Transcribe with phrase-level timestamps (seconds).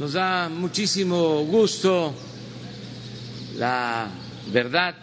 [0.00, 2.14] Nos da muchísimo gusto,
[3.58, 4.08] la
[4.50, 4.94] verdad,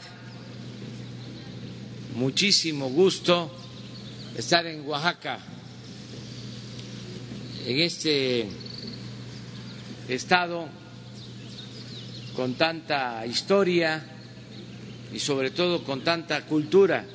[2.15, 3.51] muchísimo gusto
[4.35, 5.37] estar en Oaxaca,
[7.67, 8.47] en este
[10.09, 10.67] estado
[12.35, 14.03] con tanta historia
[15.13, 17.05] y sobre todo con tanta cultura.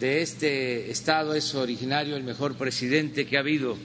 [0.00, 3.76] De este estado es originario el mejor presidente que ha habido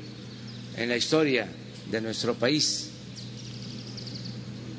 [0.78, 1.50] en la historia
[1.92, 2.90] de nuestro país,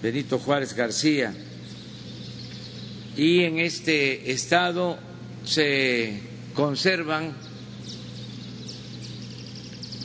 [0.02, 1.34] Benito Juárez García.
[3.16, 4.98] Y en este estado
[5.44, 6.20] se
[6.54, 7.34] conservan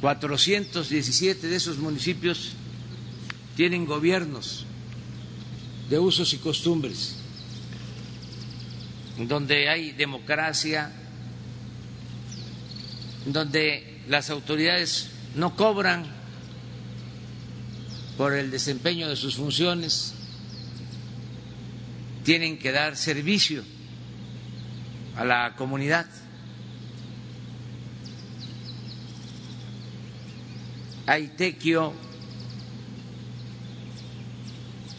[0.00, 2.52] 417 de esos municipios
[3.56, 4.66] tienen gobiernos
[5.88, 7.16] de usos y costumbres,
[9.18, 10.90] donde hay democracia,
[13.26, 16.04] donde las autoridades no cobran
[18.16, 20.14] por el desempeño de sus funciones,
[22.24, 23.62] tienen que dar servicio
[25.16, 26.06] a la comunidad.
[31.06, 31.92] Hay tequio,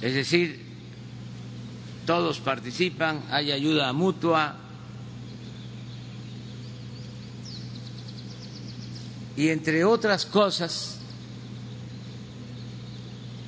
[0.01, 0.64] es decir,
[2.05, 4.55] todos participan, hay ayuda mutua.
[9.35, 10.99] Y entre otras cosas,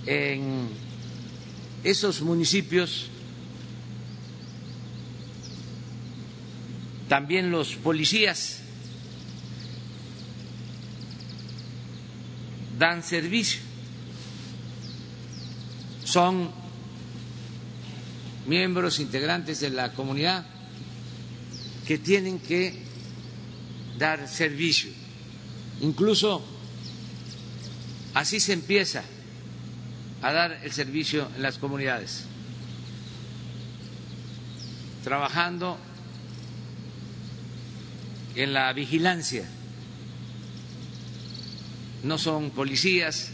[0.06, 0.70] en
[1.84, 3.08] esos municipios
[7.08, 8.60] también los policías
[12.78, 13.62] dan servicio,
[16.04, 16.57] son
[18.48, 20.46] miembros integrantes de la comunidad
[21.86, 22.74] que tienen que
[23.98, 24.90] dar servicio.
[25.82, 26.44] Incluso
[28.14, 29.04] así se empieza
[30.22, 32.24] a dar el servicio en las comunidades,
[35.04, 35.78] trabajando
[38.36, 39.48] en la vigilancia.
[42.04, 43.30] No son policías,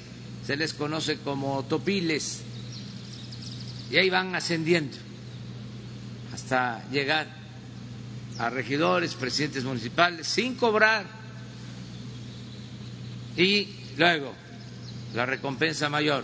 [0.45, 2.41] se les conoce como topiles,
[3.91, 5.02] y ahí van ascendiendo
[6.53, 7.25] hasta llegar
[8.37, 11.05] a regidores, presidentes municipales, sin cobrar.
[13.35, 14.33] Y luego,
[15.15, 16.23] la recompensa mayor,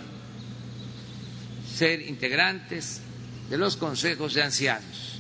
[1.76, 3.02] ser integrantes
[3.50, 5.20] de los consejos de ancianos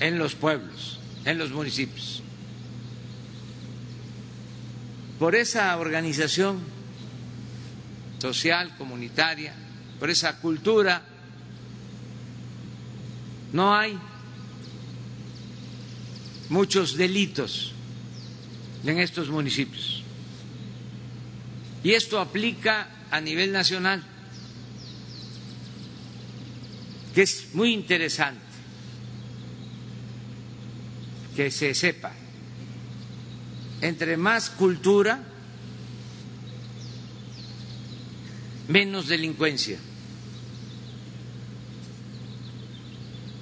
[0.00, 2.22] en los pueblos, en los municipios.
[5.18, 6.60] Por esa organización
[8.18, 9.52] social, comunitaria,
[9.98, 11.02] por esa cultura,
[13.52, 13.98] no hay
[16.48, 17.72] muchos delitos
[18.84, 20.02] en estos municipios.
[21.82, 24.02] Y esto aplica a nivel nacional,
[27.14, 28.46] que es muy interesante
[31.36, 32.12] que se sepa.
[33.82, 35.22] Entre más cultura,
[38.68, 39.78] menos delincuencia.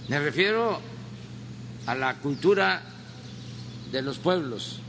[0.08, 0.80] Me refiero
[1.86, 2.82] a la cultura
[3.90, 4.80] de los pueblos,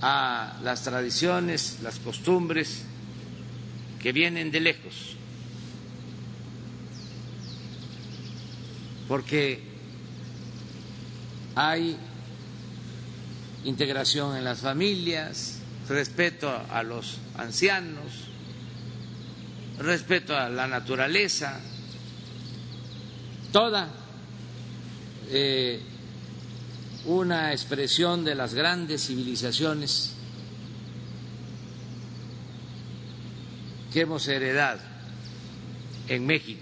[0.00, 2.82] a las tradiciones, las costumbres
[4.00, 5.16] que vienen de lejos.
[9.06, 9.62] Porque
[11.54, 11.96] hay
[13.64, 18.28] integración en las familias, respeto a los ancianos,
[19.78, 21.60] respeto a la naturaleza,
[23.52, 23.88] toda
[25.30, 25.80] eh,
[27.04, 30.14] una expresión de las grandes civilizaciones
[33.92, 34.80] que hemos heredado
[36.08, 36.60] en México,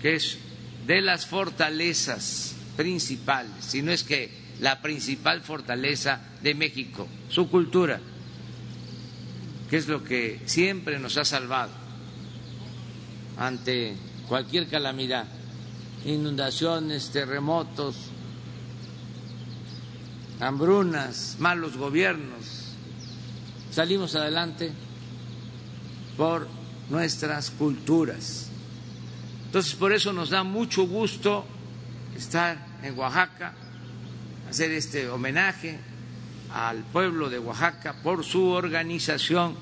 [0.00, 0.38] que es
[0.86, 4.30] de las fortalezas principales, si no es que
[4.60, 8.00] la principal fortaleza de México, su cultura,
[9.68, 11.72] que es lo que siempre nos ha salvado
[13.38, 13.96] ante
[14.28, 15.26] cualquier calamidad,
[16.04, 17.96] inundaciones, terremotos,
[20.40, 22.74] hambrunas, malos gobiernos.
[23.70, 24.72] Salimos adelante
[26.16, 26.48] por
[26.90, 28.48] nuestras culturas.
[29.46, 31.44] Entonces, por eso nos da mucho gusto
[32.16, 33.54] estar en Oaxaca,
[34.48, 35.78] hacer este homenaje
[36.52, 39.54] al pueblo de Oaxaca por su organización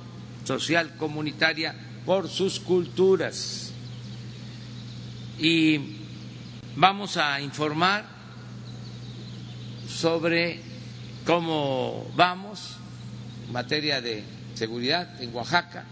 [0.44, 1.74] social comunitaria,
[2.06, 3.69] por sus culturas.
[5.40, 5.96] Y
[6.76, 8.04] vamos a informar
[9.88, 10.60] sobre
[11.24, 12.76] cómo vamos
[13.46, 14.22] en materia de
[14.54, 15.84] seguridad en Oaxaca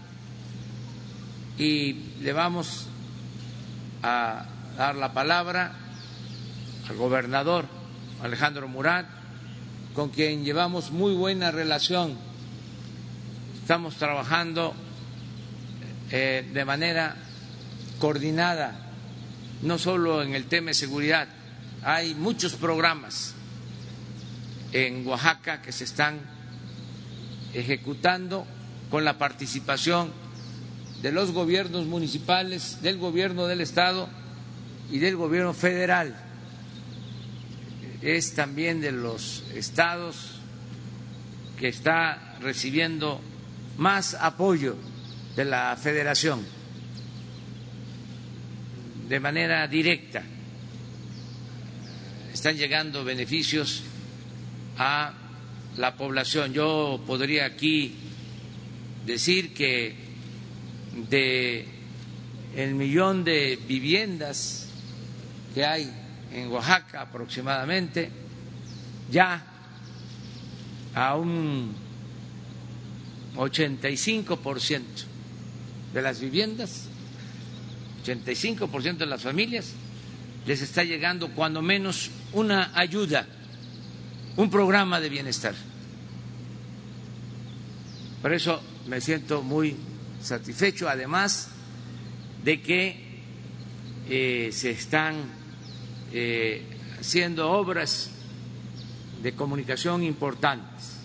[1.57, 2.85] y le vamos
[4.03, 4.45] a
[4.77, 5.73] dar la palabra
[6.87, 7.65] al gobernador
[8.21, 9.07] Alejandro Murat,
[9.95, 12.17] con quien llevamos muy buena relación.
[13.61, 14.73] Estamos trabajando
[16.11, 17.15] eh, de manera
[17.99, 18.88] coordinada,
[19.61, 21.27] no solo en el tema de seguridad,
[21.83, 23.33] hay muchos programas
[24.71, 26.19] en Oaxaca que se están
[27.53, 28.45] ejecutando
[28.89, 30.11] con la participación
[31.01, 34.09] de los gobiernos municipales, del gobierno del Estado
[34.91, 36.15] y del gobierno federal.
[38.01, 40.39] Es también de los estados
[41.57, 43.19] que está recibiendo
[43.77, 44.75] más apoyo
[45.35, 46.58] de la federación
[49.09, 50.21] de manera directa.
[52.31, 53.81] Están llegando beneficios
[54.77, 55.13] a
[55.77, 56.53] la población.
[56.53, 57.95] Yo podría aquí
[59.05, 59.95] decir que
[61.09, 61.65] de
[62.55, 64.67] el millón de viviendas
[65.55, 65.91] que hay
[66.31, 68.09] en Oaxaca aproximadamente,
[69.09, 69.43] ya
[70.93, 71.73] a un
[73.35, 74.81] 85%
[75.93, 76.88] de las viviendas,
[78.03, 79.73] 85% de las familias
[80.45, 83.27] les está llegando cuando menos una ayuda
[84.39, 85.53] un programa de bienestar.
[88.21, 89.75] Por eso me siento muy
[90.21, 91.49] satisfecho, además
[92.43, 93.21] de que
[94.09, 95.15] eh, se están
[96.13, 96.63] eh,
[96.99, 98.11] haciendo obras
[99.21, 100.95] de comunicación importantes.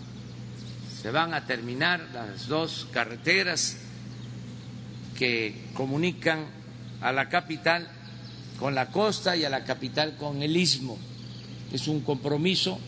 [1.02, 3.78] Se van a terminar las dos carreteras
[5.18, 6.46] que comunican
[7.04, 7.86] a la capital
[8.58, 10.98] con la costa y a la capital con el istmo.
[11.72, 12.80] Es un compromiso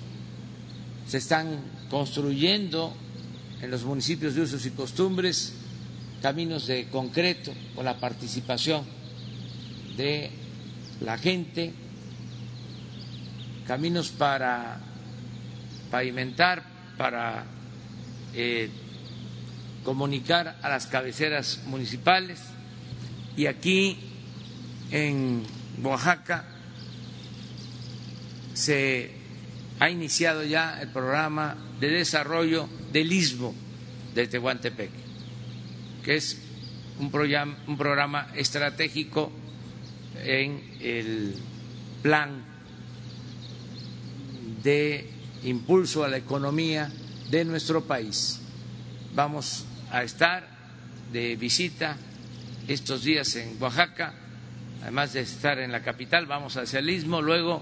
[1.07, 2.93] se están construyendo
[3.63, 5.53] en los municipios de usos y costumbres
[6.21, 8.85] caminos de concreto con la participación
[9.97, 10.31] de
[11.01, 11.73] la gente,
[13.67, 14.81] caminos para
[15.91, 16.65] pavimentar,
[16.99, 17.45] para
[18.35, 18.69] eh,
[19.85, 22.41] comunicar a las cabeceras municipales
[23.37, 24.06] y aquí
[24.91, 25.43] en
[25.83, 26.45] Oaxaca
[28.55, 29.11] se
[29.79, 33.55] ha iniciado ya el programa de desarrollo del istmo
[34.15, 34.91] de Tehuantepec,
[36.03, 36.39] que es
[36.99, 39.31] un programa, un programa estratégico
[40.25, 41.35] en el
[42.03, 42.43] plan
[44.63, 45.11] de
[45.45, 46.91] impulso a la economía
[47.31, 48.41] de nuestro país.
[49.15, 50.49] Vamos a estar
[51.13, 51.97] de visita
[52.67, 54.15] estos días en Oaxaca,
[54.87, 57.61] además de estar en la capital, vamos hacia el luego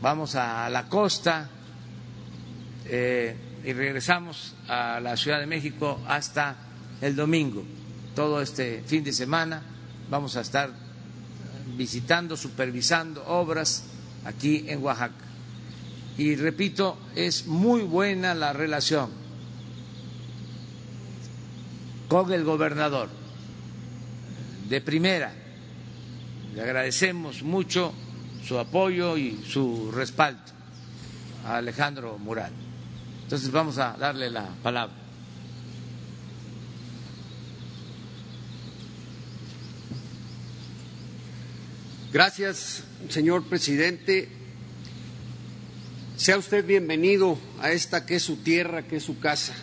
[0.00, 1.50] vamos a la costa
[2.84, 3.34] eh,
[3.64, 6.54] y regresamos a la Ciudad de México hasta
[7.00, 7.64] el domingo.
[8.14, 9.60] Todo este fin de semana
[10.08, 10.70] vamos a estar
[11.76, 13.82] visitando, supervisando obras
[14.26, 15.24] aquí en Oaxaca.
[16.18, 19.10] Y repito, es muy buena la relación
[22.06, 23.08] con el gobernador,
[24.68, 25.47] de primera.
[26.58, 27.94] Le agradecemos mucho
[28.44, 30.42] su apoyo y su respaldo
[31.46, 32.50] a Alejandro Mural.
[33.22, 34.96] Entonces vamos a darle la palabra.
[42.12, 44.28] Gracias, señor presidente.
[46.16, 49.54] Sea usted bienvenido a esta que es su tierra, que es su casa,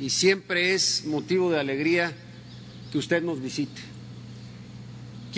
[0.00, 2.10] y siempre es motivo de alegría
[2.90, 3.87] que usted nos visite.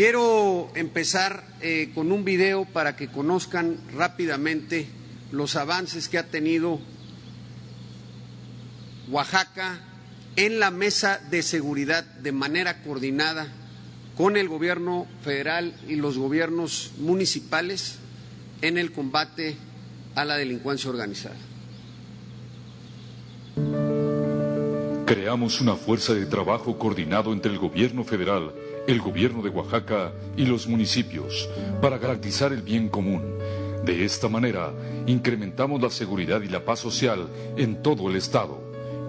[0.01, 4.87] Quiero empezar eh, con un video para que conozcan rápidamente
[5.31, 6.81] los avances que ha tenido
[9.11, 9.79] Oaxaca
[10.37, 13.47] en la mesa de seguridad de manera coordinada
[14.17, 17.99] con el gobierno federal y los gobiernos municipales
[18.63, 19.59] en el combate
[20.15, 21.37] a la delincuencia organizada.
[25.05, 28.55] Creamos una fuerza de trabajo coordinado entre el gobierno federal,
[28.91, 31.49] el gobierno de Oaxaca y los municipios
[31.81, 33.23] para garantizar el bien común.
[33.85, 34.73] De esta manera,
[35.07, 38.61] incrementamos la seguridad y la paz social en todo el estado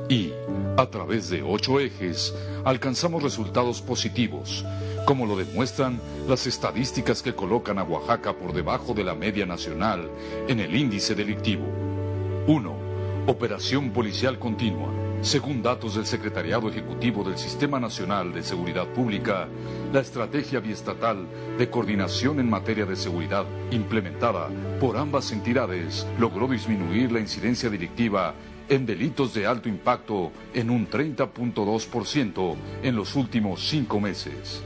[0.08, 0.34] y,
[0.78, 2.34] a través de ocho ejes,
[2.64, 4.64] alcanzamos resultados positivos,
[5.06, 10.12] como lo demuestran las estadísticas que colocan a Oaxaca por debajo de la media nacional
[10.48, 11.66] en el índice delictivo.
[12.46, 12.76] 1.
[13.26, 15.11] Operación policial continua.
[15.22, 19.48] Según datos del Secretariado Ejecutivo del Sistema Nacional de Seguridad Pública,
[19.94, 21.28] la estrategia biestatal
[21.60, 24.50] de coordinación en materia de seguridad implementada
[24.80, 28.34] por ambas entidades logró disminuir la incidencia delictiva
[28.68, 34.64] en delitos de alto impacto en un 30.2% en los últimos cinco meses.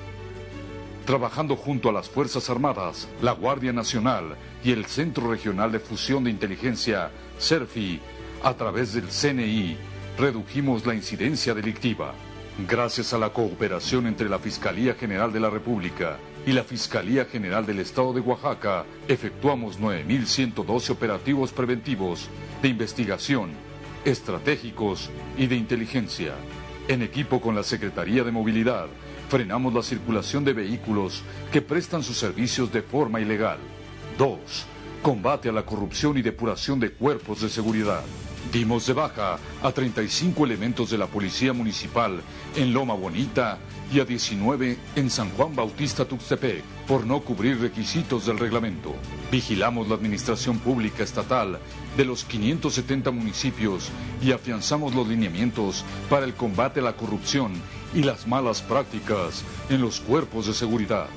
[1.06, 6.24] Trabajando junto a las Fuerzas Armadas, la Guardia Nacional y el Centro Regional de Fusión
[6.24, 8.00] de Inteligencia, CERFI,
[8.42, 9.78] a través del CNI,
[10.18, 12.14] redujimos la incidencia delictiva.
[12.68, 17.66] Gracias a la cooperación entre la Fiscalía General de la República y la Fiscalía General
[17.66, 22.30] del Estado de Oaxaca, efectuamos 9.112 operativos preventivos
[22.62, 23.52] de investigación
[24.06, 26.36] estratégicos y de inteligencia.
[26.88, 28.88] En equipo con la Secretaría de Movilidad,
[29.30, 33.58] frenamos la circulación de vehículos que prestan sus servicios de forma ilegal.
[34.18, 34.40] 2.
[35.02, 38.04] Combate a la corrupción y depuración de cuerpos de seguridad.
[38.52, 42.22] Dimos de baja a 35 elementos de la Policía Municipal
[42.56, 43.58] en Loma Bonita
[43.92, 48.96] y a 19 en San Juan Bautista Tuxtepec por no cubrir requisitos del reglamento.
[49.32, 51.60] Vigilamos la administración pública estatal
[51.98, 53.90] de los 570 municipios
[54.22, 57.54] y afianzamos los lineamientos para el combate a la corrupción
[57.94, 61.08] y las malas prácticas en los cuerpos de seguridad.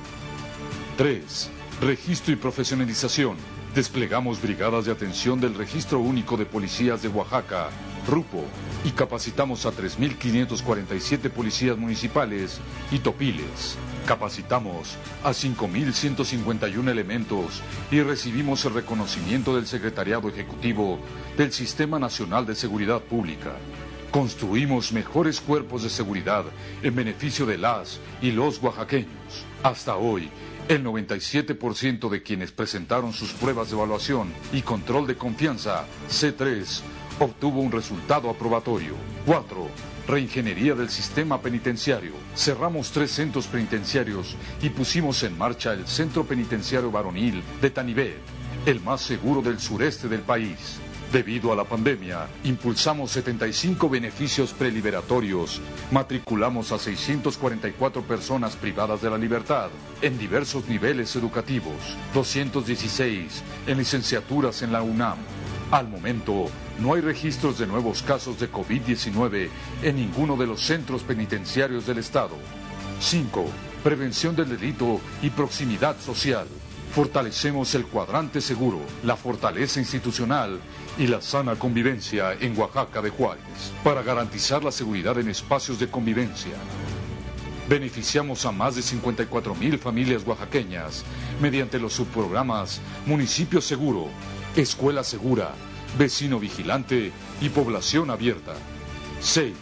[0.97, 1.49] 3.
[1.81, 3.37] Registro y profesionalización.
[3.75, 7.69] Desplegamos brigadas de atención del Registro Único de Policías de Oaxaca,
[8.07, 8.43] RUPO,
[8.83, 12.59] y capacitamos a 3.547 policías municipales
[12.89, 13.77] y topiles.
[14.07, 17.61] Capacitamos a 5.151 elementos
[17.91, 20.99] y recibimos el reconocimiento del Secretariado Ejecutivo
[21.37, 23.53] del Sistema Nacional de Seguridad Pública.
[24.09, 26.45] Construimos mejores cuerpos de seguridad
[26.81, 29.45] en beneficio de las y los oaxaqueños.
[29.61, 30.31] Hasta hoy,
[30.69, 36.81] el 97% de quienes presentaron sus pruebas de evaluación y control de confianza C3
[37.19, 38.93] obtuvo un resultado aprobatorio.
[39.25, 39.67] 4.
[40.07, 42.13] Reingeniería del sistema penitenciario.
[42.35, 48.19] Cerramos tres centros penitenciarios y pusimos en marcha el Centro Penitenciario Varonil de Tanibet,
[48.67, 50.79] el más seguro del sureste del país.
[51.11, 59.17] Debido a la pandemia, impulsamos 75 beneficios preliberatorios, matriculamos a 644 personas privadas de la
[59.17, 59.69] libertad
[60.03, 61.73] en diversos niveles educativos,
[62.13, 65.17] 216 en licenciaturas en la UNAM.
[65.71, 66.45] Al momento,
[66.79, 69.49] no hay registros de nuevos casos de COVID-19
[69.81, 72.35] en ninguno de los centros penitenciarios del Estado.
[72.99, 73.45] 5.
[73.83, 76.45] Prevención del delito y proximidad social.
[76.93, 80.59] Fortalecemos el cuadrante seguro, la fortaleza institucional
[80.99, 83.41] y la sana convivencia en Oaxaca de Juárez
[83.83, 86.53] para garantizar la seguridad en espacios de convivencia.
[87.69, 91.05] Beneficiamos a más de 54 mil familias oaxaqueñas
[91.41, 94.07] mediante los subprogramas Municipio Seguro,
[94.57, 95.53] Escuela Segura,
[95.97, 98.55] Vecino Vigilante y Población Abierta.
[99.21, 99.53] 6.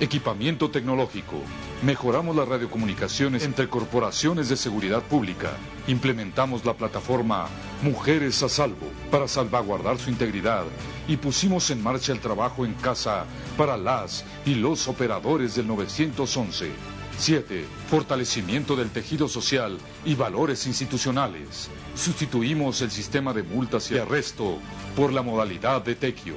[0.00, 1.36] Equipamiento tecnológico.
[1.82, 5.52] Mejoramos las radiocomunicaciones entre corporaciones de seguridad pública.
[5.86, 7.48] Implementamos la plataforma
[7.82, 10.64] Mujeres a Salvo para salvaguardar su integridad
[11.08, 13.24] y pusimos en marcha el trabajo en casa
[13.56, 16.70] para las y los operadores del 911.
[17.16, 17.64] 7.
[17.88, 21.70] Fortalecimiento del tejido social y valores institucionales.
[21.94, 24.58] Sustituimos el sistema de multas y arresto
[24.94, 26.34] por la modalidad de tequio.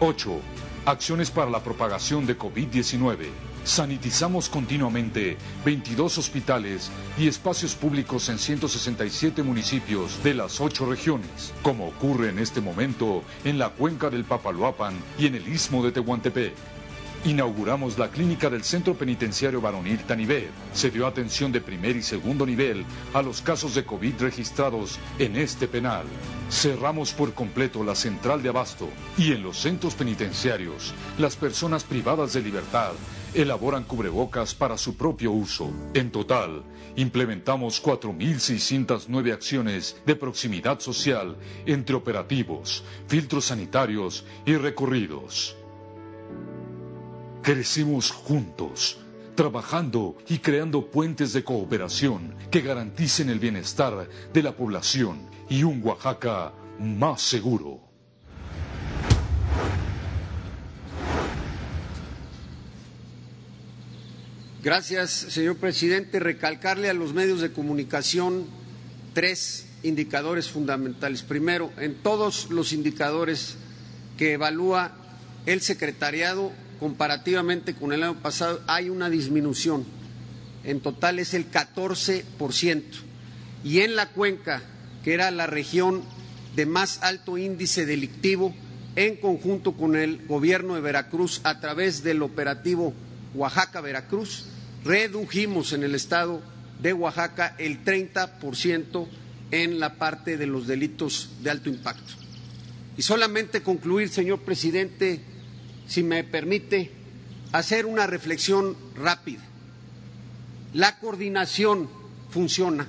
[0.00, 0.53] 8.
[0.86, 3.28] Acciones para la propagación de COVID-19.
[3.64, 11.88] Sanitizamos continuamente 22 hospitales y espacios públicos en 167 municipios de las 8 regiones, como
[11.88, 16.52] ocurre en este momento en la cuenca del Papaloapan y en el istmo de Tehuantepec.
[17.26, 20.50] Inauguramos la clínica del Centro Penitenciario Varonil Tanibet.
[20.74, 25.36] Se dio atención de primer y segundo nivel a los casos de COVID registrados en
[25.36, 26.04] este penal.
[26.50, 32.34] Cerramos por completo la central de abasto y en los centros penitenciarios, las personas privadas
[32.34, 32.92] de libertad
[33.32, 35.70] elaboran cubrebocas para su propio uso.
[35.94, 36.62] En total,
[36.96, 45.56] implementamos 4.609 acciones de proximidad social entre operativos, filtros sanitarios y recorridos.
[47.44, 48.96] Crecimos juntos,
[49.34, 55.82] trabajando y creando puentes de cooperación que garanticen el bienestar de la población y un
[55.84, 57.80] Oaxaca más seguro.
[64.62, 66.20] Gracias, señor presidente.
[66.20, 68.46] Recalcarle a los medios de comunicación
[69.12, 71.22] tres indicadores fundamentales.
[71.22, 73.56] Primero, en todos los indicadores
[74.16, 74.92] que evalúa
[75.44, 79.84] el secretariado comparativamente con el año pasado hay una disminución.
[80.64, 82.82] En total es el 14%.
[83.64, 84.62] Y en la cuenca,
[85.02, 86.02] que era la región
[86.56, 88.54] de más alto índice delictivo,
[88.96, 92.94] en conjunto con el gobierno de Veracruz a través del operativo
[93.34, 94.46] Oaxaca-Veracruz,
[94.84, 96.42] redujimos en el estado
[96.80, 99.06] de Oaxaca el 30%
[99.50, 102.12] en la parte de los delitos de alto impacto.
[102.96, 105.20] Y solamente concluir, señor presidente,
[105.86, 106.90] si me permite,
[107.52, 109.42] hacer una reflexión rápida.
[110.72, 111.88] La coordinación
[112.30, 112.86] funciona,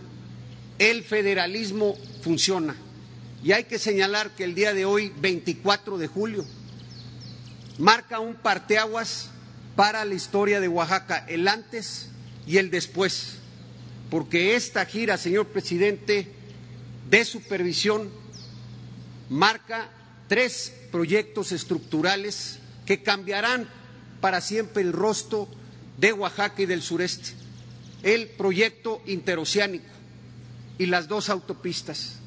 [0.79, 2.75] el federalismo funciona.
[3.43, 6.45] Y hay que señalar que el día de hoy, 24 de julio,
[7.77, 9.29] marca un parteaguas
[9.75, 12.09] para la historia de Oaxaca, el antes
[12.47, 13.35] y el después,
[14.09, 16.31] porque esta gira, señor presidente,
[17.09, 18.09] de supervisión
[19.29, 19.89] marca
[20.27, 23.67] tres proyectos estructurales que cambiarán
[24.21, 25.47] para siempre el rostro
[25.97, 27.31] de Oaxaca y del sureste.
[28.03, 29.85] El proyecto interoceánico
[30.77, 32.17] y las dos autopistas.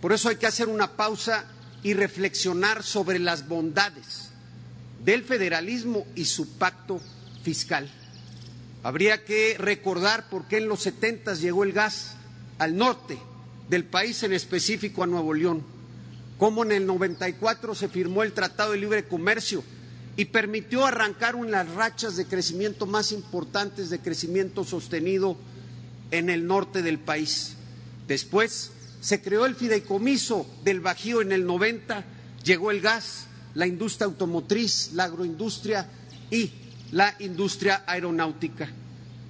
[0.00, 1.44] Por eso hay que hacer una pausa
[1.82, 4.30] y reflexionar sobre las bondades
[5.04, 7.00] del federalismo y su pacto
[7.42, 7.90] fiscal.
[8.82, 12.14] Habría que recordar por qué en los 70 llegó el gas
[12.58, 13.18] al norte
[13.68, 15.62] del país, en específico a Nuevo León,
[16.38, 19.62] cómo en el 94 se firmó el Tratado de Libre Comercio
[20.18, 25.36] y permitió arrancar unas rachas de crecimiento más importantes, de crecimiento sostenido
[26.10, 27.54] en el norte del país.
[28.08, 32.04] Después se creó el fideicomiso del Bajío en el 90,
[32.42, 35.88] llegó el gas, la industria automotriz, la agroindustria
[36.32, 36.50] y
[36.90, 38.68] la industria aeronáutica.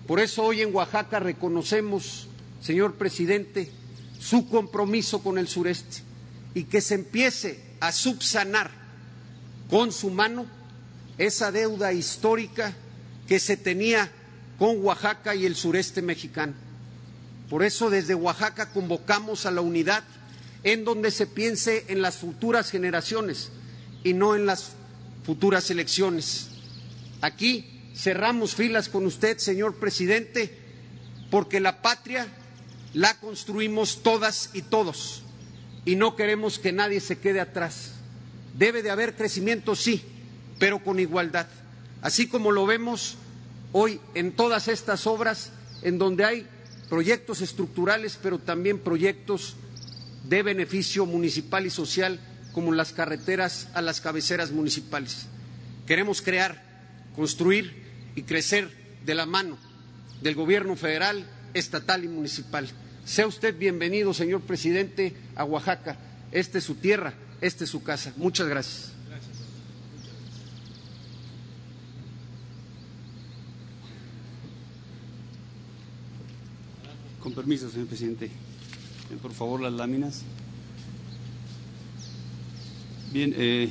[0.06, 2.28] Por eso hoy en Oaxaca reconocemos,
[2.62, 3.70] señor presidente,
[4.18, 5.98] su compromiso con el sureste
[6.54, 8.70] y que se empiece a subsanar
[9.68, 10.56] con su mano
[11.18, 12.72] esa deuda histórica
[13.26, 14.10] que se tenía
[14.58, 16.54] con Oaxaca y el sureste mexicano.
[17.50, 20.04] Por eso desde Oaxaca convocamos a la unidad
[20.64, 23.50] en donde se piense en las futuras generaciones,
[24.04, 24.72] y no en las
[25.24, 26.48] futuras elecciones.
[27.20, 30.56] Aquí cerramos filas con usted, señor presidente,
[31.30, 32.26] porque la patria
[32.94, 35.22] la construimos todas y todos
[35.84, 37.92] y no queremos que nadie se quede atrás.
[38.56, 40.02] Debe de haber crecimiento, sí,
[40.58, 41.46] pero con igualdad.
[42.02, 43.16] Así como lo vemos
[43.72, 46.46] hoy en todas estas obras en donde hay
[46.88, 49.56] proyectos estructurales, pero también proyectos
[50.24, 52.20] de beneficio municipal y social
[52.52, 55.26] como las carreteras a las cabeceras municipales.
[55.86, 56.62] Queremos crear,
[57.14, 58.70] construir y crecer
[59.04, 59.58] de la mano
[60.22, 62.68] del Gobierno federal, estatal y municipal.
[63.04, 65.96] Sea usted bienvenido, señor presidente, a Oaxaca.
[66.32, 68.12] Esta es su tierra, esta es su casa.
[68.16, 68.97] Muchas gracias.
[77.28, 78.30] Con permiso, señor presidente.
[79.20, 80.22] Por favor, las láminas.
[83.12, 83.68] Bien, eh,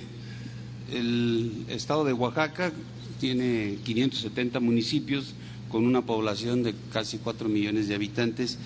[0.93, 2.71] el estado de Oaxaca
[3.19, 5.33] tiene 570 municipios
[5.69, 8.59] con una población de casi 4 millones de habitantes.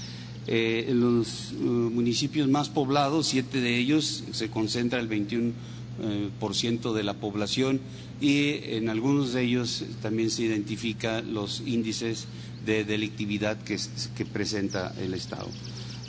[0.45, 5.54] Eh, en los municipios más poblados, siete de ellos, se concentra el 21%
[6.01, 7.80] eh, de la población
[8.19, 12.27] y en algunos de ellos también se identifican los índices
[12.65, 13.80] de delictividad que,
[14.26, 15.50] presenta el Estado.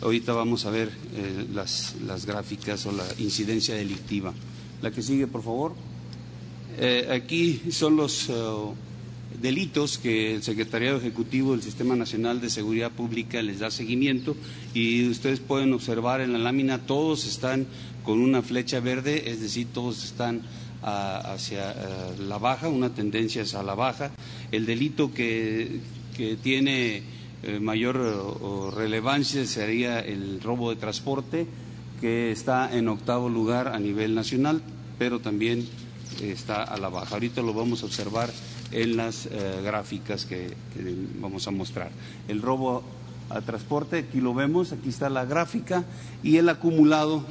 [0.02, 0.90] Ahorita vamos a ver
[1.52, 4.32] las, las gráficas o la incidencia delictiva.
[4.82, 5.74] La que sigue, por favor.
[6.78, 8.32] Eh, aquí son los eh,
[9.40, 14.34] delitos que el Secretariado Ejecutivo del Sistema Nacional de Seguridad Pública les da seguimiento
[14.72, 17.66] y ustedes pueden observar en la lámina todos están
[18.04, 20.42] con una flecha verde, es decir, todos están
[20.82, 21.74] ah, hacia
[22.18, 24.10] la baja, una tendencia hacia la baja.
[24.50, 25.80] El delito que,
[26.42, 27.02] tiene
[27.42, 31.46] eh, mayor relevancia sería el robo de transporte
[32.00, 34.62] que está en octavo lugar a nivel nacional,
[34.98, 35.66] pero también
[36.20, 37.14] está a la baja.
[37.14, 38.30] Ahorita lo vamos a observar
[38.72, 39.28] en las
[39.62, 40.54] gráficas que,
[41.20, 41.90] vamos a mostrar.
[42.26, 42.82] El robo
[43.30, 45.84] a transporte, aquí lo vemos, aquí está la gráfica
[46.22, 47.24] y el acumulado,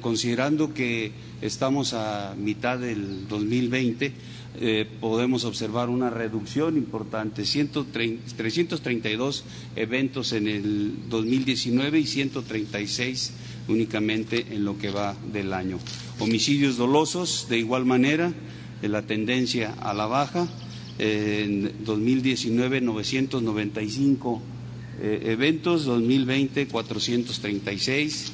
[0.00, 4.12] considerando que estamos a mitad del 2020,
[4.60, 9.44] eh, podemos observar una reducción importante, 332
[9.76, 13.32] eventos en el 2019 y 136
[13.68, 15.78] únicamente en lo que va del año.
[16.18, 18.32] Homicidios dolosos, de igual manera,
[18.82, 20.48] la tendencia a la baja.
[20.98, 24.42] en 2019, 995
[25.00, 28.32] eh, eventos, 2020, 436.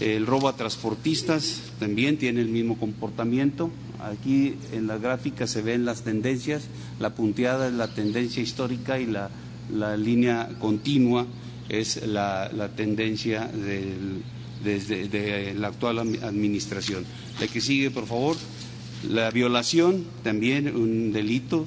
[0.00, 3.70] El robo a transportistas también tiene el mismo comportamiento.
[4.00, 6.62] Aquí en la gráfica se ven las tendencias,
[6.98, 9.28] la punteada es la tendencia histórica y la,
[9.98, 11.26] línea continua
[11.68, 13.50] es la, tendencia
[14.64, 17.04] desde de la actual administración.
[17.38, 18.36] La que sigue, por favor.
[19.06, 21.66] La violación, también un delito,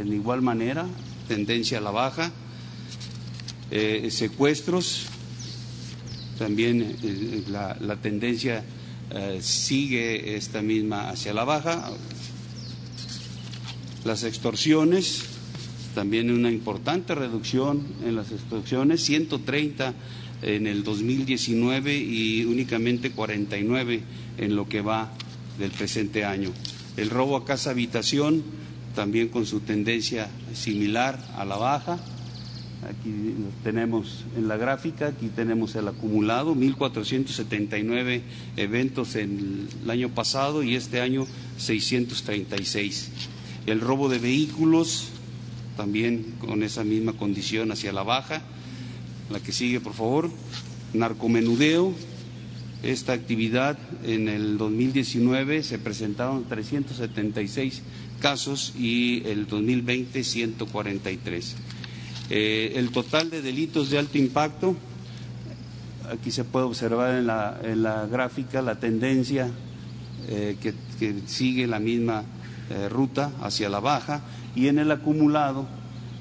[0.00, 0.86] en igual manera,
[1.28, 2.32] tendencia a la baja.
[3.70, 5.06] Eh, secuestros,
[6.38, 8.64] también eh, la tendencia
[9.14, 11.90] eh, sigue esta misma hacia la baja.
[14.06, 15.24] Las extorsiones,
[15.94, 19.92] también una importante reducción en las extorsiones, 130
[20.40, 24.02] en el 2019 y únicamente 49
[24.38, 25.12] en lo que va
[25.58, 26.50] del presente año.
[26.96, 28.42] El robo a casa habitación,
[28.94, 31.98] también con su tendencia similar a la baja.
[32.88, 38.22] Aquí tenemos en la gráfica, aquí tenemos el acumulado, 1.479
[38.56, 41.26] eventos en el año pasado y este año
[41.58, 43.10] 636.
[43.66, 45.10] El robo de vehículos,
[45.76, 48.42] también con esa misma condición hacia la baja.
[49.30, 50.30] La que sigue, por favor.
[50.92, 51.92] Narcomenudeo.
[52.82, 57.82] Esta actividad en el 2019 se presentaron 376
[58.20, 61.56] casos y el 2020 143.
[62.30, 64.76] Eh, el total de delitos de alto impacto,
[66.10, 69.50] aquí se puede observar en la, gráfica la tendencia
[70.28, 70.74] eh, que,
[71.26, 72.22] sigue la misma
[72.70, 74.22] eh, ruta hacia la baja
[74.54, 75.66] y en el acumulado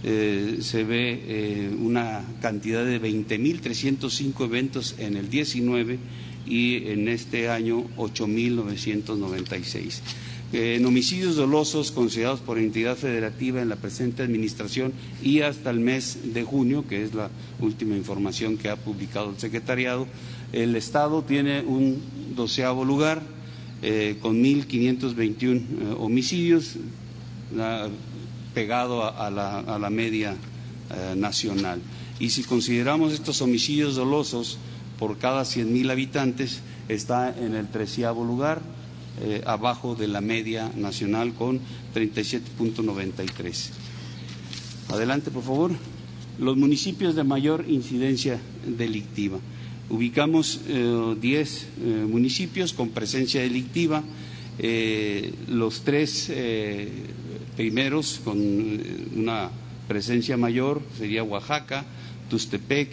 [0.04, 6.00] se ve una cantidad de 20.305 eventos en el 19
[6.48, 10.00] y en este año 8.996
[10.54, 14.92] en homicidios dolosos considerados por entidad federativa en la presente administración
[15.24, 19.40] y hasta el mes de junio, que es la última información que ha publicado el
[19.40, 20.08] secretariado,
[20.52, 22.02] el Estado tiene un
[22.36, 23.22] doceavo lugar
[23.82, 26.76] eh, con 1.521 eh, homicidios,
[28.54, 30.36] pegado a, la, media
[30.92, 31.82] eh, nacional.
[32.20, 34.58] Y si consideramos estos homicidios dolosos
[35.00, 38.62] por cada 100.000 habitantes, está en el treceavo lugar,
[39.19, 41.60] eh, abajo de la media nacional con
[41.93, 43.69] 37.93.
[44.89, 45.71] Adelante, por favor.
[46.39, 49.38] Los municipios de mayor incidencia delictiva.
[49.89, 54.02] Ubicamos 10 eh, eh, municipios con presencia delictiva.
[55.47, 56.32] los tres
[57.58, 58.38] primeros con
[59.15, 59.50] una
[59.88, 61.84] presencia mayor sería Oaxaca,
[62.30, 62.89] Tustepec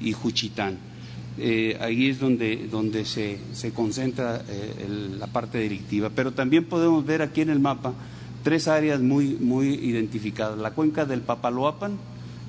[0.00, 0.91] y Juchitán
[1.38, 4.86] eh, ahí es donde, donde se, se concentra eh,
[5.18, 6.10] la parte delictiva.
[6.14, 7.94] Pero también podemos ver aquí en el mapa
[8.42, 10.58] tres áreas muy, muy identificadas.
[10.58, 11.96] La cuenca del Papaloapan,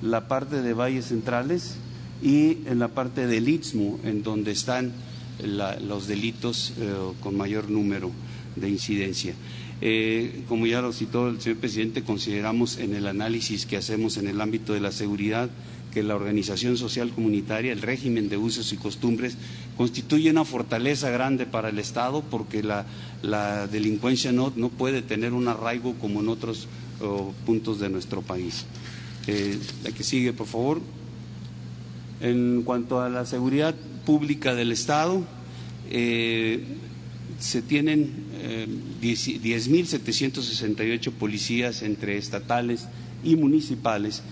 [0.01, 1.77] la parte de valles centrales
[2.21, 4.93] y en la parte del Istmo, en donde están
[5.41, 8.11] los delitos eh, con mayor número
[8.55, 9.33] de incidencia.
[9.81, 14.27] Eh, como ya lo citó el señor presidente, consideramos en el análisis que hacemos en
[14.27, 15.49] el ámbito de la seguridad
[15.93, 19.37] que la organización social comunitaria, el régimen de usos y costumbres,
[19.77, 22.85] constituye una fortaleza grande para el Estado porque la,
[23.67, 26.67] delincuencia no, puede tener un arraigo como en otros
[27.45, 28.65] puntos de nuestro país.
[29.27, 30.81] Eh, la que sigue, por favor.
[32.21, 33.75] En cuanto a la seguridad
[34.05, 35.21] pública del Estado,
[35.89, 36.63] eh,
[37.39, 38.67] se tienen eh,
[39.01, 42.87] 10.768 policías entre estatales
[43.23, 44.23] y municipales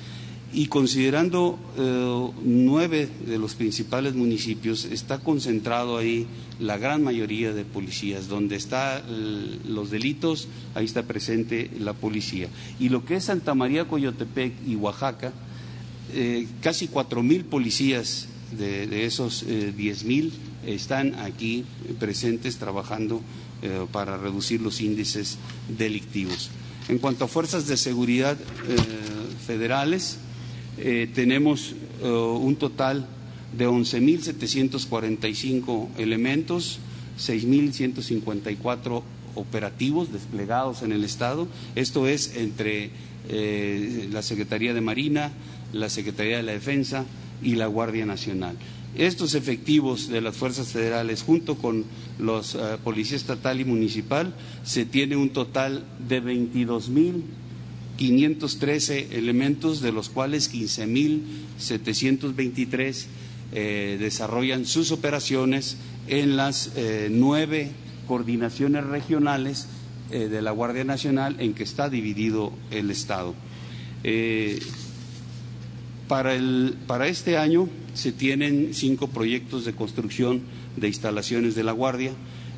[0.53, 6.27] y considerando eh, nueve de los principales municipios, está concentrado ahí
[6.59, 8.27] la gran mayoría de policías.
[8.27, 9.01] Donde están
[9.65, 12.49] los delitos, ahí está presente la policía.
[12.79, 15.31] Y lo que es Santa María Coyotepec y Oaxaca,
[16.13, 20.33] eh, casi cuatro mil policías de, esos eh, diez mil
[20.65, 21.63] están aquí
[21.99, 23.21] presentes trabajando
[23.91, 25.37] para reducir los índices
[25.77, 26.49] delictivos.
[26.89, 28.35] En cuanto a fuerzas de seguridad
[29.45, 30.17] federales,
[30.77, 33.05] eh, tenemos eh, un total
[33.57, 36.79] de 11.745 elementos,
[37.19, 39.03] 6.154
[39.35, 41.47] operativos desplegados en el Estado.
[41.75, 42.89] Esto es entre
[43.29, 45.31] la Secretaría de Marina,
[45.73, 47.05] la Secretaría de la Defensa
[47.41, 48.55] y la Guardia Nacional.
[48.95, 51.85] Estos efectivos de las fuerzas federales, junto con
[52.19, 56.19] los Policía Estatal y Municipal, se tiene un total de
[57.97, 63.05] 22.513 elementos, de los cuales 15.723
[63.99, 65.77] desarrollan sus operaciones
[66.07, 66.71] en las
[67.09, 67.71] nueve
[68.07, 69.67] coordinaciones regionales
[70.09, 73.33] de la Guardia Nacional en que está dividido el Estado.
[76.07, 80.41] Para, el, para, este año se tienen cinco proyectos de construcción
[80.75, 82.11] de instalaciones de la Guardia.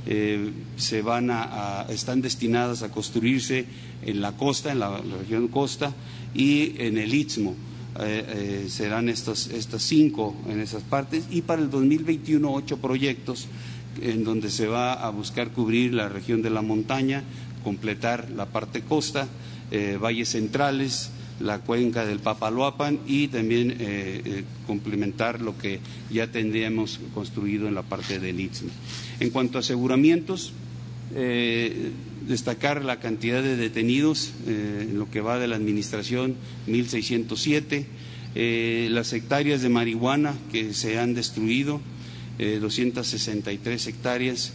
[0.06, 3.66] Eh, se van a, están destinadas a construirse
[4.06, 5.94] en la costa, en la, región costa
[6.34, 7.56] y en el Istmo.
[8.00, 8.26] Eh,
[8.66, 11.26] eh, serán estos, estas cinco en esas partes.
[11.30, 13.48] Y para el 2021, ocho proyectos
[14.02, 17.24] en donde se va a buscar cubrir la región de la montaña,
[17.64, 19.28] completar la parte costa,
[20.00, 25.80] valles centrales, la cuenca del Papaloapan y también eh, eh, complementar lo que
[26.12, 28.70] ya tendríamos construido en la parte del Istmo.
[29.20, 30.54] En cuanto a aseguramientos,
[31.16, 31.92] eh,
[32.28, 36.36] destacar la cantidad de detenidos en lo que va de la administración,
[36.68, 37.86] 1.607,
[38.90, 41.82] las hectáreas de marihuana que se han destruido,
[42.40, 44.54] 263 hectáreas,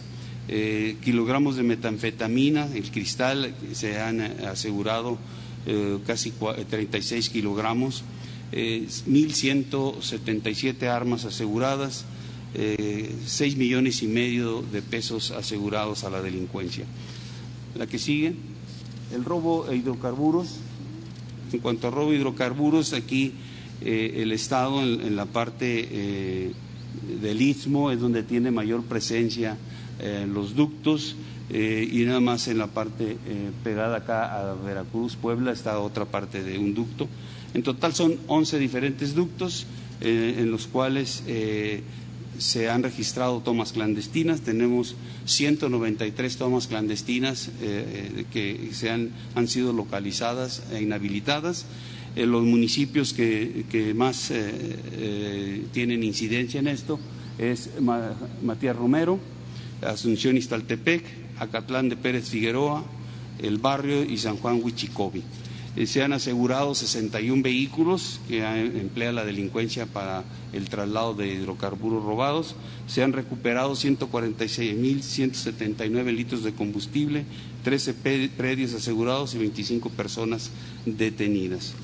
[0.51, 5.19] eh, kilogramos de metanfetamina, el cristal, se han asegurado
[5.65, 8.03] eh, casi 36 kilogramos,
[8.51, 12.05] eh, 1.177 armas aseguradas,
[12.53, 16.85] eh, 6 millones y medio de pesos asegurados a la delincuencia.
[17.75, 18.33] La que sigue,
[19.13, 20.55] el robo de hidrocarburos.
[21.51, 23.33] En cuanto a robo de hidrocarburos, aquí
[23.81, 26.51] eh, el Estado en, la parte eh,
[27.21, 29.57] del istmo es donde tiene mayor presencia
[29.99, 31.15] eh, los ductos
[31.51, 36.05] eh, y nada más en la parte eh, pegada acá a Veracruz, Puebla, está otra
[36.05, 37.07] parte de un ducto.
[37.53, 39.65] En total son 11 diferentes ductos
[40.01, 41.23] en los cuales
[42.37, 44.41] se han registrado tomas clandestinas.
[44.41, 47.49] Tenemos 193 tomas clandestinas
[48.31, 51.65] que se han, han, sido localizadas e inhabilitadas.
[52.15, 54.31] los municipios que, que más
[55.73, 56.99] tienen incidencia en esto
[57.39, 57.71] es
[58.43, 59.19] Matías Romero,
[59.81, 61.03] Asunción Iztaltepec,
[61.39, 62.83] Acatlán de Pérez Figueroa,
[63.39, 65.23] El Barrio y San Juan Huichicobi.
[65.75, 72.03] Eh, se han asegurado 61 vehículos que emplea la delincuencia para el traslado de hidrocarburos
[72.03, 72.55] robados.
[72.87, 77.25] Se han recuperado 146.179 litros de combustible,
[77.63, 77.93] 13
[78.35, 80.49] predios asegurados y 25 personas
[80.85, 81.75] detenidas.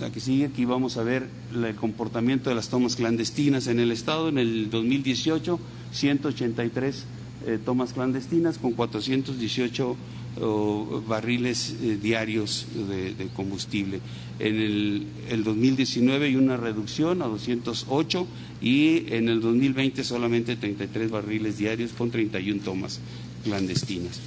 [0.00, 3.90] La que sigue, aquí vamos a ver el comportamiento de las tomas clandestinas en el
[3.92, 4.28] Estado.
[4.28, 5.58] En el 2018,
[5.92, 7.06] 183
[7.46, 9.96] eh, tomas clandestinas con 418
[10.40, 14.00] oh, barriles eh, diarios de, combustible.
[14.38, 18.26] En el, el, 2019 hay una reducción a 208
[18.60, 23.00] y en el 2020 solamente 33 barriles diarios con 31 tomas
[23.44, 24.20] clandestinas.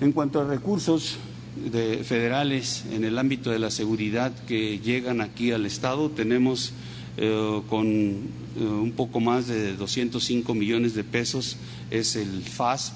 [0.00, 1.16] En cuanto a recursos
[1.56, 6.72] de, federales en el ámbito de la seguridad que llegan aquí al Estado, tenemos
[7.18, 11.56] eh, con eh, un poco más de 205 millones de pesos
[11.90, 12.94] es el FASP,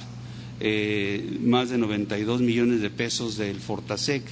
[0.61, 4.23] eh, más de 92 millones de pesos del Fortasec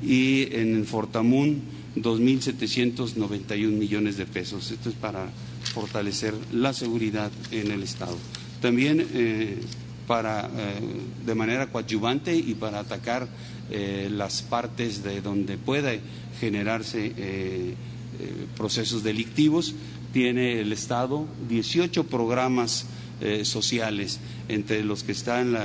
[0.00, 1.60] y en el Fortamun
[1.96, 4.70] 2.791 millones de pesos.
[4.70, 5.28] Esto es para
[5.74, 8.16] fortalecer la seguridad en el Estado.
[8.60, 9.06] También
[10.06, 10.48] para,
[11.24, 13.28] de manera coadyuvante y para atacar
[14.10, 15.92] las partes de donde pueda
[16.38, 17.74] generarse
[18.18, 19.74] eh, procesos delictivos.
[20.12, 22.86] Tiene el Estado 18 programas
[23.20, 25.56] eh, sociales, entre los que están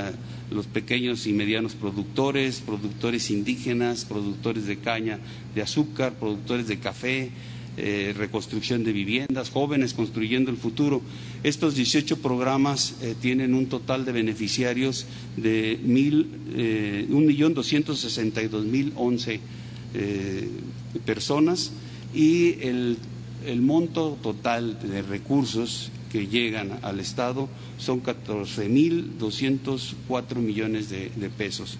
[0.50, 5.18] los pequeños y medianos productores, productores indígenas, productores de caña
[5.54, 7.30] de azúcar, productores de café,
[7.76, 11.02] eh, reconstrucción de viviendas, jóvenes construyendo el futuro.
[11.42, 15.04] Estos 18 programas tienen un total de beneficiarios
[15.36, 19.40] de mil, eh, 1.262.011
[21.04, 21.70] personas
[22.14, 22.96] y el,
[23.46, 27.48] el monto total de recursos que llegan al Estado
[27.78, 31.78] son 14.204 millones de, de pesos.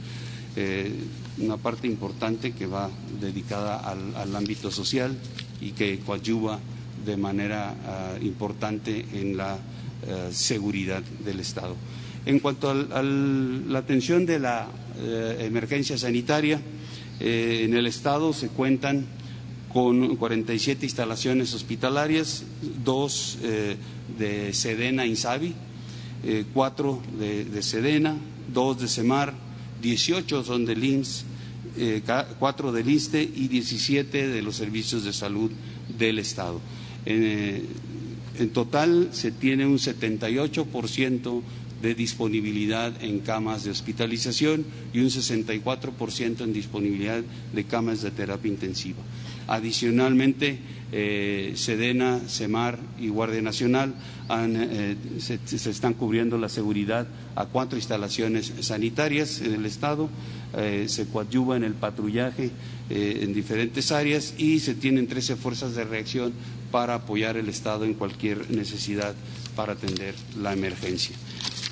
[0.56, 0.90] Eh,
[1.38, 2.90] una parte importante que va
[3.20, 5.16] dedicada al, al, ámbito social
[5.60, 6.58] y que coadyuva
[7.06, 9.58] de manera uh, importante en la uh,
[10.32, 11.74] seguridad del Estado.
[12.26, 16.60] En cuanto a la atención de la uh, emergencia sanitaria,
[17.20, 19.06] eh, en el Estado se cuentan
[19.72, 22.44] con 47 instalaciones hospitalarias,
[22.84, 23.76] dos eh,
[24.18, 25.54] de Sedena Insabi,
[26.52, 28.14] cuatro de, Sedena,
[28.52, 29.34] dos de Semar,
[29.82, 31.24] 18 son de IMSS,
[32.38, 35.50] cuatro del ISTE y 17 de los servicios de salud
[35.98, 36.60] del Estado.
[37.04, 37.66] en
[38.52, 41.42] total se tiene un 78%
[41.82, 48.50] de disponibilidad en camas de hospitalización y un 64% en disponibilidad de camas de terapia
[48.50, 49.02] intensiva.
[49.46, 50.58] Adicionalmente,
[50.94, 53.94] eh, Sedena, Semar y Guardia Nacional
[54.30, 60.10] eh, se, están cubriendo la seguridad a cuatro instalaciones sanitarias en el Estado,
[60.54, 62.50] eh, se coadyuva en el patrullaje
[62.90, 66.34] en diferentes áreas y se tienen 13 fuerzas de reacción
[66.70, 69.14] para apoyar el Estado en cualquier necesidad
[69.56, 71.16] para atender la emergencia.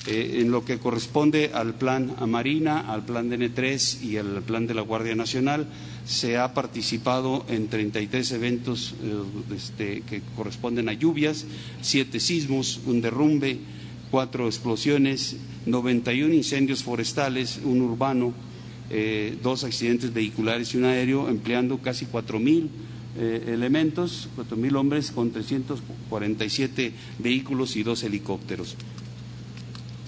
[0.07, 4.67] En lo que corresponde al plan a Marina, al plan de N3 y al plan
[4.67, 5.67] de la Guardia Nacional,
[6.11, 11.47] se ha participado en 33 eventos eh, este, que corresponden a lluvias,
[11.83, 13.61] siete sismos, un derrumbe,
[14.11, 18.35] cuatro explosiones, 91 incendios forestales, un urbano,
[18.91, 22.69] eh, dos accidentes vehiculares y un aéreo, empleando casi 4.000
[23.47, 28.77] elementos, 4.000 hombres con 347 vehículos y dos helicópteros.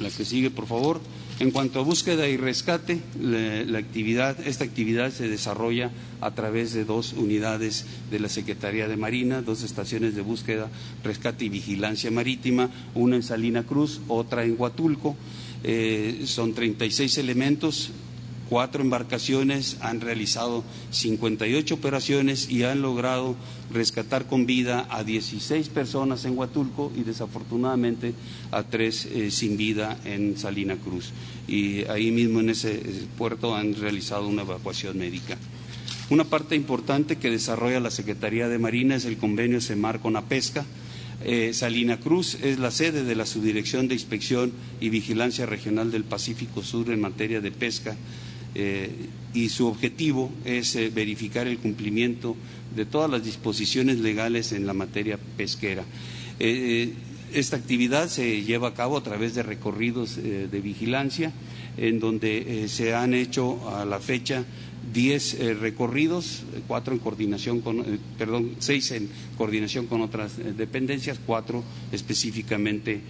[0.01, 1.01] La que sigue, por favor.
[1.43, 6.85] En cuanto a búsqueda y rescate, la, actividad, esta actividad se desarrolla a través de
[6.85, 10.69] dos unidades de la Secretaría de Marina, dos estaciones de búsqueda,
[11.03, 15.17] rescate y vigilancia marítima, una en Salina Cruz, otra en Huatulco.
[15.65, 17.91] Eh, son 36 elementos
[18.49, 23.37] cuatro embarcaciones han realizado 58 operaciones y han logrado
[23.73, 28.15] rescatar con vida a 16 personas en Huatulco y desafortunadamente
[28.51, 31.13] a tres eh, sin vida en Salina Cruz.
[31.49, 35.37] Y ahí mismo en ese eh, puerto han realizado una evacuación médica.
[36.11, 40.23] Una parte importante que desarrolla la Secretaría de Marina es el convenio CEMAR con la
[40.23, 40.67] pesca.
[41.25, 46.05] Eh, Salina Cruz es la sede de la Subdirección de Inspección y Vigilancia Regional del
[46.05, 47.97] Pacífico Sur en materia de pesca
[48.55, 48.91] eh,
[49.35, 52.37] y su objetivo es eh, verificar el cumplimiento
[52.77, 55.85] de todas las disposiciones legales en la materia pesquera.
[56.39, 56.93] Eh,
[57.33, 61.33] esta actividad se lleva a cabo a través de recorridos de vigilancia,
[61.79, 64.45] en donde se han hecho a la fecha
[64.93, 67.83] diez recorridos, cuatro en coordinación con,
[68.19, 73.01] perdón, seis en coordinación con otras dependencias, cuatro específicamente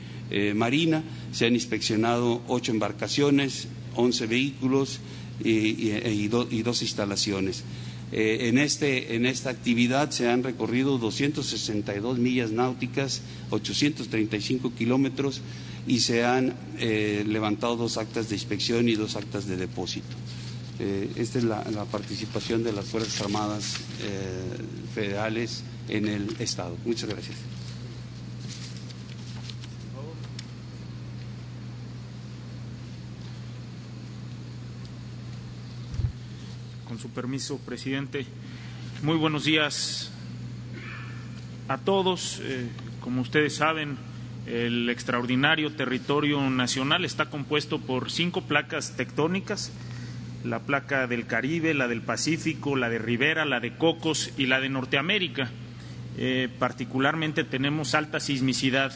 [0.55, 1.03] marina.
[1.33, 5.01] Se han inspeccionado ocho embarcaciones, once vehículos,
[5.41, 7.65] y, dos instalaciones.
[8.13, 15.41] Eh, en, este, en, esta actividad se han recorrido 262 millas náuticas, 835 kilómetros
[15.87, 20.15] y se han eh, levantado dos actas de inspección y dos actas de depósito.
[20.79, 23.77] Eh, esta es la, la, participación de las Fuerzas Armadas
[24.95, 26.77] federales en el Estado.
[26.85, 27.37] Muchas gracias.
[37.03, 38.25] Su permiso, presidente.
[39.03, 40.13] Muy buenos días
[41.67, 42.41] a todos.
[42.45, 42.69] Eh,
[43.01, 43.97] como ustedes saben,
[44.47, 49.73] el extraordinario territorio nacional está compuesto por cinco placas tectónicas,
[50.45, 54.61] la placa del Caribe, la del Pacífico, la de Rivera, la de Cocos y la
[54.61, 55.51] de Norteamérica.
[56.19, 58.93] Eh, particularmente tenemos alta sismicidad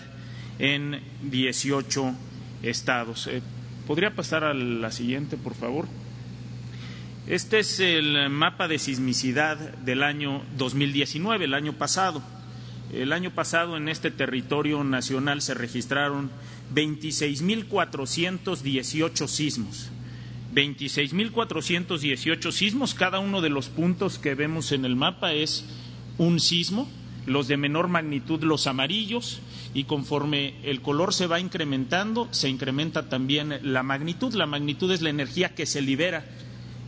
[0.61, 2.14] en 18
[2.62, 3.27] estados.
[3.27, 3.42] Eh,
[3.85, 5.88] ¿Podría pasar a la siguiente, por favor?
[7.27, 12.23] Este es el mapa de sismicidad del año 2019, el año pasado.
[12.93, 16.31] El año pasado en este territorio nacional se registraron
[16.73, 19.91] 26.418 sismos.
[20.55, 25.65] 26.418 sismos, cada uno de los puntos que vemos en el mapa es
[26.19, 26.89] un sismo,
[27.27, 29.41] los de menor magnitud los amarillos,
[29.75, 34.33] y conforme el color se va incrementando, se incrementa también la magnitud.
[34.33, 36.25] La magnitud es la energía que se libera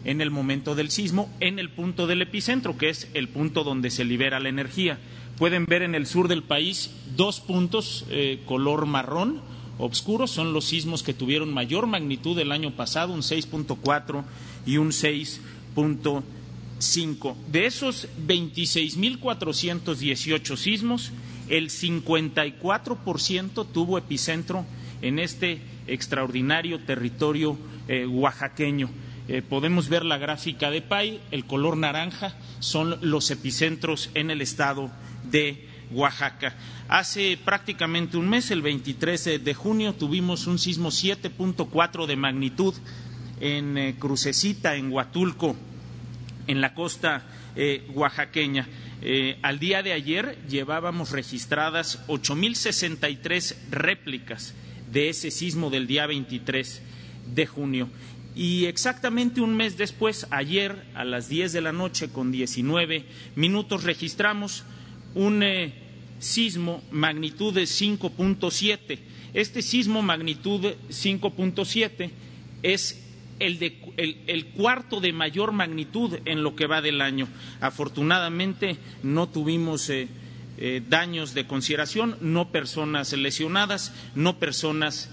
[0.05, 3.91] en el momento del sismo en el punto del epicentro, que es el punto donde
[3.91, 4.99] se libera la energía.
[5.37, 9.41] Pueden ver en el sur del país dos puntos eh, color marrón
[9.79, 14.25] oscuro, son los sismos que tuvieron mayor magnitud el año pasado, un 6.4
[14.67, 17.35] y un 6.5.
[17.51, 21.13] De esos 26.418 sismos,
[21.49, 24.67] el 54% tuvo epicentro
[25.01, 27.57] en este extraordinario territorio
[27.87, 28.91] eh, oaxaqueño.
[29.29, 34.41] Eh, podemos ver la gráfica de PAI, el color naranja son los epicentros en el
[34.41, 34.91] estado
[35.31, 36.55] de Oaxaca.
[36.89, 42.75] Hace prácticamente un mes, el 23 de junio, tuvimos un sismo 7.4 de magnitud
[43.39, 45.55] en eh, Crucecita, en Huatulco,
[46.47, 47.23] en la costa
[47.55, 48.67] eh, oaxaqueña.
[49.43, 54.55] al día de ayer llevábamos registradas 8.063 réplicas
[54.91, 56.83] de ese sismo del día 23
[57.35, 57.91] de junio.
[58.39, 63.83] Y exactamente un mes después, ayer a las 10 de la noche con 19 minutos,
[63.83, 64.63] registramos
[65.17, 65.73] un eh,
[66.21, 69.01] sismo magnitud de 5.7.
[69.35, 72.11] Este sismo magnitud 5.7
[72.63, 73.05] es
[73.41, 77.27] el, cuarto de mayor magnitud en lo que va del año.
[77.61, 80.07] Afortunadamente no tuvimos eh,
[80.59, 85.11] eh, daños de consideración, no personas lesionadas, no personas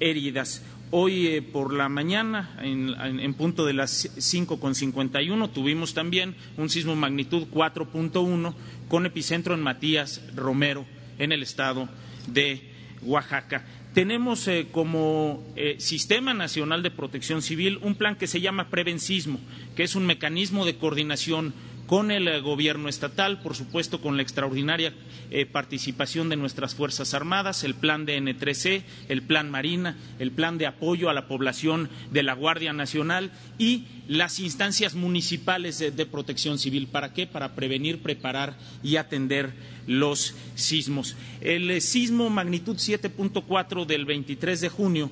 [0.00, 0.62] heridas.
[0.90, 7.46] Hoy eh, por la mañana, en, punto de las 5.51, tuvimos también un sismo magnitud
[7.52, 8.54] 4.1
[8.88, 10.86] con epicentro en Matías Romero,
[11.18, 11.90] en el estado
[12.26, 12.72] de
[13.02, 13.66] Oaxaca.
[13.92, 19.40] Tenemos eh, como eh, Sistema Nacional de Protección Civil un plan que se llama Prevensismo,
[19.76, 21.52] que es un mecanismo de coordinación
[21.88, 24.92] con el eh, gobierno estatal, por supuesto con la extraordinaria
[25.30, 30.58] eh, participación de nuestras Fuerzas Armadas, el plan de N3C, el plan Marina, el plan
[30.58, 36.58] de apoyo a la población de la Guardia Nacional y las instancias municipales de, protección
[36.58, 36.88] civil.
[36.88, 37.26] ¿Para qué?
[37.26, 39.54] Para prevenir, preparar y atender
[39.86, 41.16] los sismos.
[41.40, 45.10] El eh, sismo magnitud 7.4 del 23 de junio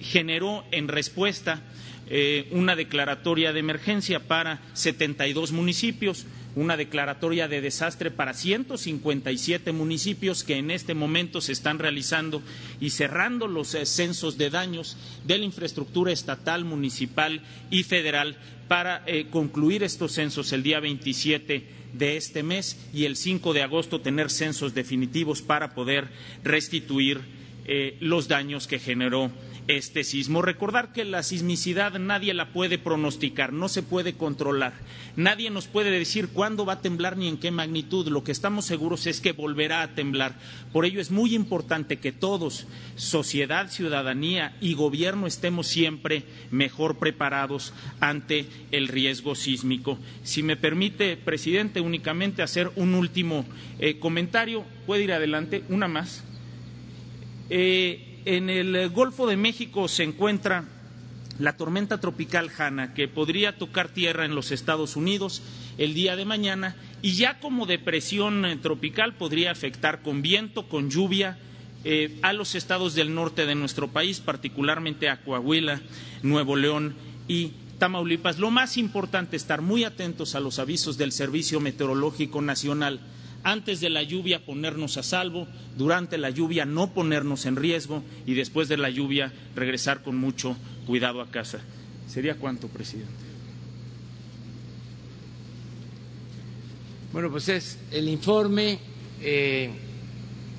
[0.00, 1.62] generó en respuesta
[2.12, 10.42] eh, una declaratoria de emergencia para 72 municipios, una declaratoria de desastre para 157 municipios
[10.42, 12.42] que en este momento se están realizando
[12.80, 18.36] y cerrando los eh, censos de daños de la infraestructura estatal, municipal y federal
[18.66, 23.62] para eh, concluir estos censos el día 27 de este mes y el 5 de
[23.62, 26.08] agosto tener censos definitivos para poder
[26.42, 27.38] restituir
[28.00, 29.30] los daños que generó
[29.68, 30.42] este sismo.
[30.42, 34.72] Recordar que la sismicidad nadie la puede pronosticar, no se puede controlar.
[35.16, 38.08] Nadie nos puede decir cuándo va a temblar ni en qué magnitud.
[38.08, 40.34] Lo que estamos seguros es que volverá a temblar.
[40.72, 47.72] Por ello es muy importante que todos, sociedad, ciudadanía y gobierno, estemos siempre mejor preparados
[48.00, 49.98] ante el riesgo sísmico.
[50.22, 53.44] Si me permite, presidente, únicamente hacer un último
[53.78, 54.64] eh, comentario.
[54.86, 56.24] Puede ir adelante, una más.
[57.48, 60.64] Eh, en el Golfo de México se encuentra
[61.38, 65.42] la tormenta tropical Hanna, que podría tocar tierra en los Estados Unidos
[65.78, 70.90] el día de mañana y ya como depresión eh, tropical podría afectar con viento, con
[70.90, 71.38] lluvia,
[71.82, 75.80] eh, a los estados del norte de nuestro país, particularmente a Coahuila,
[76.22, 76.94] Nuevo León
[77.26, 78.38] y Tamaulipas.
[78.38, 83.00] Lo más importante es estar muy atentos a los avisos del Servicio Meteorológico Nacional
[83.42, 88.34] antes de la lluvia ponernos a salvo, durante la lluvia no ponernos en riesgo y
[88.34, 91.60] después de la lluvia regresar con mucho cuidado a casa.
[92.08, 93.30] ¿Sería cuánto, presidente?
[97.12, 98.78] Bueno, pues es el informe
[99.20, 99.70] eh,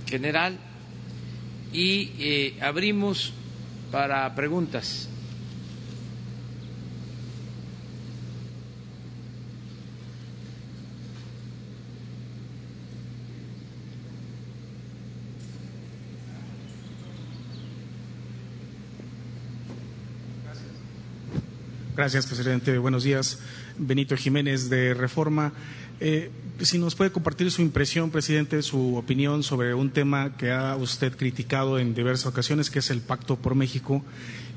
[0.08, 0.58] general
[1.72, 3.32] y eh, abrimos
[3.92, 5.08] para preguntas.
[21.96, 22.78] Gracias, presidente.
[22.78, 23.40] Buenos días.
[23.78, 25.52] Benito Jiménez de Reforma.
[26.00, 26.32] Eh,
[26.62, 31.18] si nos puede compartir su impresión, presidente, su opinión sobre un tema que ha usted
[31.18, 34.06] criticado en diversas ocasiones, que es el Pacto por México,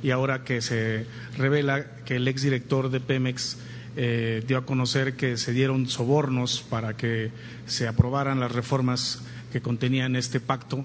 [0.01, 1.07] y ahora que se
[1.37, 3.57] revela que el exdirector de Pemex
[3.97, 7.33] eh, dio a conocer que se dieron sobornos para que
[7.67, 9.23] se aprobaran las reformas
[9.53, 10.85] que contenían este pacto,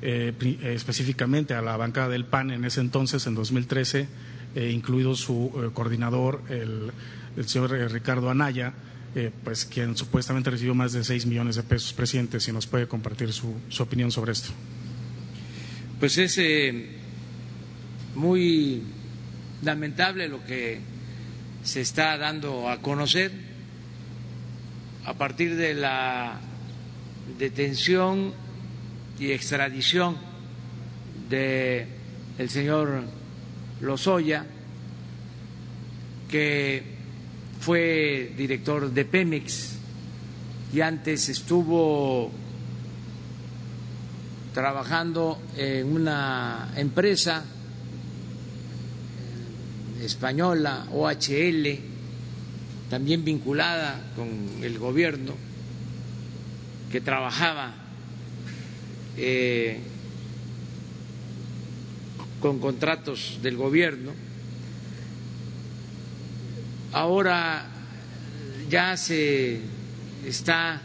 [0.00, 0.32] eh,
[0.62, 4.06] específicamente a la bancada del PAN en ese entonces, en 2013
[4.58, 6.90] eh, incluido su eh, coordinador, el,
[7.46, 8.74] señor eh, Ricardo Anaya,
[9.44, 11.92] pues quien supuestamente recibió más de 6 millones de pesos.
[11.92, 14.50] Presidente, si nos puede compartir su, opinión sobre esto.
[16.00, 16.40] Pues es
[18.16, 18.82] muy
[19.62, 20.80] lamentable lo que
[21.62, 23.30] se está dando a conocer
[25.04, 26.40] a partir de la
[27.38, 28.32] detención
[29.20, 30.16] y extradición
[31.28, 31.86] de
[32.48, 33.17] señor
[33.80, 34.44] Lozoya,
[36.28, 36.82] que
[37.60, 39.78] fue director de Pemex
[40.72, 42.30] y antes estuvo
[44.52, 47.44] trabajando en una empresa
[50.02, 51.78] española, OHL,
[52.90, 55.34] también vinculada con el gobierno,
[56.90, 57.74] que trabajaba
[59.16, 59.80] eh,
[62.40, 64.12] con contratos del gobierno.
[66.92, 67.66] Ahora
[68.70, 69.60] ya se
[70.26, 70.82] está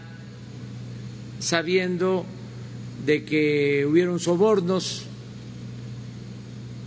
[1.39, 2.25] sabiendo
[3.05, 5.07] de que hubieron sobornos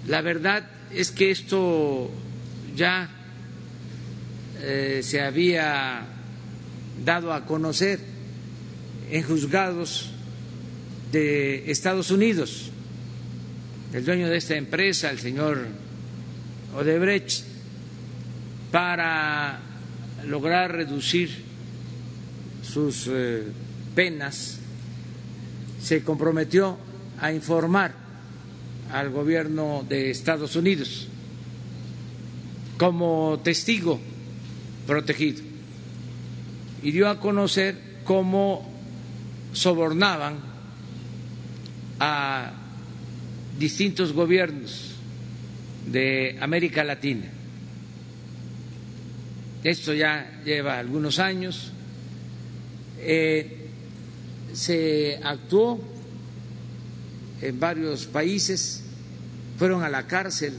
[0.08, 2.08] La verdad es que esto
[2.76, 3.10] ya
[4.60, 6.06] eh, se había
[7.04, 7.98] dado a conocer
[9.10, 10.12] en juzgados
[11.10, 12.70] de Estados Unidos.
[13.96, 15.68] El dueño de esta empresa, el señor
[16.76, 17.44] Odebrecht,
[18.70, 19.58] para
[20.26, 21.30] lograr reducir
[22.62, 23.44] sus eh,
[23.94, 24.58] penas,
[25.82, 26.76] se comprometió
[27.18, 27.94] a informar
[28.92, 31.08] al gobierno de Estados Unidos
[32.76, 33.98] como testigo
[34.86, 35.42] protegido
[36.82, 38.70] y dio a conocer cómo
[39.54, 40.34] sobornaban
[41.98, 42.65] a
[43.58, 44.92] distintos gobiernos
[45.86, 47.26] de América Latina.
[49.62, 51.72] Esto ya lleva algunos años.
[52.98, 53.68] Eh,
[54.52, 55.80] se actuó
[57.42, 58.82] en varios países,
[59.58, 60.54] fueron a la cárcel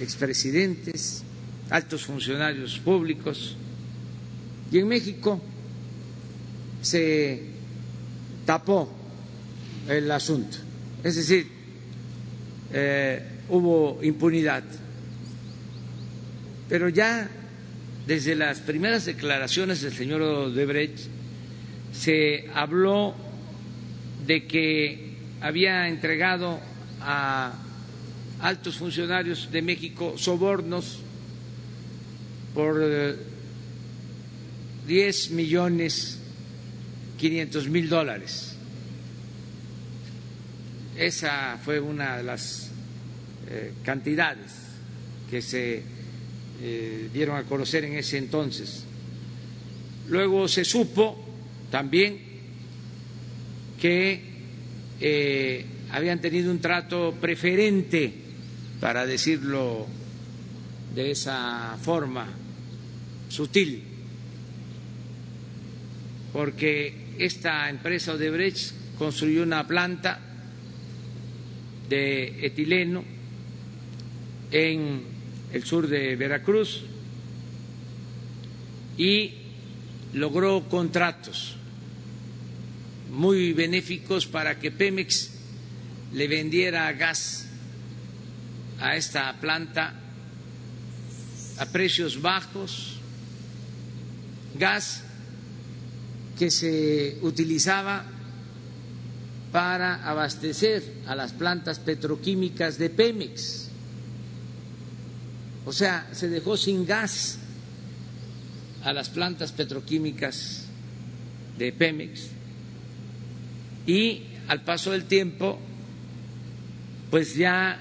[0.00, 1.22] expresidentes,
[1.70, 3.56] altos funcionarios públicos,
[4.72, 5.40] y en México
[6.80, 7.42] se
[8.46, 8.90] tapó
[9.88, 10.56] el asunto.
[11.02, 11.53] Es decir,
[12.76, 14.64] eh, hubo impunidad.
[16.68, 17.30] Pero ya
[18.04, 20.98] desde las primeras declaraciones del señor Odebrecht
[21.92, 23.14] se habló
[24.26, 26.58] de que había entregado
[27.00, 27.52] a
[28.40, 30.98] altos funcionarios de México sobornos
[32.54, 32.80] por
[34.86, 36.18] 10 eh, millones
[37.18, 38.53] 500 mil dólares.
[40.96, 42.70] Esa fue una de las
[43.48, 44.52] eh, cantidades
[45.30, 45.82] que se
[46.62, 48.84] eh, dieron a conocer en ese entonces.
[50.08, 51.24] Luego se supo
[51.70, 52.18] también
[53.80, 54.32] que
[55.90, 58.12] habían tenido un trato preferente,
[58.80, 59.86] para decirlo
[60.94, 62.26] de esa forma,
[63.28, 63.82] sutil,
[66.32, 70.33] porque esta empresa Odebrecht construyó una planta
[71.88, 73.04] de etileno
[74.50, 75.02] en
[75.52, 76.82] el sur de Veracruz
[78.96, 79.34] y
[80.12, 81.56] logró contratos
[83.10, 85.30] muy benéficos para que Pemex
[86.12, 87.46] le vendiera gas
[88.80, 89.94] a esta planta
[91.58, 92.96] a precios bajos,
[94.58, 95.02] gas
[96.38, 98.04] que se utilizaba
[99.54, 103.68] para abastecer a las plantas petroquímicas de Pemex.
[105.64, 107.38] O sea, se dejó sin gas
[108.82, 110.64] a las plantas petroquímicas
[111.56, 112.30] de Pemex
[113.86, 115.60] y al paso del tiempo,
[117.12, 117.78] pues ya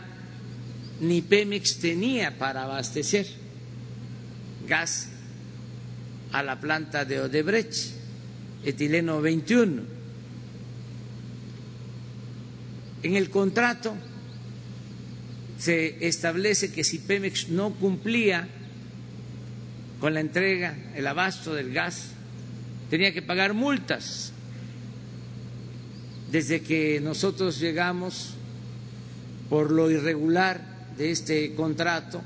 [1.02, 3.26] ni Pemex tenía para abastecer
[4.68, 5.10] gas
[6.34, 7.96] a la planta de Odebrecht,
[8.64, 9.93] etileno 21.
[13.04, 13.94] En el contrato
[15.60, 18.48] se establece que si Pemex no cumplía
[20.00, 22.08] con la entrega, el abasto del gas,
[22.90, 24.32] tenía que pagar multas.
[26.32, 28.32] Desde que nosotros llegamos,
[29.50, 30.62] por lo irregular
[30.98, 32.22] de este contrato,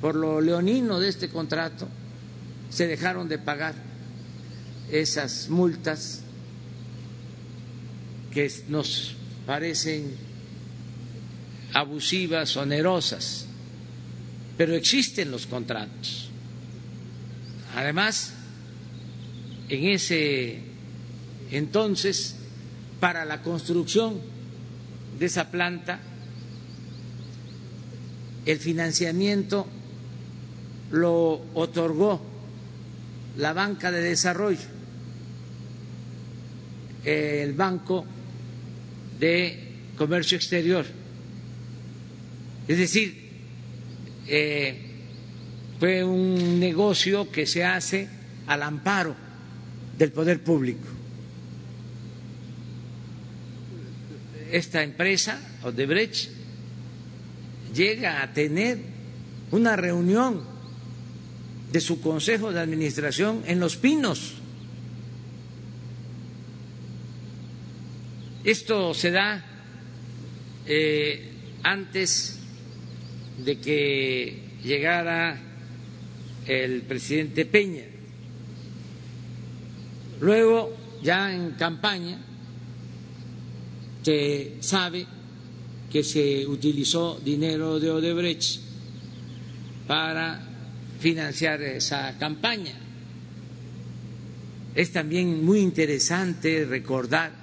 [0.00, 1.88] por lo leonino de este contrato,
[2.70, 3.74] se dejaron de pagar
[4.90, 6.22] esas multas
[8.32, 9.16] que nos
[9.50, 10.14] parecen
[11.74, 13.46] abusivas, onerosas,
[14.56, 16.30] pero existen los contratos.
[17.74, 18.32] Además,
[19.68, 20.60] en ese
[21.50, 22.36] entonces,
[23.00, 24.20] para la construcción
[25.18, 25.98] de esa planta,
[28.46, 29.66] el financiamiento
[30.92, 32.22] lo otorgó
[33.36, 34.68] la banca de desarrollo,
[37.04, 38.06] el Banco
[39.20, 39.58] de
[39.96, 40.84] Comercio Exterior.
[42.66, 43.30] Es decir,
[44.26, 44.74] eh,
[45.78, 48.08] fue un negocio que se hace
[48.46, 49.14] al amparo
[49.96, 50.86] del poder público.
[54.50, 56.30] Esta empresa, Odebrecht,
[57.74, 58.78] llega a tener
[59.52, 60.42] una reunión
[61.72, 64.39] de su consejo de administración en Los Pinos.
[68.44, 69.44] Esto se da
[70.66, 71.30] eh,
[71.62, 72.38] antes
[73.44, 75.38] de que llegara
[76.46, 77.84] el presidente Peña.
[80.20, 82.18] Luego, ya en campaña,
[84.02, 85.06] se sabe
[85.90, 88.60] que se utilizó dinero de Odebrecht
[89.86, 90.40] para
[90.98, 92.72] financiar esa campaña.
[94.74, 97.39] Es también muy interesante recordar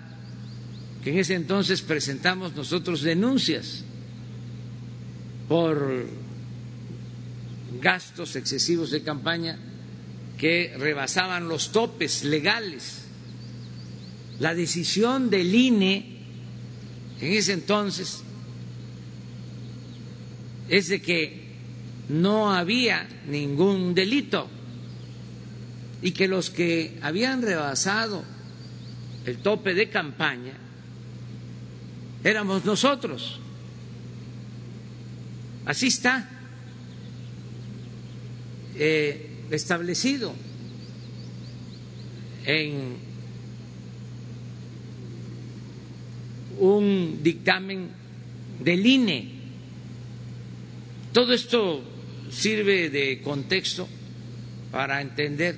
[1.07, 3.83] en ese entonces presentamos nosotros denuncias
[5.47, 6.05] por
[7.81, 9.57] gastos excesivos de campaña
[10.37, 13.03] que rebasaban los topes legales.
[14.39, 16.17] La decisión del INE
[17.21, 18.21] en ese entonces
[20.69, 21.47] es de que
[22.09, 24.49] no había ningún delito
[26.01, 28.23] y que los que habían rebasado
[29.25, 30.66] el tope de campaña
[32.23, 33.39] éramos nosotros.
[35.65, 36.29] Así está
[38.75, 40.33] eh, establecido
[42.45, 42.95] en
[46.59, 47.89] un dictamen
[48.63, 49.31] del INE.
[51.11, 51.83] Todo esto
[52.31, 53.87] sirve de contexto
[54.71, 55.57] para entender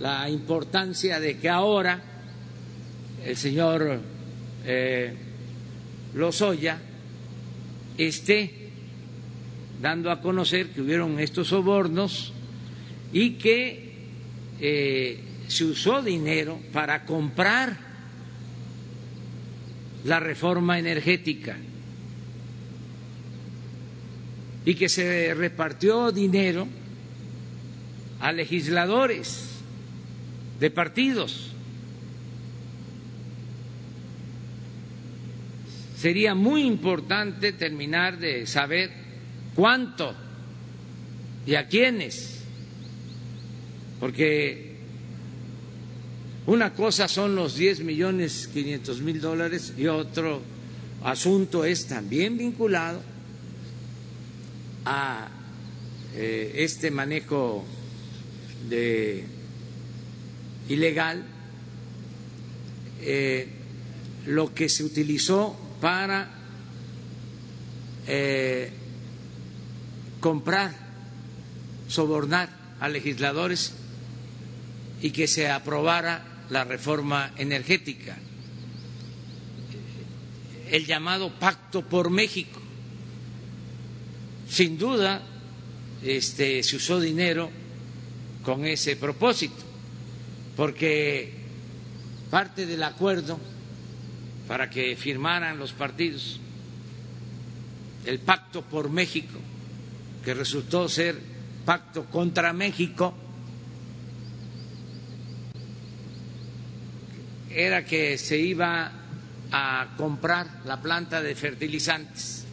[0.00, 2.00] la importancia de que ahora
[3.24, 4.00] el señor
[4.64, 5.14] eh,
[6.14, 6.78] Lozoya
[7.98, 8.70] esté
[9.80, 12.32] dando a conocer que hubieron estos sobornos
[13.12, 13.92] y que
[14.60, 17.76] eh, se usó dinero para comprar
[20.04, 21.56] la reforma energética
[24.64, 26.66] y que se repartió dinero
[28.20, 29.48] a legisladores
[30.60, 31.52] de partidos.
[35.98, 38.88] Sería muy importante terminar de saber
[39.56, 40.14] cuánto
[41.44, 42.38] y a quiénes,
[43.98, 44.76] porque
[46.46, 50.40] una cosa son los 10 millones 500 mil dólares y otro
[51.02, 53.02] asunto es también vinculado
[54.84, 55.28] a
[56.14, 57.64] eh, este manejo
[58.68, 59.24] de
[60.68, 61.24] ilegal
[63.00, 63.48] eh,
[64.26, 66.28] lo que se utilizó para
[68.06, 68.70] eh,
[70.20, 70.74] comprar,
[71.88, 72.48] sobornar
[72.80, 73.72] a legisladores
[75.00, 78.16] y que se aprobara la reforma energética,
[80.70, 82.60] el llamado Pacto por México.
[84.50, 85.22] Sin duda,
[86.02, 87.50] este, se usó dinero
[88.42, 89.68] con ese propósito
[90.58, 91.32] porque
[92.32, 93.38] parte del acuerdo
[94.48, 96.40] para que firmaran los partidos.
[98.06, 99.38] El pacto por México,
[100.24, 101.20] que resultó ser
[101.66, 103.14] pacto contra México,
[107.50, 108.90] era que se iba
[109.52, 112.44] a comprar la planta de fertilizantes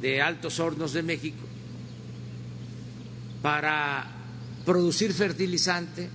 [0.00, 1.46] de Altos Hornos de México
[3.40, 4.04] para
[4.64, 6.08] producir fertilizante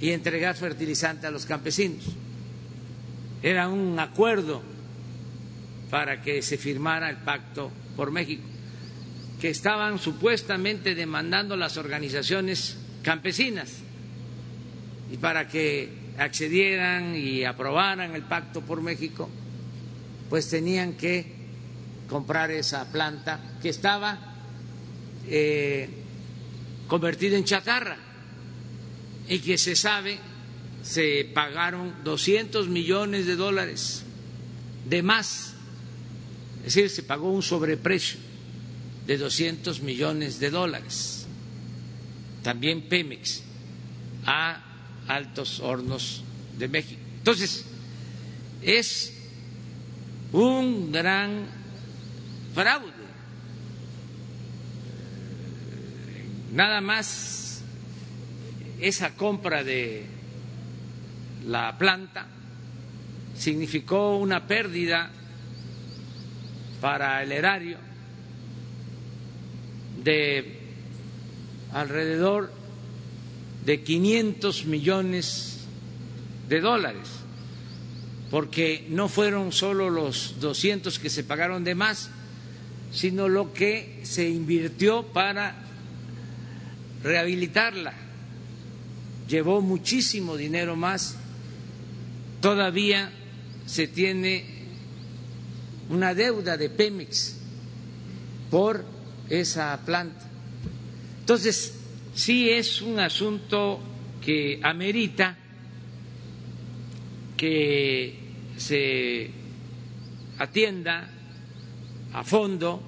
[0.00, 2.04] y entregar fertilizante a los campesinos.
[3.42, 4.62] Era un acuerdo
[5.90, 8.42] para que se firmara el pacto por México,
[9.40, 13.72] que estaban supuestamente demandando las organizaciones campesinas
[15.10, 15.88] y para que
[16.18, 19.28] accedieran y aprobaran el pacto por México,
[20.28, 21.38] pues tenían que
[22.08, 24.18] comprar esa planta que estaba
[25.26, 25.88] eh,
[26.88, 28.07] convertido en chatarra
[29.28, 30.18] y que se sabe
[30.82, 34.04] se pagaron 200 millones de dólares
[34.88, 35.54] de más,
[36.58, 38.18] es decir, se pagó un sobreprecio
[39.06, 41.26] de 200 millones de dólares,
[42.42, 43.42] también Pemex,
[44.24, 44.62] a
[45.08, 46.22] Altos Hornos
[46.58, 47.00] de México.
[47.18, 47.64] Entonces,
[48.62, 49.12] es
[50.32, 51.46] un gran
[52.54, 52.92] fraude.
[56.52, 57.47] Nada más
[58.80, 60.04] esa compra de
[61.46, 62.26] la planta
[63.36, 65.10] significó una pérdida
[66.80, 67.78] para el erario
[70.02, 70.58] de
[71.72, 72.52] alrededor
[73.64, 75.66] de 500 millones
[76.48, 77.08] de dólares,
[78.30, 82.10] porque no fueron solo los 200 que se pagaron de más,
[82.92, 85.54] sino lo que se invirtió para
[87.02, 88.07] rehabilitarla.
[89.28, 91.16] Llevó muchísimo dinero más.
[92.40, 93.12] Todavía
[93.66, 94.44] se tiene
[95.90, 97.36] una deuda de Pemex
[98.50, 98.84] por
[99.28, 100.26] esa planta.
[101.20, 101.74] Entonces,
[102.14, 103.80] sí es un asunto
[104.24, 105.36] que amerita
[107.36, 108.18] que
[108.56, 109.30] se
[110.38, 111.08] atienda
[112.12, 112.82] a fondo,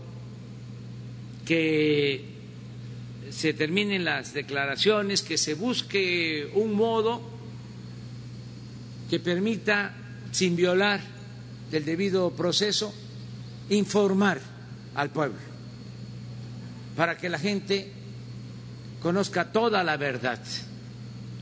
[1.45, 2.40] que
[3.31, 7.21] se terminen las declaraciones, que se busque un modo
[9.09, 9.95] que permita,
[10.33, 11.01] sin violar
[11.73, 12.95] el debido proceso,
[13.69, 14.41] informar
[14.95, 15.39] al pueblo,
[16.97, 17.91] para que la gente
[19.01, 20.41] conozca toda la verdad.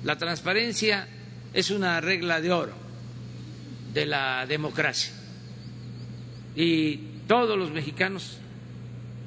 [0.05, 1.09] La transparencia
[1.53, 2.72] es una regla de oro
[3.93, 5.12] de la democracia
[6.55, 8.39] y todos los mexicanos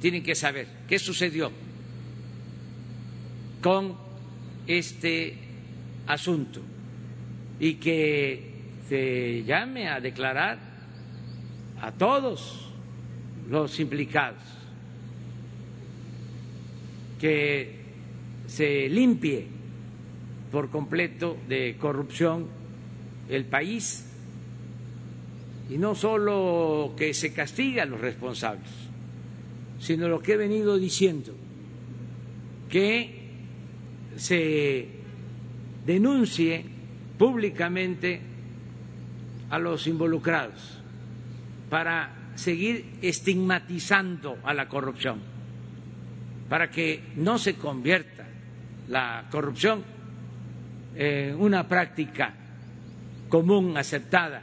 [0.00, 1.50] tienen que saber qué sucedió
[3.62, 3.94] con
[4.66, 5.34] este
[6.06, 6.60] asunto
[7.58, 8.52] y que
[8.88, 10.58] se llame a declarar
[11.80, 12.68] a todos
[13.48, 14.42] los implicados,
[17.20, 17.80] que
[18.46, 19.46] se limpie
[20.50, 22.48] por completo de corrupción
[23.28, 24.08] el país
[25.70, 28.68] y no solo que se castiga a los responsables,
[29.80, 31.32] sino lo que he venido diciendo,
[32.68, 33.21] que
[34.16, 34.88] se
[35.86, 36.64] denuncie
[37.18, 38.20] públicamente
[39.50, 40.78] a los involucrados
[41.68, 45.20] para seguir estigmatizando a la corrupción,
[46.48, 48.26] para que no se convierta
[48.88, 49.82] la corrupción
[50.94, 52.34] en una práctica
[53.28, 54.42] común, aceptada,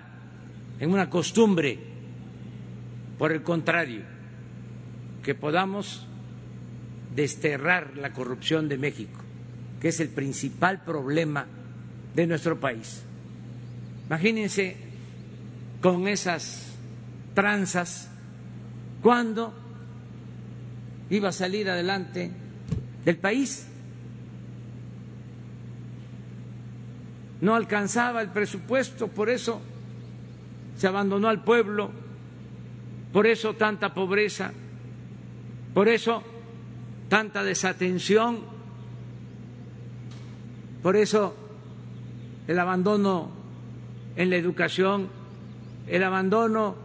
[0.80, 1.78] en una costumbre,
[3.18, 4.02] por el contrario,
[5.22, 6.08] que podamos
[7.16, 9.20] desterrar la corrupción de México,
[9.80, 11.46] que es el principal problema
[12.16, 13.02] de nuestro país.
[14.08, 14.76] Imagínense
[15.82, 16.74] con esas
[17.34, 18.10] tranzas
[19.02, 19.54] cuando
[21.10, 22.32] iba a salir adelante
[23.06, 23.68] del país.
[27.42, 29.62] No alcanzaba el presupuesto, por eso
[30.76, 31.90] se abandonó al pueblo,
[33.14, 34.52] por eso tanta pobreza,
[35.74, 36.24] por eso
[37.08, 38.42] tanta desatención,
[40.82, 41.36] por eso
[42.48, 43.30] el abandono
[44.16, 45.08] en la educación,
[45.88, 46.76] el abandono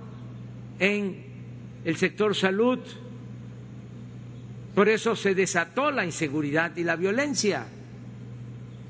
[0.78, 1.24] en
[1.84, 2.78] el sector salud,
[4.74, 7.66] por eso se desató la inseguridad y la violencia,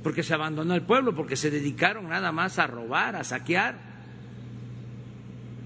[0.02, 3.94] porque se abandonó el pueblo, porque se dedicaron nada más a robar, a saquear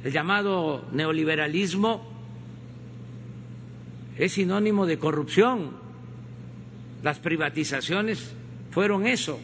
[0.04, 2.06] el llamado neoliberalismo
[4.16, 5.72] es sinónimo de corrupción.
[7.02, 8.32] Las privatizaciones
[8.78, 9.40] fueron eso,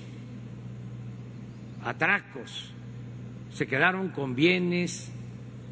[1.82, 2.70] atracos.
[3.53, 5.11] Se quedaron con bienes,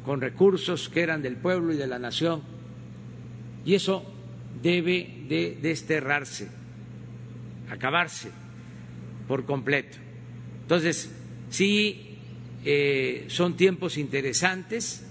[0.03, 2.41] con recursos que eran del pueblo y de la nación.
[3.63, 4.03] Y eso
[4.61, 6.49] debe de desterrarse,
[7.69, 8.31] acabarse
[9.29, 9.95] por completo.
[10.63, 11.15] Entonces,
[11.49, 12.17] sí
[12.65, 15.07] eh, son tiempos interesantes.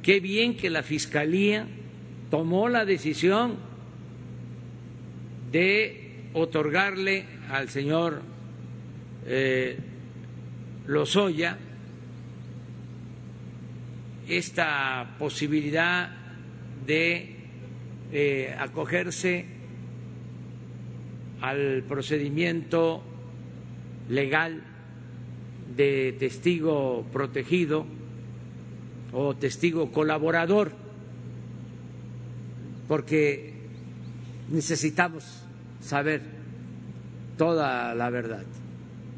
[0.00, 1.68] Qué bien que la Fiscalía
[2.30, 3.56] tomó la decisión
[5.52, 8.22] de otorgarle al señor
[9.26, 9.78] eh,
[10.86, 11.58] Lozoya
[14.28, 16.10] esta posibilidad
[16.86, 17.36] de
[18.12, 19.44] eh, acogerse
[21.40, 23.02] al procedimiento
[24.08, 24.62] legal
[25.76, 27.86] de testigo protegido
[29.12, 30.72] o testigo colaborador,
[32.88, 33.54] porque
[34.50, 35.24] necesitamos
[35.80, 36.35] saber
[37.36, 38.44] toda la verdad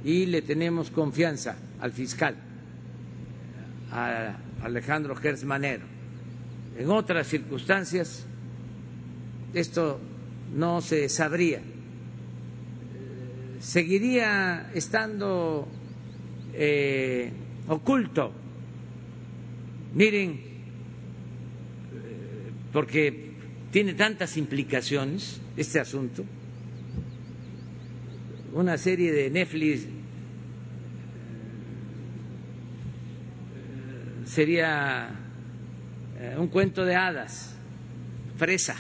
[0.05, 2.35] y le tenemos confianza al fiscal,
[3.91, 5.85] a Alejandro Gersmanero.
[6.77, 8.25] En otras circunstancias
[9.55, 10.01] esto
[10.55, 11.61] no se sabría.
[13.61, 15.67] Seguiría estando
[16.55, 17.33] eh,
[17.67, 18.33] oculto.
[19.95, 20.39] Miren, eh,
[22.73, 23.33] porque
[23.73, 26.25] tiene tantas implicaciones este asunto.
[28.59, 29.89] Una serie de Netflix eh,
[34.25, 35.11] sería
[36.37, 37.55] un cuento de hadas,
[38.37, 38.75] fresa,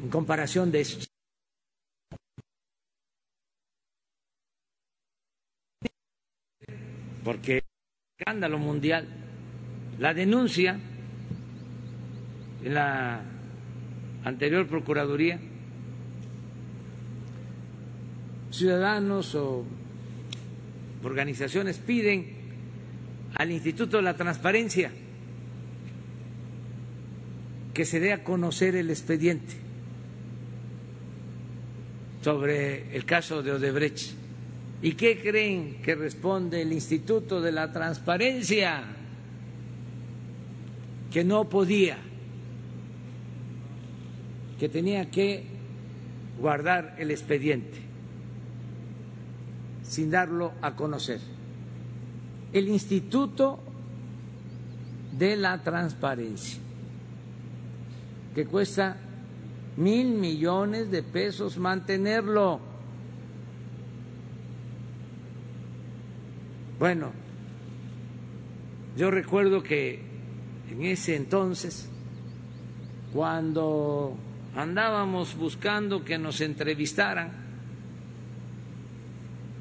[0.00, 1.06] en comparación de esto.
[7.24, 7.64] porque
[8.16, 9.08] escándalo mundial,
[9.98, 10.78] la denuncia
[12.62, 13.22] en la
[14.22, 15.40] anterior Procuraduría,
[18.56, 19.64] ciudadanos o
[21.04, 22.26] organizaciones piden
[23.34, 24.90] al Instituto de la Transparencia
[27.74, 29.54] que se dé a conocer el expediente
[32.22, 34.16] sobre el caso de Odebrecht
[34.82, 38.84] ¿Y qué creen que responde el Instituto de la Transparencia?
[41.10, 41.96] Que no podía,
[44.60, 45.44] que tenía que
[46.38, 47.85] guardar el expediente
[49.96, 51.20] sin darlo a conocer.
[52.52, 53.58] El Instituto
[55.16, 56.60] de la Transparencia,
[58.34, 58.98] que cuesta
[59.78, 62.60] mil millones de pesos mantenerlo.
[66.78, 67.12] Bueno,
[68.98, 70.02] yo recuerdo que
[70.70, 71.88] en ese entonces,
[73.14, 74.14] cuando
[74.54, 77.45] andábamos buscando que nos entrevistaran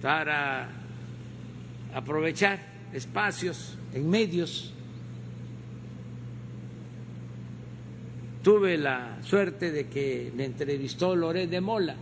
[0.01, 0.69] para
[1.93, 2.59] aprovechar
[2.93, 4.73] espacios en medios,
[8.43, 11.95] tuve la suerte de que me entrevistó Loret de Mola,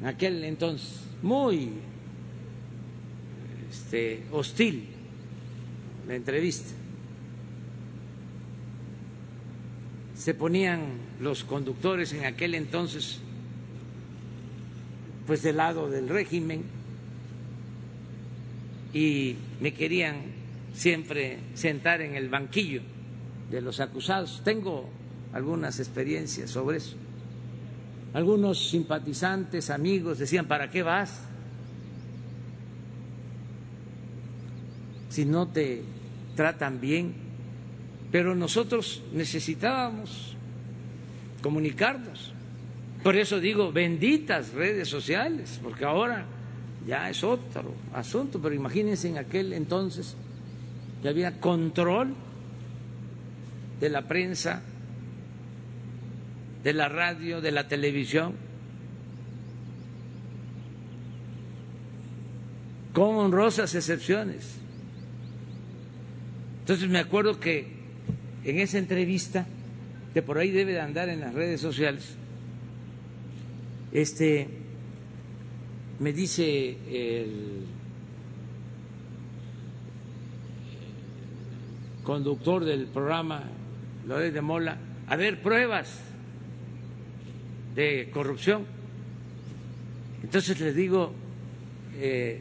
[0.00, 1.70] en aquel entonces, muy
[3.70, 4.88] este, hostil
[6.06, 6.70] la entrevista.
[10.14, 10.80] Se ponían
[11.20, 13.20] los conductores en aquel entonces
[15.26, 16.64] pues del lado del régimen
[18.92, 20.16] y me querían
[20.74, 22.82] siempre sentar en el banquillo
[23.50, 24.42] de los acusados.
[24.44, 24.88] Tengo
[25.32, 26.96] algunas experiencias sobre eso.
[28.12, 31.22] Algunos simpatizantes, amigos decían, ¿para qué vas?
[35.08, 35.82] Si no te
[36.36, 37.14] tratan bien.
[38.12, 40.36] Pero nosotros necesitábamos
[41.42, 42.33] comunicarnos.
[43.04, 46.24] Por eso digo, benditas redes sociales, porque ahora
[46.86, 50.16] ya es otro asunto, pero imagínense en aquel entonces
[51.02, 52.14] que había control
[53.78, 54.62] de la prensa,
[56.62, 58.36] de la radio, de la televisión,
[62.94, 64.56] con honrosas excepciones.
[66.60, 67.68] Entonces me acuerdo que
[68.44, 69.46] en esa entrevista,
[70.14, 72.16] que por ahí debe de andar en las redes sociales,
[73.94, 74.48] este
[76.00, 77.64] me dice el
[82.02, 83.44] conductor del programa
[84.06, 84.76] Loret de Mola,
[85.06, 86.00] a ver pruebas
[87.76, 88.66] de corrupción.
[90.24, 91.12] Entonces les digo
[91.96, 92.40] eh,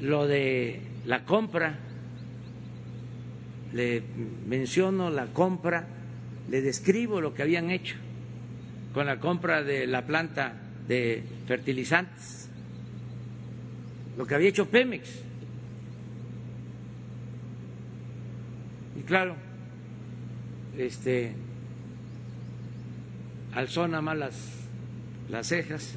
[0.00, 1.76] lo de la compra,
[3.72, 4.00] le
[4.46, 5.88] menciono la compra,
[6.48, 7.96] le describo lo que habían hecho
[8.92, 10.54] con la compra de la planta
[10.86, 12.48] de fertilizantes,
[14.16, 15.08] lo que había hecho Pemex.
[18.98, 19.34] Y claro,
[20.76, 21.32] este,
[23.54, 24.68] alzó nada más las,
[25.30, 25.96] las cejas.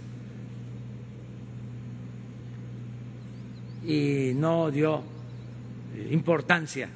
[3.84, 5.04] Y no dio
[6.10, 6.90] importancia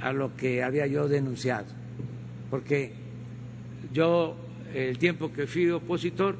[0.00, 1.66] a lo que había yo denunciado,
[2.50, 2.92] porque
[3.92, 4.36] yo
[4.76, 6.36] el tiempo que fui opositor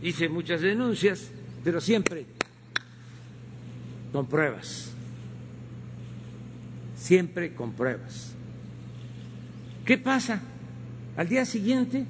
[0.00, 1.30] hice muchas denuncias,
[1.62, 2.24] pero siempre
[4.12, 4.92] con pruebas,
[6.96, 8.32] siempre con pruebas.
[9.84, 10.40] ¿Qué pasa?
[11.18, 12.06] Al día siguiente,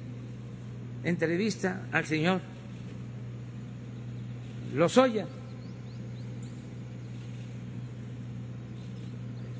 [1.03, 2.39] entrevista al señor
[4.73, 5.27] Lozoya.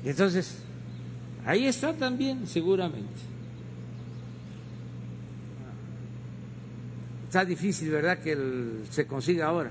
[0.02, 0.62] Y entonces,
[1.44, 3.35] ahí está también, seguramente.
[7.26, 8.36] Está difícil, ¿verdad?, que
[8.90, 9.70] se consiga ahora.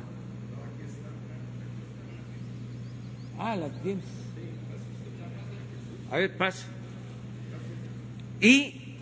[3.40, 4.06] Ah, la tienes.
[6.12, 6.68] A ver, pasa.
[8.40, 8.96] Y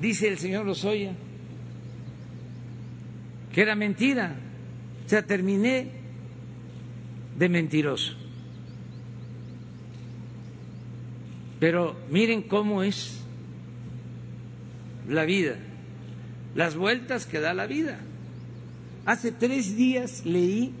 [0.00, 1.14] dice el señor Lozoya
[3.52, 4.36] que era mentira.
[5.04, 5.90] O sea, terminé
[7.38, 8.14] de mentiroso.
[11.58, 13.20] Pero miren cómo es
[15.08, 15.56] la vida,
[16.58, 18.00] las vueltas que da la vida.
[19.06, 20.74] Hace tres días leí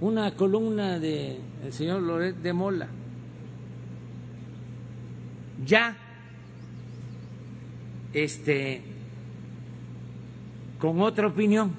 [0.00, 1.40] una columna del
[1.72, 2.86] señor Loret de Mola
[5.66, 5.96] ya
[8.12, 8.82] este
[10.78, 11.72] con otra opinión.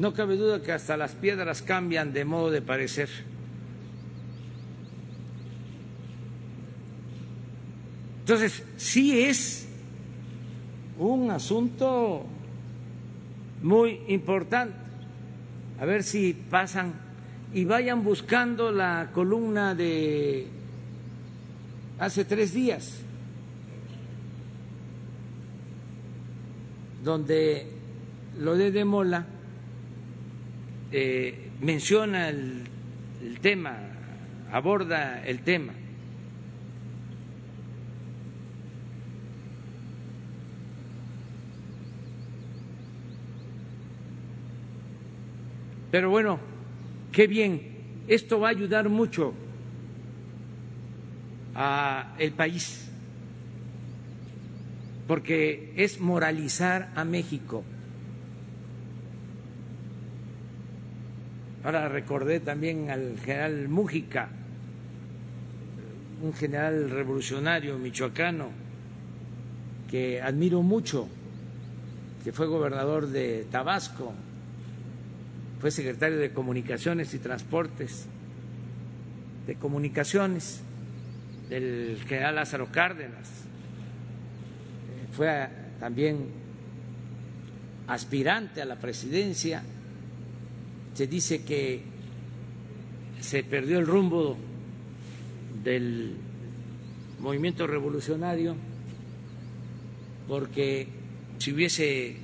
[0.00, 3.08] No cabe duda que hasta las piedras cambian de modo de parecer.
[8.26, 9.68] Entonces, sí es
[10.98, 12.26] un asunto
[13.62, 14.74] muy importante.
[15.78, 16.94] A ver si pasan
[17.54, 20.48] y vayan buscando la columna de
[22.00, 22.98] hace tres días,
[27.04, 27.68] donde
[28.40, 29.24] lo de Mola
[30.90, 32.64] eh, menciona el,
[33.22, 33.76] el tema,
[34.50, 35.74] aborda el tema.
[45.96, 46.38] Pero bueno,
[47.10, 47.62] qué bien,
[48.06, 49.32] esto va a ayudar mucho
[51.54, 52.90] a el país,
[55.08, 57.64] porque es moralizar a México.
[61.64, 64.28] Ahora recordé también al general Mújica,
[66.22, 68.50] un general revolucionario michoacano
[69.90, 71.08] que admiro mucho,
[72.22, 74.12] que fue gobernador de Tabasco,
[75.60, 78.06] fue secretario de Comunicaciones y Transportes,
[79.46, 80.60] de Comunicaciones
[81.48, 83.44] del general Lázaro Cárdenas,
[85.12, 85.48] fue
[85.80, 86.26] también
[87.86, 89.62] aspirante a la presidencia,
[90.94, 91.82] se dice que
[93.20, 94.36] se perdió el rumbo
[95.62, 96.16] del
[97.20, 98.56] movimiento revolucionario
[100.28, 100.88] porque
[101.38, 102.16] si hubiese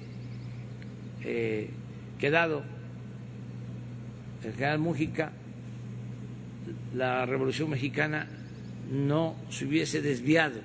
[1.22, 1.70] eh,
[2.18, 2.64] quedado
[4.44, 5.32] el general Mújica,
[6.94, 8.26] la revolución mexicana
[8.90, 10.60] no se hubiese desviado,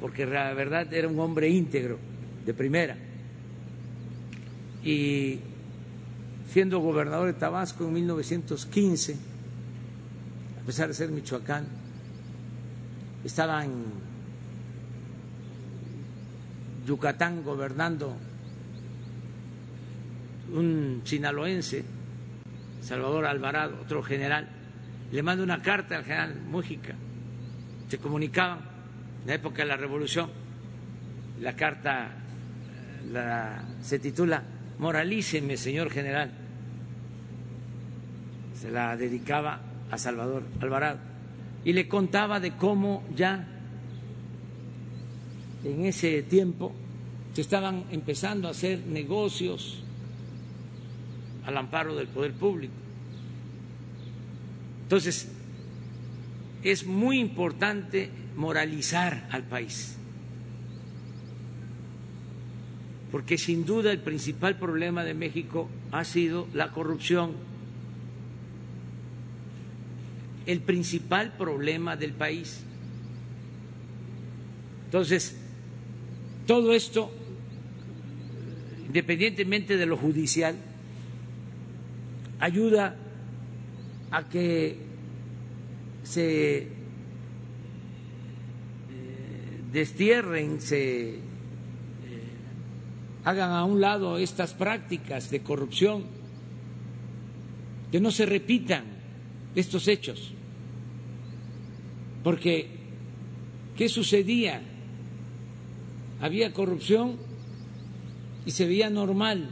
[0.00, 1.98] porque la verdad era un hombre íntegro,
[2.44, 2.96] de primera.
[4.82, 5.40] Y
[6.50, 9.16] siendo gobernador de Tabasco en 1915,
[10.62, 11.66] a pesar de ser Michoacán,
[13.24, 13.84] estaba en
[16.86, 18.16] Yucatán gobernando
[20.54, 21.84] un sinaloense,
[22.88, 24.48] Salvador Alvarado, otro general,
[25.12, 26.94] le manda una carta al general Mújica,
[27.86, 28.60] se comunicaban
[29.20, 30.30] en la época de la revolución,
[31.38, 32.12] la carta
[33.12, 34.42] la, se titula
[34.78, 36.30] Moralíceme, señor general,
[38.54, 39.60] se la dedicaba
[39.90, 40.98] a Salvador Alvarado.
[41.66, 43.46] Y le contaba de cómo ya
[45.62, 46.72] en ese tiempo
[47.34, 49.84] se estaban empezando a hacer negocios
[51.48, 52.74] al amparo del poder público.
[54.82, 55.28] Entonces,
[56.62, 59.96] es muy importante moralizar al país,
[63.10, 67.32] porque sin duda el principal problema de México ha sido la corrupción.
[70.44, 72.62] El principal problema del país.
[74.84, 75.34] Entonces,
[76.46, 77.10] todo esto,
[78.86, 80.67] independientemente de lo judicial,
[82.40, 82.96] ayuda
[84.10, 84.76] a que
[86.02, 86.68] se eh,
[89.72, 91.20] destierren, se eh,
[93.24, 96.04] hagan a un lado estas prácticas de corrupción,
[97.90, 98.84] que no se repitan
[99.54, 100.32] estos hechos.
[102.22, 102.68] Porque,
[103.76, 104.62] ¿qué sucedía?
[106.20, 107.16] Había corrupción
[108.44, 109.48] y se veía normal.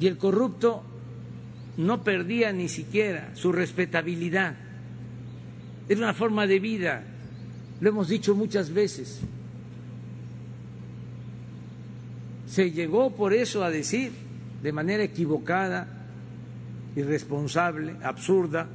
[0.00, 0.82] Y el corrupto
[1.80, 4.54] no perdía ni siquiera su respetabilidad.
[5.88, 7.02] Era una forma de vida,
[7.80, 9.20] lo hemos dicho muchas veces.
[12.46, 14.12] Se llegó por eso a decir
[14.62, 15.88] de manera equivocada,
[16.96, 18.68] irresponsable, absurda,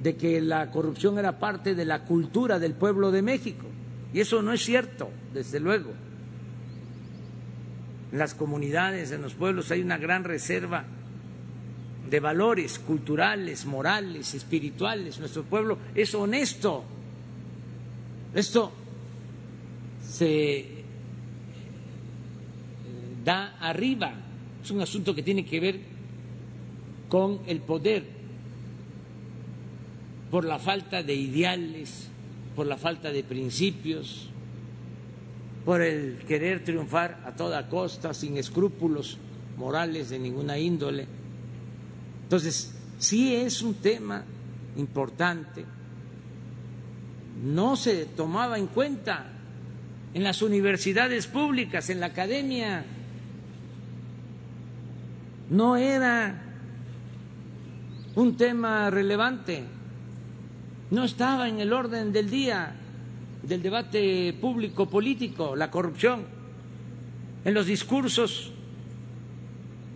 [0.00, 3.66] de que la corrupción era parte de la cultura del pueblo de México.
[4.14, 5.90] Y eso no es cierto, desde luego.
[8.12, 10.84] En las comunidades, en los pueblos hay una gran reserva
[12.10, 15.18] de valores culturales, morales, espirituales.
[15.20, 16.82] Nuestro pueblo es honesto.
[18.34, 18.72] Esto
[20.04, 20.84] se eh,
[23.24, 24.12] da arriba.
[24.62, 25.80] Es un asunto que tiene que ver
[27.08, 28.04] con el poder,
[30.30, 32.08] por la falta de ideales,
[32.54, 34.28] por la falta de principios,
[35.64, 39.18] por el querer triunfar a toda costa, sin escrúpulos
[39.56, 41.19] morales de ninguna índole.
[42.30, 44.22] Entonces, sí es un tema
[44.76, 45.64] importante.
[47.42, 49.26] No se tomaba en cuenta
[50.14, 52.84] en las universidades públicas, en la academia.
[55.50, 56.40] No era
[58.14, 59.64] un tema relevante.
[60.92, 62.76] No estaba en el orden del día
[63.42, 66.22] del debate público político, la corrupción.
[67.44, 68.52] En los discursos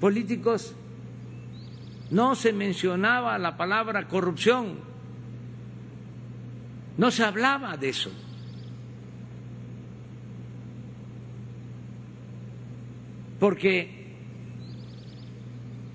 [0.00, 0.74] políticos
[2.10, 4.78] no se mencionaba la palabra corrupción,
[6.96, 8.10] no se hablaba de eso.
[13.44, 13.90] porque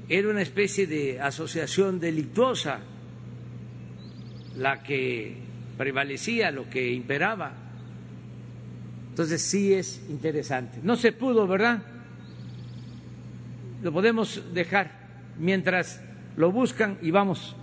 [0.07, 2.79] era una especie de asociación delictuosa
[4.55, 5.35] la que
[5.75, 7.53] prevalecía, lo que imperaba.
[9.09, 10.77] Entonces sí es interesante.
[10.83, 11.81] No se pudo, ¿verdad?
[13.81, 14.98] Lo podemos dejar
[15.39, 16.01] mientras
[16.37, 17.55] lo buscan y vamos.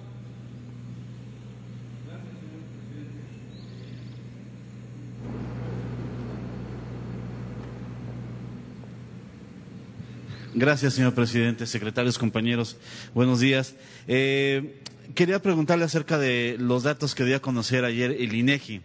[10.59, 12.79] Gracias, señor presidente, secretarios, compañeros.
[13.12, 13.74] Buenos días.
[14.09, 14.81] Eh,
[15.14, 18.81] quería preguntarle acerca de los datos que dio a conocer ayer el INEGI.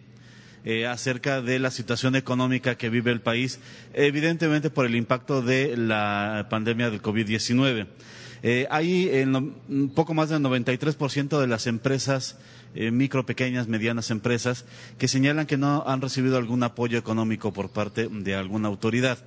[0.64, 3.60] Eh, acerca de la situación económica que vive el país,
[3.94, 7.88] evidentemente por el impacto de la pandemia del COVID-19.
[8.44, 12.38] Eh, hay un poco más del 93% de las empresas,
[12.74, 14.66] eh, micro, pequeñas, medianas empresas,
[14.98, 19.20] que señalan que no han recibido algún apoyo económico por parte de alguna autoridad.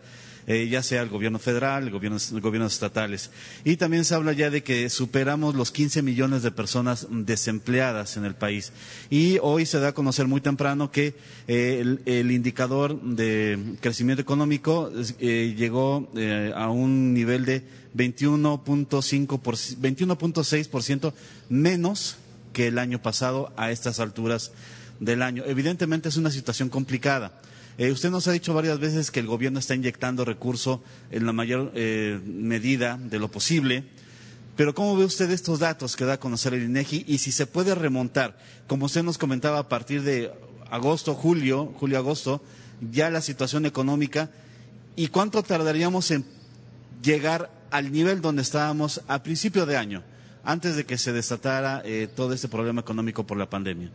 [0.47, 3.30] Eh, ya sea el gobierno federal, el gobierno, gobiernos estatales.
[3.64, 8.26] Y también se habla ya de que superamos los 15 millones de personas desempleadas en
[8.26, 8.72] el país.
[9.09, 11.14] Y hoy se da a conocer muy temprano que
[11.49, 16.11] eh, el, indicador de crecimiento económico eh, llegó
[16.55, 17.62] a un nivel de
[17.97, 19.40] 21.5
[19.80, 21.12] 21.6%
[21.49, 22.16] menos
[22.53, 24.53] que el año pasado a estas alturas
[25.01, 25.42] del año.
[25.47, 27.32] Evidentemente es una situación complicada.
[27.77, 31.33] Eh, usted nos ha dicho varias veces que el gobierno está inyectando recursos en la
[31.33, 33.85] mayor eh, medida de lo posible.
[34.57, 37.47] Pero ¿cómo ve usted estos datos que da a conocer el INEGI y si se
[37.47, 40.31] puede remontar, como usted nos comentaba, a partir de
[40.70, 42.41] agosto, julio, julio-agosto,
[42.93, 44.31] ya la situación económica
[44.95, 46.25] y cuánto tardaríamos en
[47.03, 50.05] llegar al nivel donde estábamos a principio de año,
[50.45, 53.91] antes de que se desatara eh, todo este problema económico por la pandemia?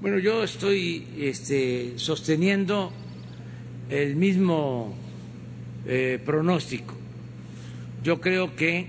[0.00, 2.92] Bueno, yo estoy este, sosteniendo
[3.92, 4.94] el mismo
[5.86, 6.94] eh, pronóstico.
[8.02, 8.86] Yo creo que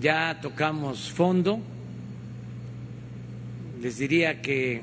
[0.00, 1.60] ya tocamos fondo.
[3.82, 4.80] Les diría que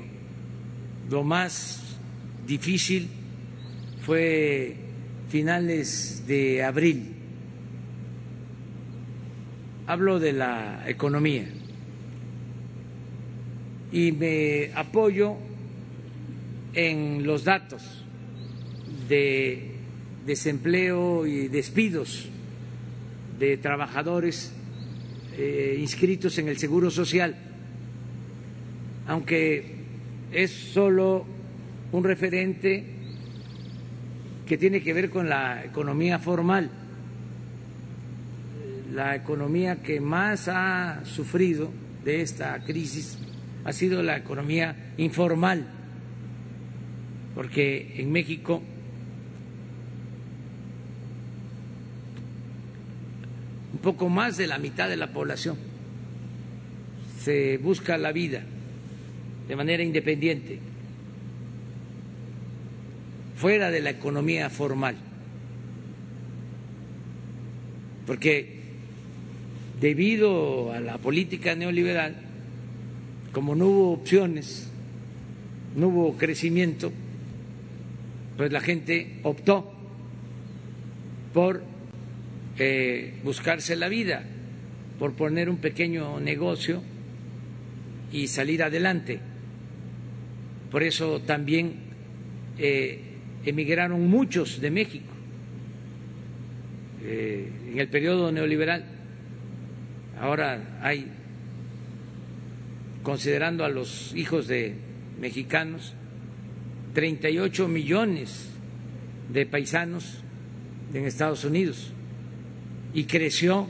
[1.10, 1.98] lo más
[2.46, 3.08] difícil
[4.02, 4.76] fue
[5.28, 7.16] finales de abril.
[9.88, 11.48] Hablo de la economía
[13.90, 15.34] y me apoyo
[16.72, 17.99] en los datos
[19.10, 19.72] de
[20.24, 22.28] desempleo y despidos
[23.38, 24.54] de trabajadores
[25.36, 27.36] eh, inscritos en el Seguro Social,
[29.08, 29.74] aunque
[30.32, 31.26] es solo
[31.90, 32.84] un referente
[34.46, 36.70] que tiene que ver con la economía formal,
[38.94, 41.70] la economía que más ha sufrido
[42.04, 43.18] de esta crisis
[43.64, 45.66] ha sido la economía informal,
[47.34, 48.62] porque en México
[53.82, 55.56] poco más de la mitad de la población
[57.22, 58.42] se busca la vida
[59.46, 60.58] de manera independiente,
[63.36, 64.96] fuera de la economía formal,
[68.06, 68.60] porque
[69.80, 72.16] debido a la política neoliberal,
[73.32, 74.70] como no hubo opciones,
[75.76, 76.92] no hubo crecimiento,
[78.36, 79.72] pues la gente optó
[81.34, 81.62] por
[83.22, 84.22] buscarse la vida,
[84.98, 86.82] por poner un pequeño negocio
[88.12, 89.18] y salir adelante.
[90.70, 91.76] Por eso también
[92.58, 93.00] eh,
[93.46, 95.12] emigraron muchos de México
[97.02, 98.84] eh, en el periodo neoliberal.
[100.20, 101.06] Ahora hay,
[103.02, 104.74] considerando a los hijos de
[105.18, 105.94] mexicanos,
[106.92, 108.50] 38 millones
[109.32, 110.22] de paisanos
[110.92, 111.94] en Estados Unidos
[112.94, 113.66] y creció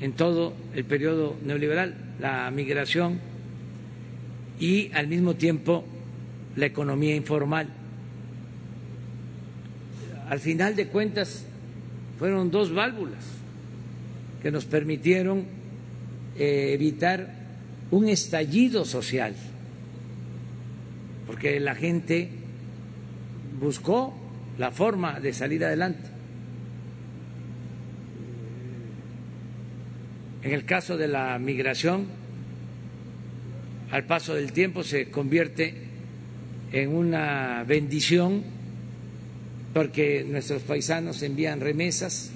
[0.00, 3.20] en todo el periodo neoliberal la migración
[4.58, 5.84] y al mismo tiempo
[6.56, 7.68] la economía informal.
[10.28, 11.44] Al final de cuentas
[12.18, 13.24] fueron dos válvulas
[14.42, 15.44] que nos permitieron
[16.38, 17.28] eh, evitar
[17.90, 19.34] un estallido social,
[21.26, 22.28] porque la gente
[23.60, 24.14] buscó
[24.58, 26.11] la forma de salir adelante.
[30.42, 32.06] En el caso de la migración,
[33.90, 35.74] al paso del tiempo se convierte
[36.72, 38.42] en una bendición
[39.72, 42.32] porque nuestros paisanos envían remesas.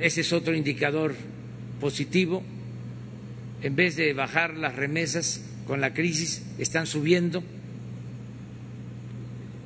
[0.00, 1.14] Ese es otro indicador
[1.80, 2.42] positivo.
[3.62, 7.42] En vez de bajar las remesas con la crisis, están subiendo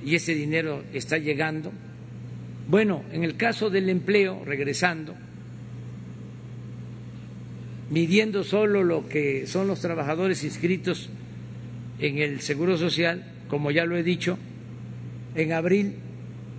[0.04, 1.72] y ese dinero está llegando
[2.70, 5.16] Bueno, en el caso del empleo, regresando,
[7.90, 11.10] midiendo solo lo que son los trabajadores inscritos
[11.98, 14.38] en el Seguro Social, como ya lo he dicho,
[15.34, 15.94] en abril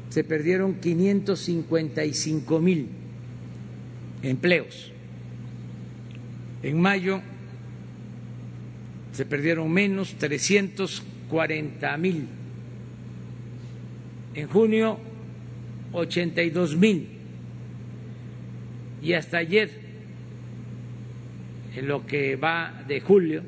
[0.09, 2.89] se perdieron 555 mil
[4.21, 4.91] empleos.
[6.63, 7.21] En mayo
[9.13, 12.27] se perdieron menos 340 mil.
[14.35, 14.99] En junio
[15.93, 17.07] 82 mil.
[19.01, 19.80] Y hasta ayer,
[21.75, 23.41] en lo que va de julio,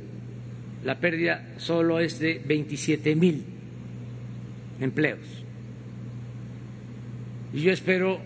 [0.84, 3.44] la pérdida solo es de 27 mil
[4.80, 5.20] empleos.
[7.54, 8.20] Y yo espero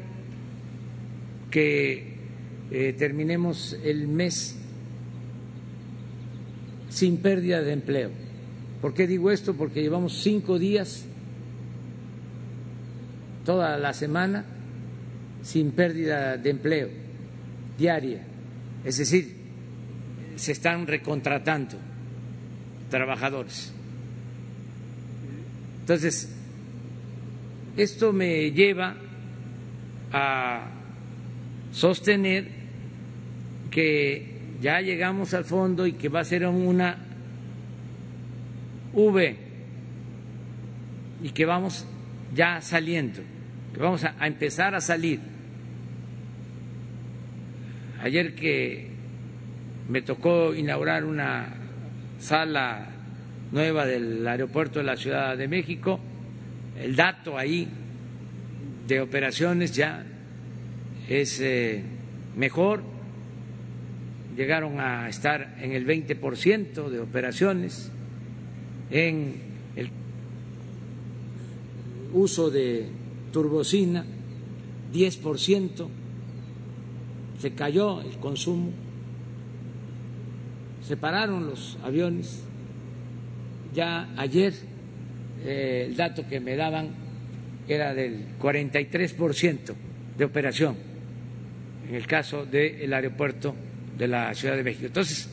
[1.52, 2.15] que
[2.72, 4.57] eh, terminemos el mes
[6.90, 8.11] sin pérdida de empleo.
[8.82, 9.56] ¿Por qué digo esto?
[9.56, 11.06] Porque llevamos cinco días,
[13.45, 14.45] toda la semana,
[15.41, 16.90] sin pérdida de empleo
[17.78, 18.26] diaria.
[18.84, 19.37] Es decir,
[20.38, 21.78] se están recontratando
[22.90, 23.74] trabajadores.
[25.82, 26.36] Entonces,
[27.76, 28.96] esto me lleva
[30.12, 30.68] a
[31.72, 32.48] sostener
[33.70, 36.98] que ya llegamos al fondo y que va a ser una
[38.94, 39.38] V
[41.24, 41.86] y que vamos
[42.34, 43.22] ya saliendo,
[43.74, 45.20] que vamos a, empezar a salir.
[48.02, 48.97] Ayer que
[49.90, 51.54] me tocó inaugurar una
[52.20, 52.90] sala
[53.52, 56.00] nueva del aeropuerto de la Ciudad de México,
[56.78, 57.68] el dato ahí
[58.88, 60.06] de operaciones ya
[61.08, 61.84] es eh,
[62.36, 62.82] mejor,
[64.36, 67.90] llegaron a estar en el 20% de operaciones,
[68.92, 69.36] en
[69.76, 69.90] el
[72.14, 72.88] uso de
[73.32, 74.06] turbocina,
[74.94, 75.88] 10%,
[77.40, 78.87] se cayó el consumo
[80.88, 82.44] se pararon los aviones.
[83.74, 84.54] Ya ayer
[85.44, 86.92] eh, el dato que me daban
[87.68, 89.74] era del 43%
[90.18, 90.78] de operación
[91.90, 93.54] en el caso del aeropuerto
[93.98, 94.86] de la Ciudad de México.
[94.86, 95.30] Entonces,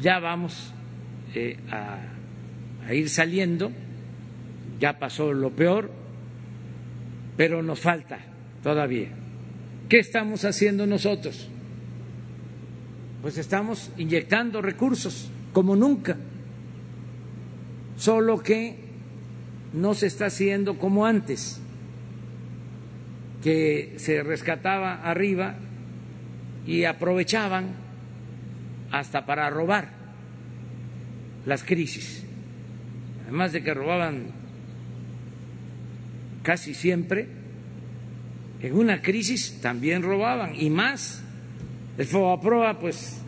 [0.00, 0.72] ya vamos
[1.34, 3.72] eh, a ir saliendo,
[4.78, 5.90] ya pasó lo peor,
[7.36, 8.20] pero nos falta
[8.62, 9.08] todavía.
[9.88, 11.48] ¿Qué estamos haciendo nosotros?
[13.22, 16.16] Pues estamos inyectando recursos como nunca,
[17.96, 18.76] solo que
[19.72, 21.60] no se está haciendo como antes,
[23.42, 25.54] que se rescataba arriba
[26.66, 27.74] y aprovechaban
[28.90, 29.90] hasta para robar
[31.46, 32.24] las crisis,
[33.24, 34.26] además de que robaban
[36.42, 37.28] casi siempre,
[38.60, 41.19] en una crisis también robaban y más
[41.98, 43.20] el FOBAPROA, pues,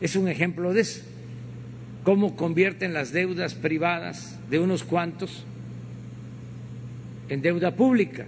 [0.00, 1.02] es un ejemplo de eso.
[2.04, 5.44] Cómo convierten las deudas privadas de unos cuantos
[7.28, 8.26] en deuda pública,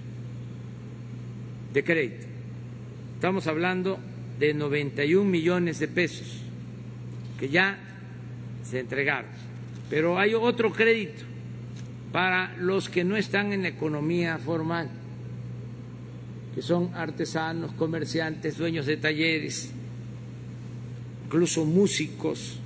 [1.74, 2.28] de crédito.
[3.16, 3.98] Estamos hablando
[4.38, 6.42] de 91 millones de pesos
[7.40, 7.76] que ya
[8.62, 9.32] se entregaron.
[9.90, 11.24] Pero hay otro crédito
[12.12, 14.88] para los que no están en la economía formal
[16.58, 19.70] que son artesanos, comerciantes, dueños de talleres,
[21.24, 22.58] incluso músicos,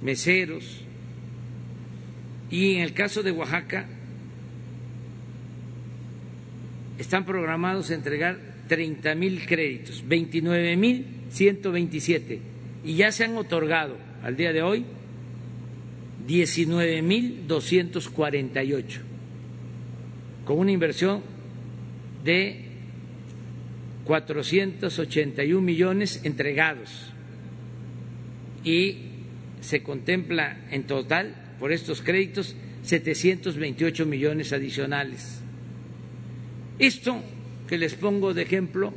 [0.00, 0.80] meseros.
[2.50, 3.84] Y en el caso de Oaxaca,
[6.96, 8.38] están programados a entregar
[8.68, 12.40] 30 mil créditos, 29 mil 127,
[12.86, 14.86] y ya se han otorgado al día de hoy
[16.26, 19.00] 19.248,
[20.46, 21.20] con una inversión
[22.24, 22.69] de
[24.04, 27.12] 481 millones entregados
[28.64, 28.98] y
[29.60, 35.40] se contempla en total por estos créditos 728 millones adicionales.
[36.78, 37.22] Esto
[37.68, 38.92] que les pongo de ejemplo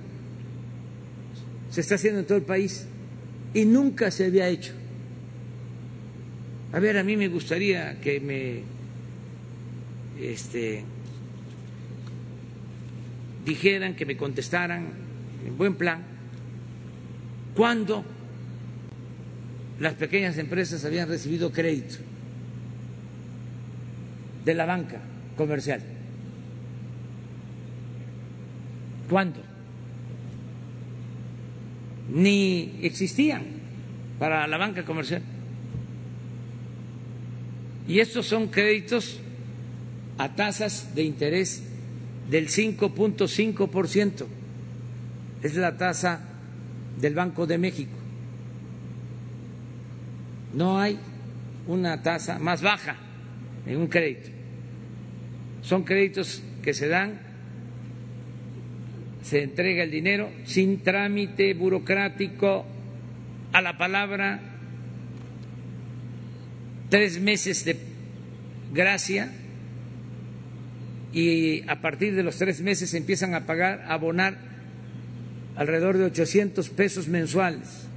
[1.69, 2.88] se está haciendo en todo el país
[3.53, 4.73] y nunca se había hecho.
[6.71, 8.63] A ver, a mí me gustaría que me
[10.19, 10.84] este,
[13.45, 14.88] dijeran, que me contestaran
[15.45, 16.03] en buen plan,
[17.56, 18.03] cuándo
[19.80, 21.95] las pequeñas empresas habían recibido crédito
[24.45, 25.02] de la banca
[25.36, 25.82] comercial.
[29.10, 29.41] ¿Cuándo?
[32.14, 33.44] Ni existían
[34.20, 35.22] para la banca comercial.
[37.88, 39.20] Y estos son créditos
[40.18, 41.64] a tasas de interés
[42.30, 44.26] del 5.5%.
[45.41, 46.22] Es la tasa
[47.00, 47.98] del Banco de México.
[50.54, 50.98] No hay
[51.68, 52.95] una tasa más baja
[53.66, 54.30] en un crédito.
[55.62, 57.20] Son créditos que se dan,
[59.22, 62.66] se entrega el dinero sin trámite burocrático
[63.54, 64.40] a la palabra,
[66.90, 67.78] tres meses de
[68.74, 69.32] gracia
[71.14, 74.35] y a partir de los tres meses empiezan a pagar, a abonar
[75.56, 77.88] alrededor de 800 pesos mensuales.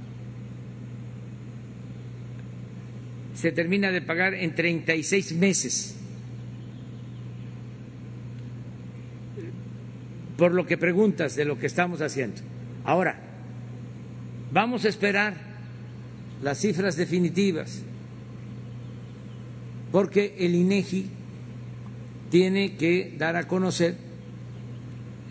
[3.33, 5.95] Se termina de pagar en 36 meses.
[10.37, 12.41] Por lo que preguntas de lo que estamos haciendo.
[12.83, 13.19] Ahora,
[14.51, 15.35] vamos a esperar
[16.43, 17.81] las cifras definitivas,
[19.91, 21.09] porque el INEGI
[22.29, 23.95] tiene que dar a conocer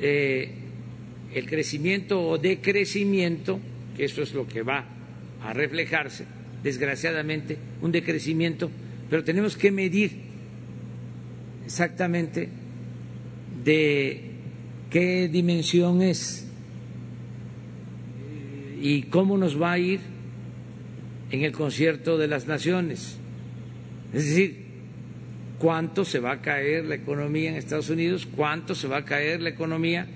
[0.01, 0.51] eh,
[1.35, 3.61] el crecimiento o decrecimiento,
[3.97, 4.85] que eso es lo que va
[5.43, 6.25] a reflejarse,
[6.63, 8.71] desgraciadamente, un decrecimiento,
[9.11, 10.13] pero tenemos que medir
[11.65, 12.49] exactamente
[13.65, 14.21] de
[14.91, 16.47] qué dimensión es
[18.81, 20.01] y cómo nos va a ir
[21.31, 23.19] en el concierto de las naciones.
[24.15, 24.66] Es decir,
[25.59, 29.41] cuánto se va a caer la economía en Estados Unidos, cuánto se va a caer
[29.41, 30.07] la economía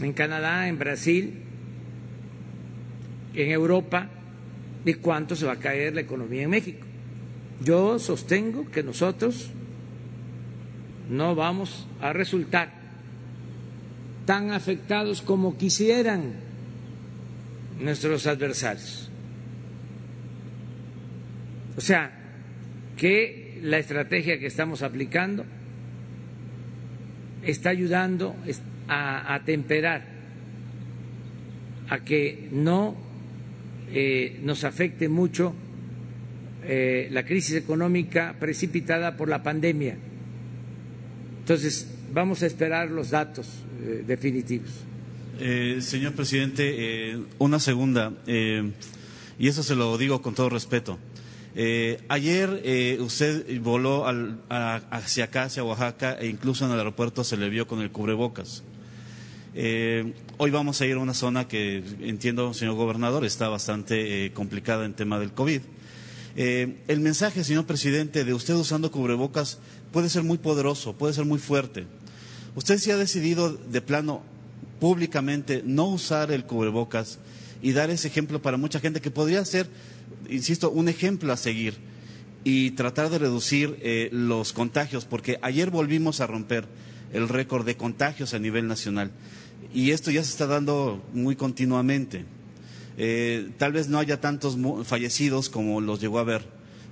[0.00, 1.34] en Canadá, en Brasil,
[3.34, 4.08] en Europa
[4.84, 6.86] y cuánto se va a caer la economía en México.
[7.62, 9.50] Yo sostengo que nosotros
[11.10, 12.72] no vamos a resultar
[14.24, 16.34] tan afectados como quisieran
[17.80, 19.10] nuestros adversarios.
[21.76, 22.12] O sea,
[22.96, 25.44] que la estrategia que estamos aplicando
[27.44, 28.34] está ayudando
[28.88, 30.04] a, a temperar,
[31.88, 32.96] a que no
[33.92, 35.52] eh, nos afecte mucho
[36.62, 39.96] eh, la crisis económica precipitada por la pandemia.
[41.40, 43.48] Entonces, vamos a esperar los datos
[43.82, 44.70] eh, definitivos.
[45.80, 50.98] señor presidente, una segunda, y eso se lo digo con todo respeto.
[51.56, 54.06] Eh, ayer eh, usted voló
[54.48, 58.62] hacia acá, hacia Oaxaca, e incluso en el aeropuerto se le vio con el cubrebocas.
[59.54, 64.84] Eh, hoy vamos a ir a una zona que entiendo, señor gobernador, está bastante complicada
[64.84, 65.62] en tema del COVID.
[66.36, 69.58] el mensaje, señor presidente, de usted usando cubrebocas
[69.92, 71.86] puede ser muy poderoso, puede ser muy fuerte.
[72.54, 74.22] Usted se ha decidido de plano
[74.78, 77.18] públicamente no usar el cubrebocas
[77.60, 79.68] y dar ese ejemplo para mucha gente que podría ser
[80.28, 81.74] insisto, un ejemplo a seguir
[82.44, 86.66] y tratar de reducir eh, los contagios, porque ayer volvimos a romper
[87.12, 89.10] el récord de contagios a nivel nacional
[89.74, 92.24] y esto ya se está dando muy continuamente.
[92.96, 96.44] Eh, tal vez no haya tantos fallecidos como los llegó a ver,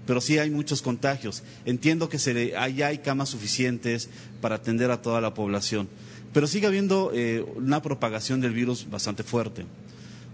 [0.07, 1.43] pero sí hay muchos contagios.
[1.65, 4.09] Entiendo que se, allá hay camas suficientes
[4.41, 5.89] para atender a toda la población,
[6.33, 9.67] pero sigue habiendo eh, una propagación del virus bastante fuerte.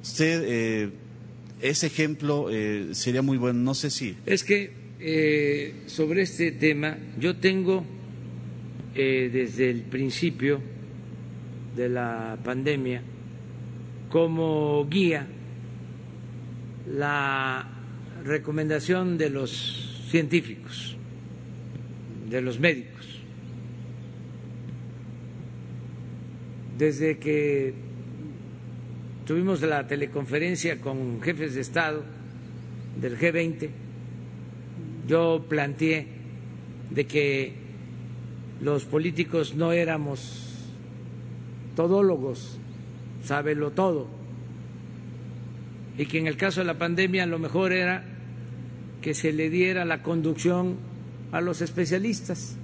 [0.02, 0.90] Usted
[1.64, 3.58] ese ejemplo eh, sería muy bueno.
[3.60, 4.16] No sé si.
[4.26, 4.70] Es que
[5.00, 7.84] eh, sobre este tema yo tengo
[8.94, 10.60] eh, desde el principio
[11.74, 13.02] de la pandemia
[14.10, 15.26] como guía
[16.86, 17.66] la
[18.24, 20.96] recomendación de los científicos,
[22.28, 23.20] de los médicos.
[26.76, 27.72] Desde que
[29.26, 32.02] tuvimos la teleconferencia con jefes de Estado
[33.00, 33.70] del G20
[35.06, 36.06] yo planteé
[36.90, 37.52] de que
[38.60, 40.72] los políticos no éramos
[41.76, 42.58] todólogos,
[43.24, 44.08] sábelo todo,
[45.98, 48.04] y que en el caso de la pandemia lo mejor era
[49.02, 50.76] que se le diera la conducción
[51.32, 52.56] a los especialistas,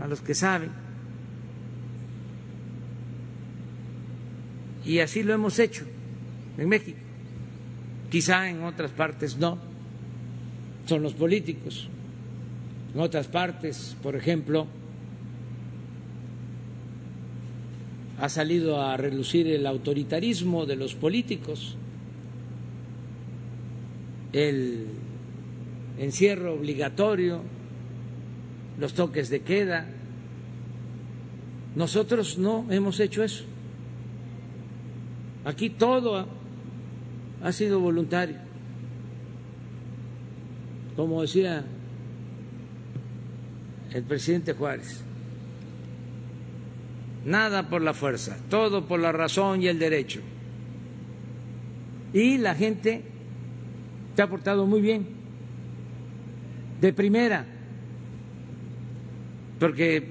[0.00, 0.85] a los que saben.
[4.86, 5.84] Y así lo hemos hecho
[6.56, 6.98] en México.
[8.10, 9.58] Quizá en otras partes no,
[10.86, 11.88] son los políticos.
[12.94, 14.68] En otras partes, por ejemplo,
[18.20, 21.76] ha salido a relucir el autoritarismo de los políticos,
[24.32, 24.86] el
[25.98, 27.42] encierro obligatorio,
[28.78, 29.86] los toques de queda.
[31.74, 33.44] Nosotros no hemos hecho eso.
[35.46, 36.26] Aquí todo
[37.40, 38.36] ha sido voluntario.
[40.96, 41.64] Como decía
[43.92, 45.04] el presidente Juárez,
[47.24, 50.20] nada por la fuerza, todo por la razón y el derecho.
[52.12, 53.04] Y la gente
[54.16, 55.06] se ha portado muy bien,
[56.80, 57.46] de primera,
[59.60, 60.02] porque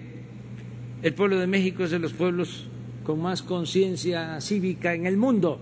[1.04, 2.70] el pueblo de México es de los pueblos
[3.06, 5.62] con más conciencia cívica en el mundo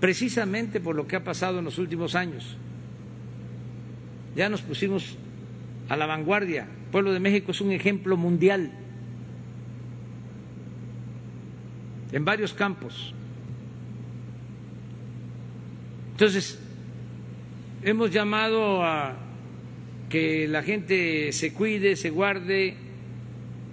[0.00, 2.56] precisamente por lo que ha pasado en los últimos años.
[4.34, 5.16] Ya nos pusimos
[5.88, 6.62] a la vanguardia.
[6.62, 8.72] El pueblo de México es un ejemplo mundial
[12.12, 13.14] en varios campos.
[16.12, 16.58] Entonces,
[17.82, 19.16] hemos llamado a
[20.08, 22.74] que la gente se cuide, se guarde,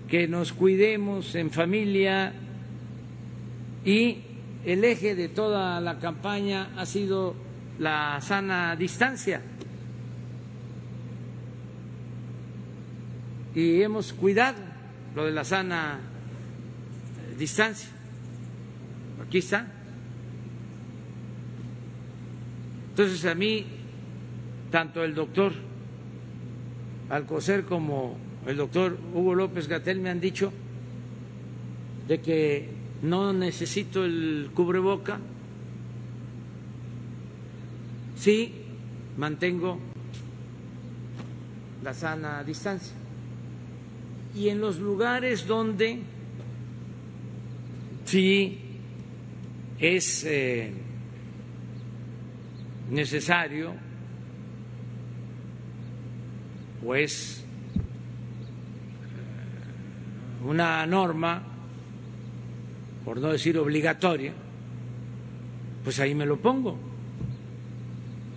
[0.08, 2.34] que nos cuidemos en familia
[3.86, 4.18] y
[4.66, 7.36] el eje de toda la campaña ha sido
[7.80, 9.42] la sana distancia.
[13.56, 14.58] Y hemos cuidado
[15.16, 16.00] lo de la sana
[17.38, 17.90] distancia.
[19.26, 19.68] Aquí está.
[22.90, 23.66] Entonces a mí,
[24.72, 25.54] tanto el doctor
[27.10, 30.52] Alcocer como el doctor Hugo López Gatel me han dicho
[32.08, 32.70] de que
[33.02, 35.20] no necesito el cubreboca,
[38.16, 38.54] sí
[39.18, 39.80] mantengo
[41.84, 42.96] la sana distancia.
[44.36, 46.00] Y en los lugares donde
[48.06, 48.60] sí
[49.80, 50.72] es eh,
[52.90, 53.74] necesario
[56.86, 57.44] o es
[60.46, 61.57] una norma
[63.08, 64.34] por no decir obligatoria,
[65.82, 66.78] pues ahí me lo pongo.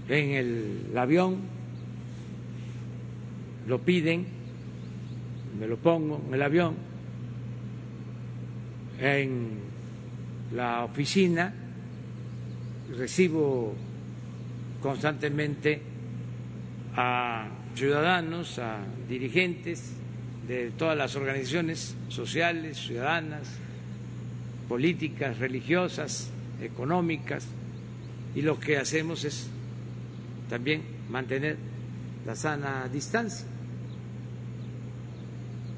[0.09, 1.39] En el avión
[3.67, 4.29] lo piden,
[5.59, 6.77] me lo pongo en el avión,
[9.01, 9.59] en
[10.55, 11.53] la oficina
[12.97, 13.75] recibo
[14.81, 15.83] constantemente
[16.95, 18.79] a ciudadanos, a
[19.09, 19.95] dirigentes
[20.47, 23.59] de todas las organizaciones sociales, ciudadanas,
[24.71, 26.31] políticas, religiosas,
[26.63, 27.45] económicas,
[28.37, 29.49] y lo que hacemos es
[30.49, 31.57] también mantener
[32.25, 33.45] la sana distancia.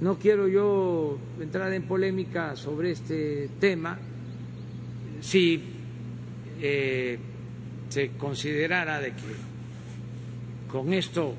[0.02, 3.98] No quiero yo entrar en polémica sobre este tema.
[5.22, 5.62] Si
[6.60, 7.18] eh,
[7.88, 11.34] se considerara de que con esto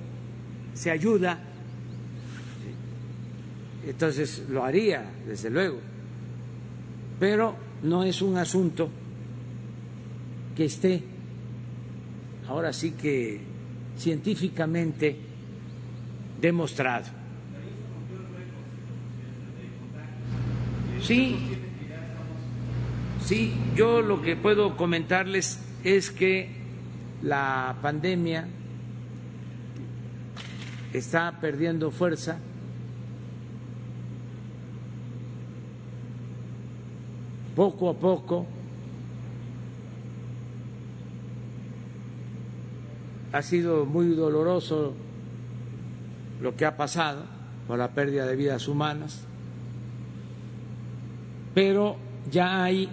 [0.74, 1.40] se ayuda,
[3.86, 5.93] entonces lo haría, desde luego
[7.24, 8.90] pero no es un asunto
[10.58, 11.02] que esté
[12.50, 13.40] ahora sí que
[13.98, 15.16] científicamente
[16.42, 17.06] demostrado.
[21.02, 21.38] Sí,
[23.24, 26.50] sí, yo lo que puedo comentarles es que
[27.22, 28.50] la pandemia
[30.92, 32.38] está perdiendo fuerza
[37.56, 38.46] poco a poco
[43.32, 44.94] ha sido muy doloroso
[46.42, 47.26] lo que ha pasado
[47.68, 49.22] por la pérdida de vidas humanas,
[51.54, 51.98] pero
[52.30, 52.90] ya hay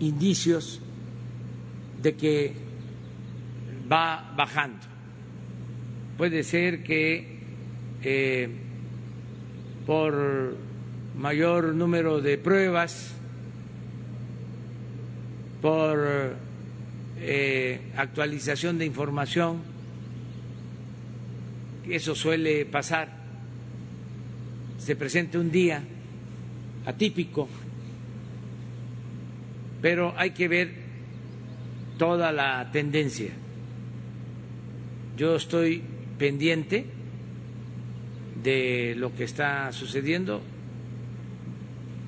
[0.00, 0.80] indicios
[2.02, 2.54] de que
[3.90, 4.80] va bajando.
[6.16, 7.38] Puede ser que
[8.02, 8.48] eh,
[9.86, 10.56] por
[11.16, 13.14] mayor número de pruebas,
[15.60, 16.36] por
[17.18, 19.62] eh, actualización de información.
[21.88, 23.08] Eso suele pasar,
[24.78, 25.82] se presente un día
[26.86, 27.48] atípico,
[29.82, 30.72] pero hay que ver
[31.98, 33.32] toda la tendencia.
[35.16, 35.82] Yo estoy
[36.18, 36.86] pendiente
[38.42, 40.40] de lo que está sucediendo,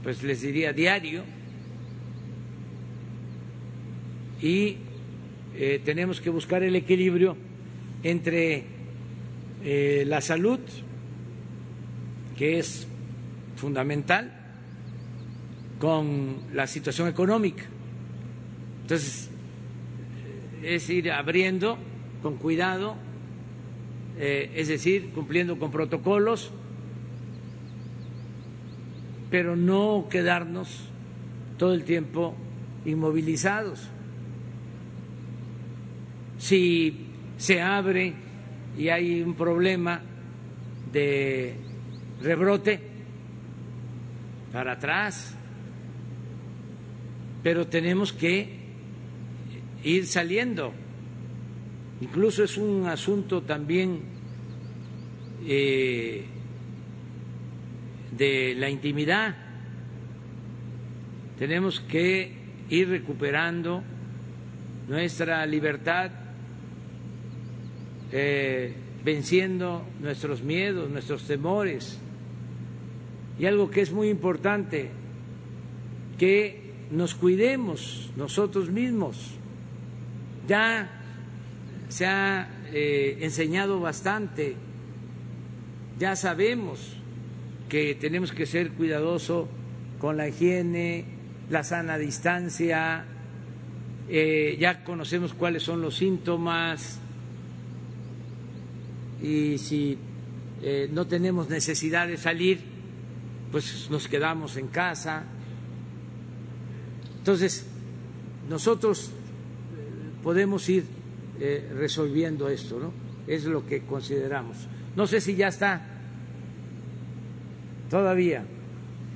[0.02, 1.22] pues les diría diario,
[4.40, 4.76] y
[5.54, 7.36] eh, tenemos que buscar el equilibrio
[8.02, 8.64] entre
[9.62, 10.58] eh, la salud,
[12.36, 12.88] que es
[13.56, 14.32] fundamental,
[15.78, 17.64] con la situación económica.
[18.82, 19.30] Entonces,
[20.62, 21.78] es ir abriendo
[22.22, 22.96] con cuidado,
[24.18, 26.52] eh, es decir, cumpliendo con protocolos,
[29.32, 30.68] pero no quedarnos
[31.56, 32.34] todo el tiempo
[32.84, 33.88] inmovilizados.
[36.36, 37.06] Si
[37.38, 38.12] se abre
[38.76, 40.02] y hay un problema
[40.92, 41.54] de
[42.20, 42.78] rebrote,
[44.52, 45.34] para atrás,
[47.42, 48.50] pero tenemos que
[49.82, 50.74] ir saliendo.
[52.02, 54.00] Incluso es un asunto también
[55.46, 56.26] eh,
[58.16, 59.34] de la intimidad.
[61.38, 62.32] Tenemos que
[62.68, 63.82] ir recuperando
[64.88, 66.10] nuestra libertad,
[68.12, 68.74] eh,
[69.04, 71.98] venciendo nuestros miedos, nuestros temores.
[73.38, 74.90] Y algo que es muy importante,
[76.18, 76.60] que
[76.90, 79.32] nos cuidemos nosotros mismos.
[80.46, 80.90] Ya
[81.88, 84.54] se ha eh, enseñado bastante,
[85.98, 87.01] ya sabemos
[87.72, 89.48] que tenemos que ser cuidadosos
[89.98, 91.06] con la higiene,
[91.48, 93.02] la sana distancia,
[94.10, 97.00] eh, ya conocemos cuáles son los síntomas
[99.22, 99.96] y si
[100.60, 102.60] eh, no tenemos necesidad de salir,
[103.50, 105.24] pues nos quedamos en casa.
[107.20, 107.64] Entonces,
[108.50, 109.12] nosotros
[110.22, 110.84] podemos ir
[111.40, 112.92] eh, resolviendo esto, ¿no?
[113.26, 114.58] Es lo que consideramos.
[114.94, 115.91] No sé si ya está
[117.92, 118.42] todavía.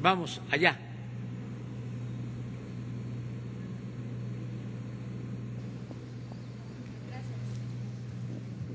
[0.02, 0.78] Vamos allá.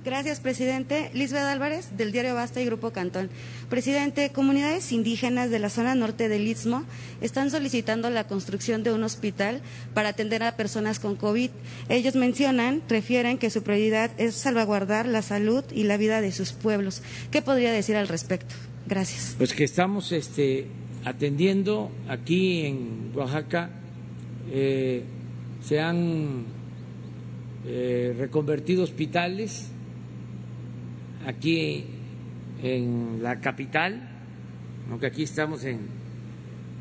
[0.03, 1.11] Gracias, presidente.
[1.13, 3.29] Lisbeth Álvarez, del diario Basta y Grupo Cantón.
[3.69, 6.83] Presidente, comunidades indígenas de la zona norte del Istmo
[7.21, 9.61] están solicitando la construcción de un hospital
[9.93, 11.51] para atender a personas con COVID.
[11.89, 16.53] Ellos mencionan, refieren que su prioridad es salvaguardar la salud y la vida de sus
[16.53, 17.03] pueblos.
[17.29, 18.55] ¿Qué podría decir al respecto?
[18.91, 19.35] Gracias.
[19.37, 20.67] Pues que estamos este,
[21.05, 23.69] atendiendo aquí en Oaxaca.
[24.51, 25.05] Eh,
[25.63, 26.43] se han
[27.65, 29.71] eh, reconvertido hospitales
[31.25, 31.85] aquí
[32.61, 34.09] en la capital,
[34.89, 35.79] aunque aquí estamos en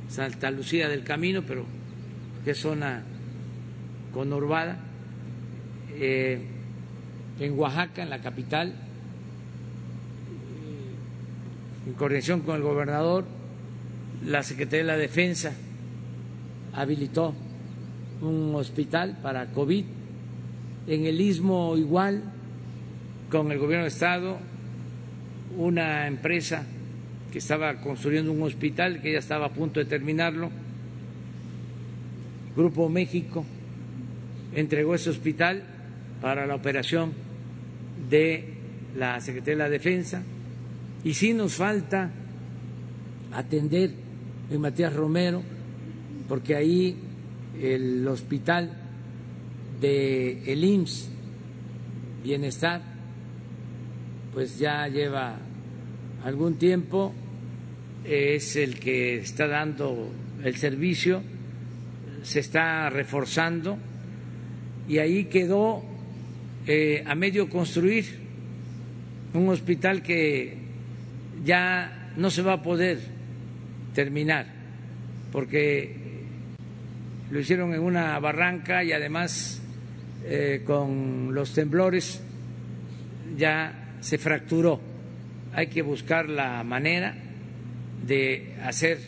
[0.09, 1.65] Santa Lucía del Camino, pero
[2.45, 3.05] que zona
[4.13, 4.81] conurbada,
[5.95, 6.41] eh,
[7.39, 8.75] en Oaxaca, en la capital, eh,
[11.91, 13.25] en coordinación con el gobernador,
[14.25, 15.53] la Secretaría de la Defensa
[16.73, 17.35] habilitó
[18.21, 19.85] un hospital para COVID,
[20.87, 22.23] en el istmo igual,
[23.29, 24.39] con el gobierno de Estado,
[25.57, 26.65] una empresa
[27.33, 30.49] que estaba construyendo un hospital, que ya estaba a punto de terminarlo,
[32.57, 33.45] Grupo México
[34.55, 35.65] entregó ese hospital
[36.21, 37.13] para la operación
[38.09, 38.45] de
[38.97, 40.23] la Secretaría de la Defensa
[41.05, 42.11] y sí nos falta
[43.33, 43.93] atender
[44.51, 45.43] en Matías Romero,
[46.29, 46.97] porque ahí
[47.61, 48.71] el hospital
[49.81, 51.11] de el IMSS
[52.23, 52.83] Bienestar
[54.33, 55.39] pues ya lleva
[56.25, 57.13] algún tiempo,
[58.05, 60.11] es el que está dando
[60.45, 61.23] el servicio,
[62.23, 63.79] se está reforzando
[64.89, 65.83] y ahí quedó
[66.67, 68.05] eh, a medio construir
[69.35, 70.60] un hospital que
[71.45, 72.99] ya no se va a poder
[73.95, 74.47] terminar
[75.33, 75.95] porque
[77.31, 79.61] lo hicieron en una barranca y además
[80.25, 82.21] eh, con los temblores
[83.37, 84.81] ya se fracturó.
[85.53, 87.15] Hay que buscar la manera
[88.07, 88.99] de hacer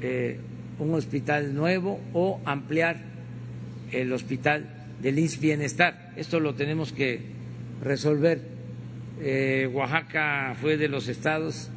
[0.00, 0.38] eh,
[0.78, 2.96] un hospital nuevo o ampliar
[3.92, 4.68] el hospital
[5.00, 6.12] del INS Bienestar.
[6.16, 7.20] Esto lo tenemos que
[7.82, 8.53] resolver.
[9.20, 11.70] Eh, Oaxaca fue de los estados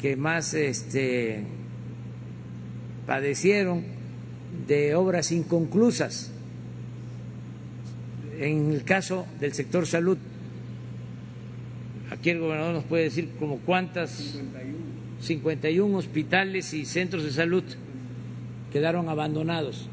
[0.00, 1.44] que más este,
[3.06, 3.84] padecieron
[4.66, 6.32] de obras inconclusas.
[8.38, 10.16] En el caso del sector salud,
[12.10, 14.80] aquí el gobernador nos puede decir como cuántas 51.
[15.20, 17.64] 51 hospitales y centros de salud
[18.72, 19.88] quedaron abandonados,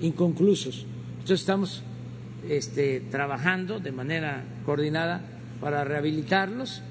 [0.00, 0.86] inconclusos.
[1.12, 1.82] Entonces estamos
[2.48, 5.22] este, trabajando de manera coordinada
[5.60, 6.82] para rehabilitarlos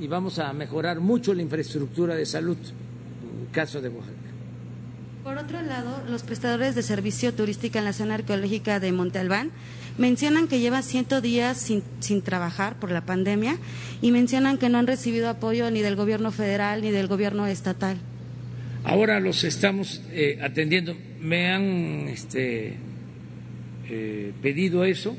[0.00, 4.16] y vamos a mejorar mucho la infraestructura de salud en el caso de Oaxaca.
[5.22, 9.50] Por otro lado, los prestadores de servicio turístico en la zona arqueológica de Monte Albán
[9.98, 13.58] mencionan que llevan 100 días sin, sin, trabajar por la pandemia
[14.00, 17.98] y mencionan que no han recibido apoyo ni del gobierno federal ni del gobierno estatal.
[18.82, 20.96] Ahora los estamos eh, atendiendo.
[21.20, 22.78] Me han este,
[23.88, 25.16] eh, pedido eso.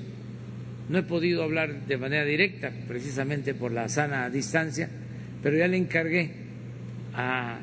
[0.91, 4.89] No he podido hablar de manera directa, precisamente por la sana distancia,
[5.41, 6.31] pero ya le encargué
[7.13, 7.59] a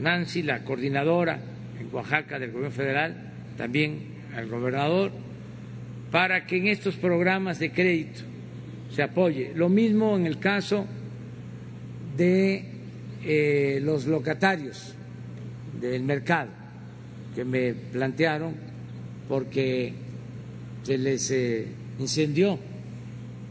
[0.00, 1.38] Nancy, la coordinadora
[1.78, 3.14] en Oaxaca del gobierno federal,
[3.56, 4.00] también
[4.34, 5.12] al gobernador,
[6.10, 8.22] para que en estos programas de crédito
[8.90, 9.52] se apoye.
[9.54, 10.86] Lo mismo en el caso
[12.16, 12.64] de
[13.24, 14.92] eh, los locatarios
[15.80, 16.50] del mercado
[17.36, 18.56] que me plantearon
[19.28, 19.92] porque
[20.82, 22.58] se les eh, incendió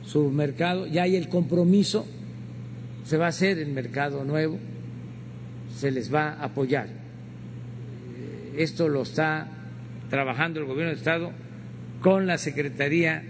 [0.05, 2.05] su mercado, ya hay el compromiso,
[3.03, 4.57] se va a hacer el mercado nuevo,
[5.75, 6.87] se les va a apoyar.
[8.57, 9.47] Esto lo está
[10.09, 11.31] trabajando el gobierno del Estado
[12.01, 13.23] con la Secretaría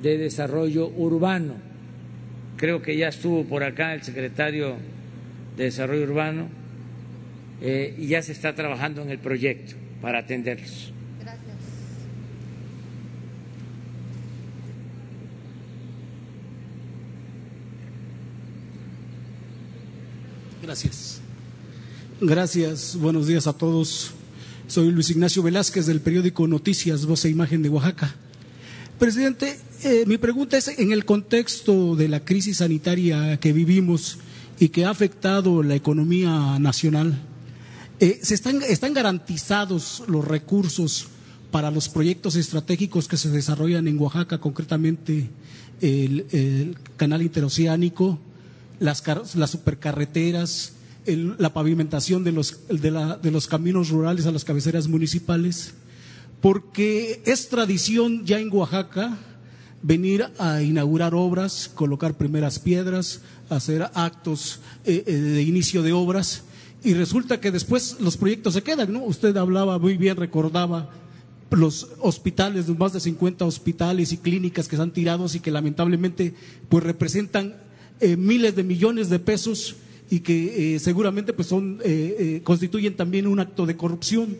[0.00, 1.54] de Desarrollo Urbano.
[2.56, 4.76] Creo que ya estuvo por acá el secretario
[5.56, 6.48] de Desarrollo Urbano
[7.60, 10.93] eh, y ya se está trabajando en el proyecto para atenderlos.
[20.64, 21.20] Gracias.
[22.22, 22.96] Gracias.
[22.96, 24.12] Buenos días a todos.
[24.66, 28.14] Soy Luis Ignacio Velázquez del periódico Noticias, Voz e Imagen de Oaxaca.
[28.98, 34.16] Presidente, eh, mi pregunta es en el contexto de la crisis sanitaria que vivimos
[34.58, 37.18] y que ha afectado la economía nacional.
[38.00, 41.08] Eh, ¿se están, ¿Están garantizados los recursos
[41.50, 45.28] para los proyectos estratégicos que se desarrollan en Oaxaca, concretamente
[45.82, 48.18] el, el canal interoceánico,
[48.80, 49.02] las,
[49.36, 50.72] las supercarreteras,
[51.06, 55.74] el, la pavimentación de los, de, la, de los caminos rurales a las cabeceras municipales?
[56.40, 59.16] Porque es tradición ya en Oaxaca
[59.82, 63.20] venir a inaugurar obras, colocar primeras piedras,
[63.50, 66.44] hacer actos eh, eh, de inicio de obras
[66.82, 69.02] y resulta que después los proyectos se quedan, ¿no?
[69.04, 70.90] Usted hablaba muy bien, recordaba
[71.50, 76.34] los hospitales, más de 50 hospitales y clínicas que están tirados y que lamentablemente
[76.68, 77.54] pues representan
[78.00, 79.76] eh, miles de millones de pesos
[80.10, 84.36] y que eh, seguramente pues son eh, eh, constituyen también un acto de corrupción.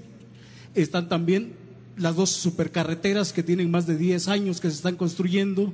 [0.74, 1.52] Están también
[1.96, 5.72] las dos supercarreteras que tienen más de 10 años que se están construyendo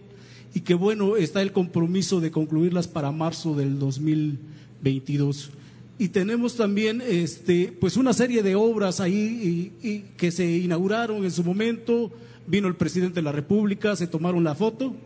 [0.54, 5.50] y que bueno, está el compromiso de concluirlas para marzo del 2022.
[5.98, 11.44] Y tenemos también este, pues una serie de obras ahí que se inauguraron en su
[11.44, 12.10] momento.
[12.46, 14.96] Vino el presidente de la República, se tomaron la foto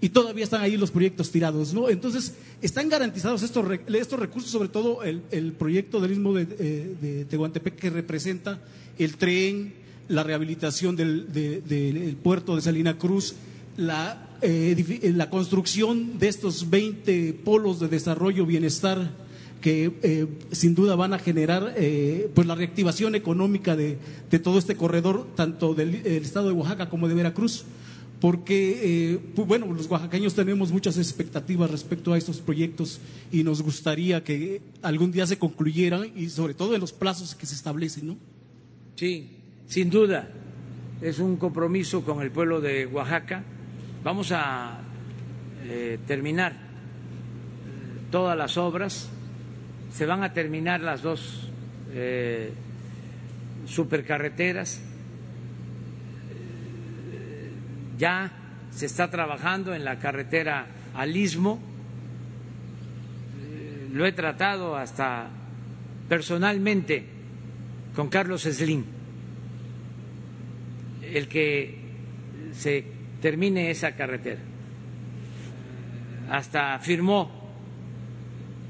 [0.00, 1.88] y todavía están ahí los proyectos tirados, ¿no?
[1.88, 7.26] Entonces, están garantizados estos, estos recursos, sobre todo el, el proyecto del mismo de, eh,
[7.28, 8.60] Tehuantepec que representa
[8.98, 9.74] el tren,
[10.08, 13.34] la rehabilitación del, de, del puerto de Salina Cruz,
[13.76, 19.10] la, eh, la construcción de estos 20 polos de desarrollo bienestar
[19.60, 23.98] que eh, sin duda van a generar eh, pues la reactivación económica de,
[24.30, 27.64] de, todo este corredor, tanto del estado de Oaxaca como de Veracruz
[28.20, 33.00] porque, eh, bueno, los oaxaqueños tenemos muchas expectativas respecto a estos proyectos
[33.30, 37.46] y nos gustaría que algún día se concluyeran y sobre todo en los plazos que
[37.46, 38.16] se establecen, ¿no?
[38.96, 39.28] Sí,
[39.68, 40.28] sin duda,
[41.00, 43.44] es un compromiso con el pueblo de Oaxaca.
[44.02, 44.80] Vamos a
[45.64, 46.56] eh, terminar eh,
[48.10, 49.08] todas las obras,
[49.92, 51.44] se van a terminar las dos
[53.66, 54.82] supercarreteras
[57.98, 58.30] Ya
[58.70, 61.58] se está trabajando en la carretera al Istmo.
[63.92, 65.28] Lo he tratado hasta
[66.08, 67.04] personalmente
[67.94, 68.84] con Carlos Slim,
[71.02, 71.78] el que
[72.52, 72.84] se
[73.20, 74.40] termine esa carretera.
[76.30, 77.30] Hasta firmó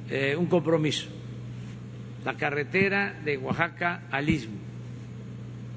[0.09, 1.09] eh, un compromiso.
[2.25, 4.57] La carretera de Oaxaca al Istmo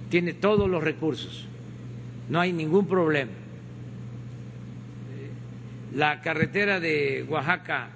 [0.09, 1.47] tiene todos los recursos,
[2.29, 3.40] no hay ningún problema
[5.93, 7.89] la carretera de Oaxaca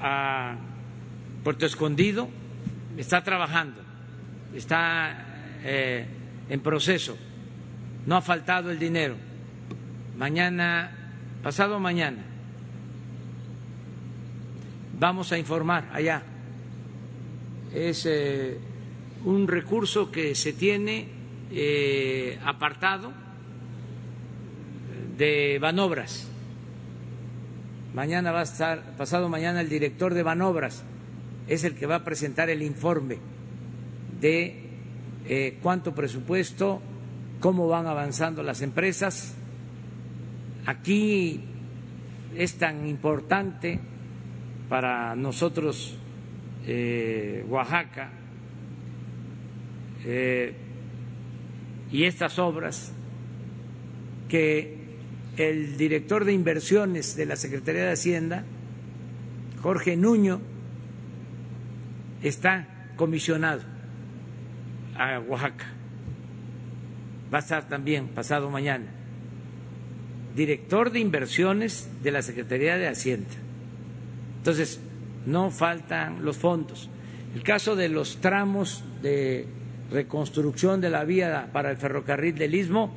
[0.00, 0.56] a
[1.44, 2.28] Puerto Escondido
[2.96, 3.80] está trabajando,
[4.54, 5.24] está
[5.62, 6.06] eh,
[6.48, 7.16] en proceso,
[8.06, 9.16] no ha faltado el dinero.
[10.16, 10.90] Mañana,
[11.42, 12.22] pasado mañana,
[14.98, 16.22] vamos a informar allá.
[17.74, 18.58] Es eh,
[19.24, 21.08] un recurso que se tiene
[21.52, 23.12] eh, apartado
[25.16, 26.35] de Banobras.
[27.96, 30.84] Mañana va a estar, pasado mañana, el director de Banobras
[31.48, 33.16] es el que va a presentar el informe
[34.20, 34.64] de
[35.26, 36.82] eh, cuánto presupuesto,
[37.40, 39.34] cómo van avanzando las empresas.
[40.66, 41.40] Aquí
[42.36, 43.80] es tan importante
[44.68, 45.96] para nosotros
[46.66, 48.10] eh, Oaxaca
[50.04, 50.54] eh,
[51.90, 52.92] y estas obras
[54.28, 54.75] que
[55.36, 58.44] el director de inversiones de la Secretaría de Hacienda,
[59.62, 60.40] Jorge Nuño,
[62.22, 63.62] está comisionado
[64.96, 65.66] a Oaxaca.
[67.32, 68.86] Va a estar también pasado mañana.
[70.34, 73.34] Director de inversiones de la Secretaría de Hacienda.
[74.38, 74.80] Entonces,
[75.26, 76.88] no faltan los fondos.
[77.34, 79.46] El caso de los tramos de
[79.90, 82.94] reconstrucción de la vía para el ferrocarril del Istmo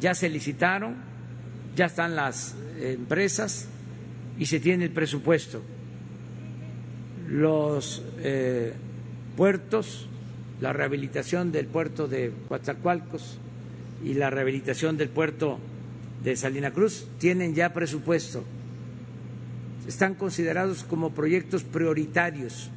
[0.00, 0.96] ya se licitaron,
[1.76, 3.68] ya están las empresas
[4.38, 5.62] y se tiene el presupuesto
[7.28, 8.72] los eh,
[9.36, 10.06] puertos,
[10.60, 13.38] la rehabilitación del puerto de Coatzacoalcos
[14.04, 15.58] y la rehabilitación del puerto
[16.22, 18.44] de Salina Cruz tienen ya presupuesto.
[19.88, 22.70] Están considerados como proyectos prioritarios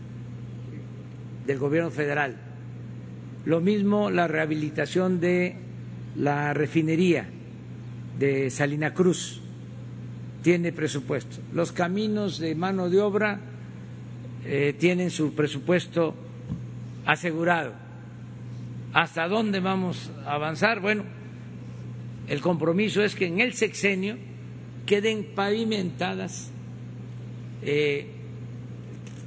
[1.45, 2.37] del gobierno federal.
[3.45, 5.55] Lo mismo la rehabilitación de
[6.15, 7.29] la refinería
[8.19, 9.41] de Salina Cruz
[10.41, 11.37] tiene presupuesto.
[11.53, 13.39] Los caminos de mano de obra
[14.45, 16.15] eh, tienen su presupuesto
[17.05, 17.73] asegurado.
[18.93, 20.79] ¿Hasta dónde vamos a avanzar?
[20.79, 21.03] Bueno,
[22.27, 24.17] el compromiso es que en el sexenio
[24.85, 26.49] queden pavimentadas,
[27.61, 28.07] eh,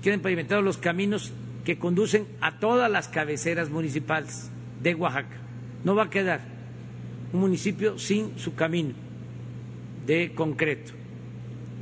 [0.03, 1.33] queden pavimentados los caminos
[1.65, 4.51] que conducen a todas las cabeceras municipales
[4.83, 5.37] de Oaxaca.
[5.85, 6.60] No va a quedar
[7.32, 8.94] un municipio sin su camino
[10.07, 10.93] de concreto.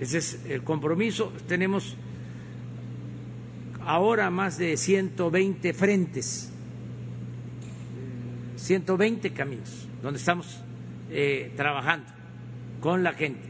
[0.01, 1.33] Ese es el compromiso.
[1.47, 1.97] Tenemos
[3.85, 6.53] ahora más de 120 frentes,
[8.57, 10.61] 120 caminos, donde estamos
[11.11, 12.07] eh, trabajando
[12.81, 13.49] con la gente.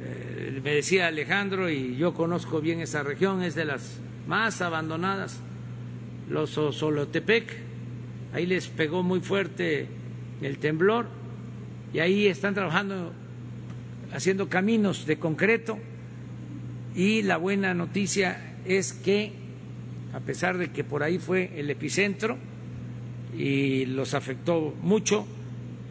[0.00, 5.38] Eh, me decía Alejandro, y yo conozco bien esa región, es de las más abandonadas,
[6.28, 7.56] los Osolotepec,
[8.32, 9.86] ahí les pegó muy fuerte
[10.42, 11.06] el temblor
[11.92, 13.12] y ahí están trabajando
[14.12, 15.78] haciendo caminos de concreto
[16.94, 19.32] y la buena noticia es que
[20.12, 22.36] a pesar de que por ahí fue el epicentro
[23.36, 25.26] y los afectó mucho,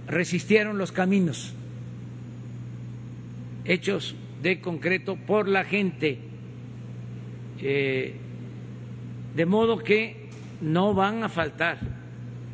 [0.08, 1.54] resistieron los caminos
[3.66, 6.20] hechos de concreto por la gente,
[7.60, 8.14] eh,
[9.36, 10.30] de modo que
[10.62, 11.80] no van a faltar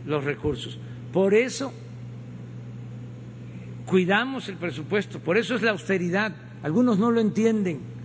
[0.05, 0.77] los recursos.
[1.11, 1.73] Por eso
[3.87, 6.31] cuidamos el presupuesto, por eso es la austeridad.
[6.61, 7.97] Algunos no lo entienden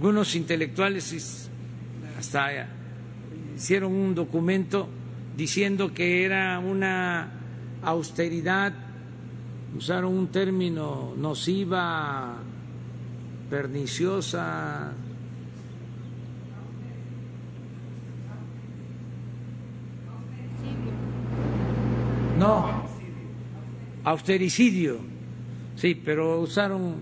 [0.00, 1.50] algunos intelectuales
[2.18, 2.66] hasta
[3.54, 4.88] hicieron un documento
[5.36, 7.30] diciendo que era una
[7.82, 8.72] austeridad,
[9.76, 12.34] usaron un término nociva,
[13.50, 14.90] perniciosa.
[22.38, 22.89] No,
[24.04, 24.98] austericidio,
[25.76, 26.96] sí, pero usaron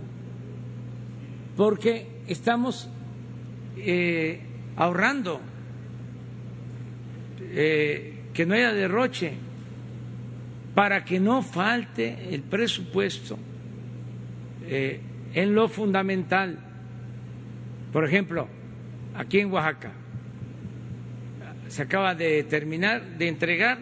[1.57, 2.89] porque estamos
[3.77, 4.41] eh,
[4.77, 5.41] ahorrando,
[7.41, 9.33] eh, que no haya derroche,
[10.75, 13.37] para que no falte el presupuesto
[14.69, 15.01] eh,
[15.35, 16.59] en lo fundamental.
[17.93, 18.47] Por ejemplo,
[19.17, 19.91] aquí en Oaxaca
[21.67, 23.79] se acaba de terminar de entregar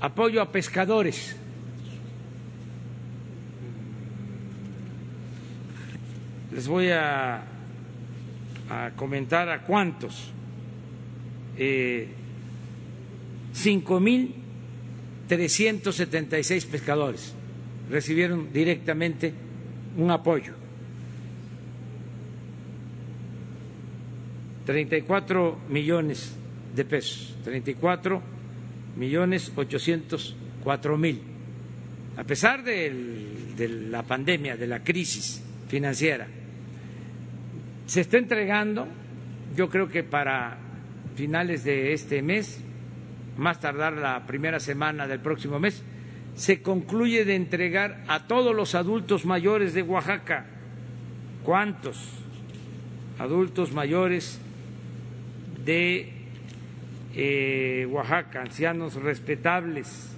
[0.00, 1.36] apoyo a pescadores
[6.54, 7.42] les voy a,
[8.96, 10.30] comentar a cuántos.
[11.56, 12.08] Eh,
[13.52, 14.34] cinco mil
[15.28, 17.34] trescientos setenta y seis pescadores
[17.90, 19.32] recibieron directamente
[19.96, 20.54] un apoyo.
[24.64, 26.34] 34 millones
[26.74, 28.22] de pesos, 34
[28.96, 31.20] millones 804 mil.
[32.16, 36.26] A pesar de la pandemia, de la crisis financiera,
[37.86, 38.86] se está entregando,
[39.56, 40.58] yo creo que para
[41.16, 42.60] finales de este mes,
[43.36, 45.82] más tardar la primera semana del próximo mes,
[46.34, 50.46] se concluye de entregar a todos los adultos mayores de Oaxaca.
[51.44, 52.08] Cuántos
[53.18, 54.40] adultos mayores
[55.64, 56.12] de
[57.14, 60.16] eh, Oaxaca, ancianos respetables,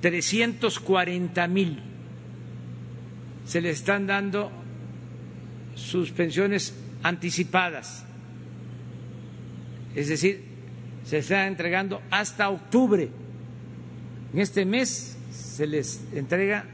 [0.00, 1.82] 340 mil.
[3.44, 4.50] Se le están dando
[5.78, 8.04] sus pensiones anticipadas.
[9.94, 10.44] Es decir,
[11.04, 13.08] se está entregando hasta octubre.
[14.34, 16.66] En este mes se les entrega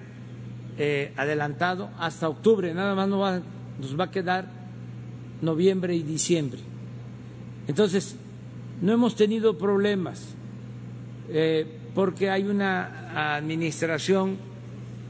[0.78, 3.42] eh, adelantado hasta octubre, nada más nos va,
[3.80, 4.48] nos va a quedar
[5.40, 6.60] noviembre y diciembre.
[7.68, 8.16] Entonces,
[8.80, 10.34] no hemos tenido problemas
[11.28, 14.36] eh, porque hay una administración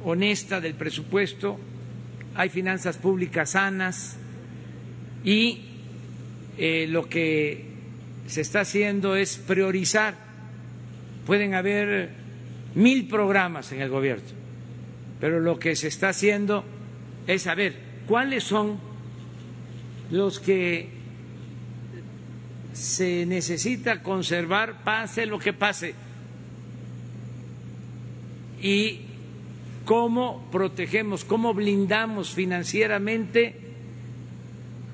[0.04, 1.56] honesta del presupuesto,
[2.34, 4.16] hay finanzas públicas sanas
[5.24, 5.60] y
[6.58, 7.64] eh, lo que
[8.26, 10.14] se está haciendo es priorizar.
[11.26, 12.10] Pueden haber
[12.74, 14.24] mil programas en el gobierno,
[15.20, 16.64] pero lo que se está haciendo
[17.26, 17.74] es saber
[18.06, 18.78] cuáles son
[20.10, 20.88] los que
[22.72, 25.94] se necesita conservar, pase lo que pase,
[28.60, 29.00] y
[29.84, 33.54] cómo protegemos, cómo blindamos financieramente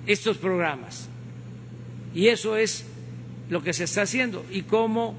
[0.06, 1.08] estos programas.
[2.14, 2.86] Y eso es
[3.48, 5.14] lo que se está haciendo y cómo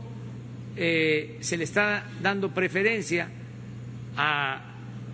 [0.76, 3.30] eh, se le está dando preferencia
[4.18, 4.62] a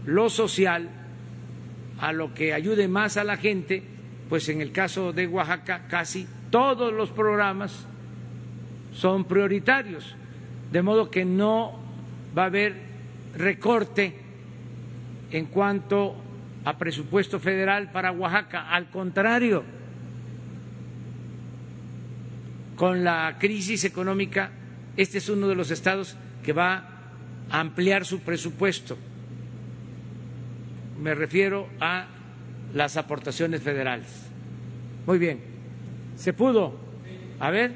[0.06, 0.90] lo social,
[2.00, 3.84] a lo que ayude más a la gente,
[4.30, 7.86] pues en el caso de Oaxaca casi todos los programas
[8.94, 10.16] son prioritarios,
[10.72, 11.80] de modo que no
[12.38, 12.76] va a haber
[13.36, 14.27] recorte
[15.32, 16.16] en cuanto
[16.66, 19.64] a presupuesto federal para Oaxaca, al contrario,
[22.76, 24.52] con la crisis económica,
[24.96, 26.84] este es uno de los estados que va
[27.50, 28.98] a ampliar su presupuesto.
[31.02, 32.08] Me refiero a
[32.74, 34.08] las aportaciones federales.
[35.06, 35.40] Muy bien.
[36.16, 36.76] ¿Se pudo?
[37.40, 37.76] A ver.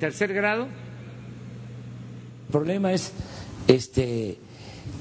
[0.00, 0.64] ¿Tercer grado?
[0.64, 3.12] El problema es
[3.68, 4.38] este,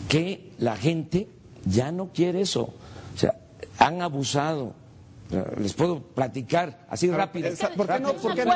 [0.08, 1.28] que la gente
[1.66, 2.74] ya no quiere eso.
[3.16, 3.40] O sea,
[3.80, 4.74] han abusado.
[5.60, 7.50] Les puedo platicar así rápido.
[7.76, 8.14] ¿Por qué no?
[8.14, 8.54] ¿Por qué no?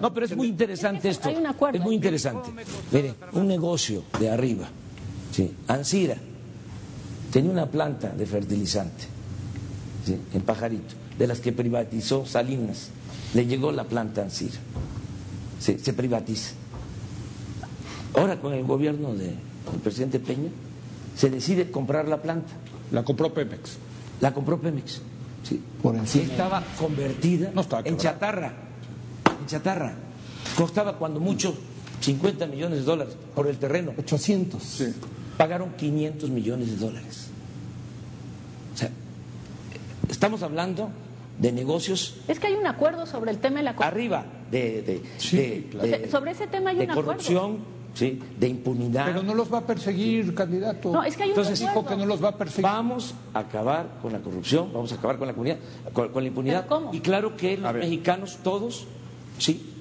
[0.00, 1.28] No, pero es muy interesante esto.
[1.72, 2.50] Es muy interesante.
[2.90, 4.68] Mire, un negocio de arriba,
[5.30, 5.54] ¿sí?
[5.68, 6.16] Ansira,
[7.32, 9.04] tenía una planta de fertilizante
[10.04, 10.18] ¿sí?
[10.34, 12.90] en Pajarito, de las que privatizó Salinas.
[13.34, 14.58] Le llegó la planta Ansira.
[15.60, 16.54] Se, se privatiza.
[18.14, 19.14] Ahora con el gobierno
[19.72, 20.50] del presidente Peña
[21.16, 22.52] se decide comprar la planta.
[22.92, 23.76] La compró Pemex.
[24.20, 25.00] La compró Pemex.
[25.42, 25.60] Sí.
[25.82, 26.24] Por encima.
[26.24, 28.52] Estaba convertida No estaba en chatarra.
[29.40, 29.94] En chatarra.
[30.56, 31.54] Costaba cuando mucho
[32.00, 33.92] 50 millones de dólares por el terreno.
[33.98, 34.62] 800.
[34.62, 34.94] Sí.
[35.36, 37.28] Pagaron 500 millones de dólares.
[38.74, 38.90] O sea,
[40.08, 40.90] estamos hablando
[41.38, 43.94] de negocios Es que hay un acuerdo sobre el tema de la corrupción.
[43.94, 45.86] arriba de, de- Sí, de- claro.
[45.88, 47.12] de- O sea, sobre ese tema hay de un acuerdo.
[47.98, 49.06] Sí, de impunidad.
[49.06, 50.92] Pero no los va a perseguir, candidato.
[50.92, 52.62] No, es que hay un Entonces, Dijo que no los va a perseguir.
[52.62, 55.58] Vamos a acabar con la corrupción, vamos a acabar con la comunidad,
[55.92, 56.66] con, con la impunidad.
[56.68, 56.94] ¿Pero cómo?
[56.94, 58.86] Y claro que los mexicanos, todos,
[59.38, 59.74] sí,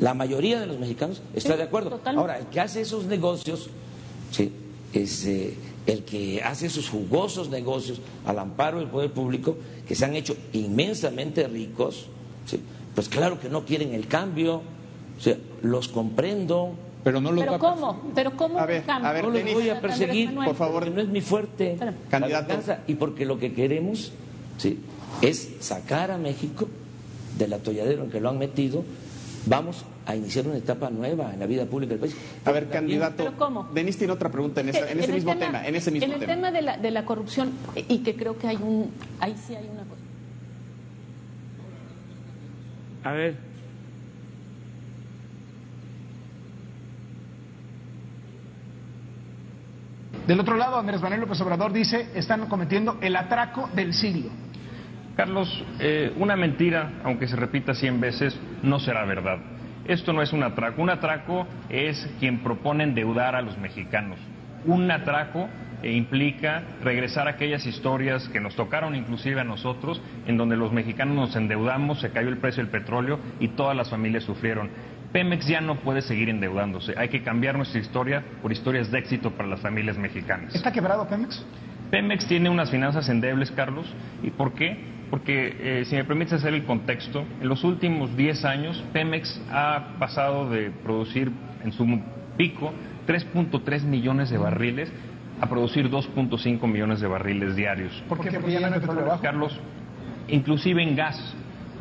[0.00, 1.90] la mayoría de los mexicanos está Sí, de acuerdo.
[1.90, 2.20] totalmente.
[2.20, 3.70] Ahora, el que hace esos negocios,
[4.30, 4.52] sí,
[4.92, 5.54] es eh,
[5.86, 9.56] el que hace esos jugosos negocios al amparo del poder público,
[9.88, 12.06] que se han hecho inmensamente ricos,
[12.46, 12.60] sí,
[12.94, 14.62] pues claro que no quieren el cambio,
[15.16, 16.74] o sea, los comprendo.
[17.04, 18.02] Pero no los va ¿Pero a cómo?
[18.14, 20.46] ¿Pero cómo A ver, a no los voy a perseguir, Manuel.
[20.48, 21.76] por favor, porque no es mi fuerte.
[22.10, 22.54] Candidato.
[22.86, 24.12] y porque lo que queremos
[24.56, 24.80] sí,
[25.20, 26.66] es sacar a México
[27.38, 28.84] del atolladero en que lo han metido.
[29.46, 32.16] Vamos a iniciar una etapa nueva en la vida pública del país.
[32.46, 33.24] A ver, también- candidato.
[33.24, 33.68] ¿Pero cómo?
[33.74, 36.12] Denis tiene otra pregunta en, Que esa- en ese mismo tema, En ese mismo en
[36.14, 36.32] el tema.
[36.34, 37.50] tema de la, de la corrupción,
[37.88, 38.90] y que creo que hay un.
[39.20, 40.00] Ahí sí hay una cosa.
[43.04, 43.36] A ver,
[50.26, 54.30] Del otro lado, Andrés Manuel López Obrador dice están cometiendo el atraco del siglo.
[55.16, 59.38] Carlos, eh, una mentira, aunque se repita cien veces, no será verdad.
[59.84, 60.80] Esto no es un atraco.
[60.80, 64.18] Un atraco es quien propone endeudar a los mexicanos.
[64.64, 65.46] Un atraco
[65.82, 70.72] eh, implica regresar a aquellas historias que nos tocaron inclusive a nosotros, en donde los
[70.72, 74.70] mexicanos nos endeudamos, se cayó el precio del petróleo y todas las familias sufrieron.
[75.14, 76.92] Pemex ya no puede seguir endeudándose.
[76.98, 80.52] Hay que cambiar nuestra historia por historias de éxito para las familias mexicanas.
[80.52, 81.46] ¿Está quebrado Pemex?
[81.92, 83.86] Pemex tiene unas finanzas endebles, Carlos.
[84.24, 84.76] ¿Y por qué?
[85.10, 89.94] Porque, eh, si me permites hacer el contexto, en los últimos 10 años Pemex ha
[90.00, 91.30] pasado de producir
[91.62, 91.86] en su
[92.36, 92.72] pico
[93.06, 94.92] 3.3 millones de barriles
[95.40, 98.02] a producir 2.5 millones de barriles diarios.
[98.08, 98.32] ¿Por qué?
[98.32, 99.20] Porque ya no hay petróleo.
[99.22, 99.60] Carlos,
[100.26, 101.36] inclusive en gas.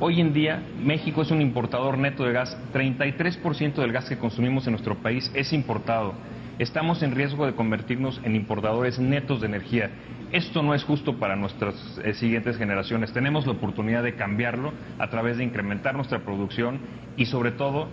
[0.06, 2.58] Hoy en día México es un importador neto de gas.
[2.74, 6.14] 33% del gas que consumimos en nuestro país es importado.
[6.60, 9.92] Estamos en riesgo de convertirnos en importadores netos de energía.
[10.34, 13.14] Esto no es justo para nuestras eh, siguientes generaciones.
[13.14, 16.80] Tenemos la oportunidad de cambiarlo a través de incrementar nuestra producción
[17.16, 17.88] y sobre todo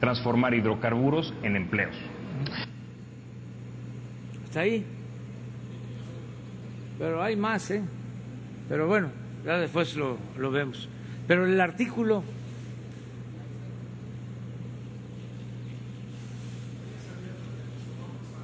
[0.00, 1.96] transformar hidrocarburos en empleos.
[4.44, 4.84] Hasta ahí.
[6.98, 7.82] Pero hay más, ¿eh?
[8.68, 9.08] Pero bueno,
[9.46, 10.90] ya después lo vemos.
[11.26, 12.22] Pero el artículo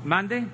[0.04, 0.44] mande.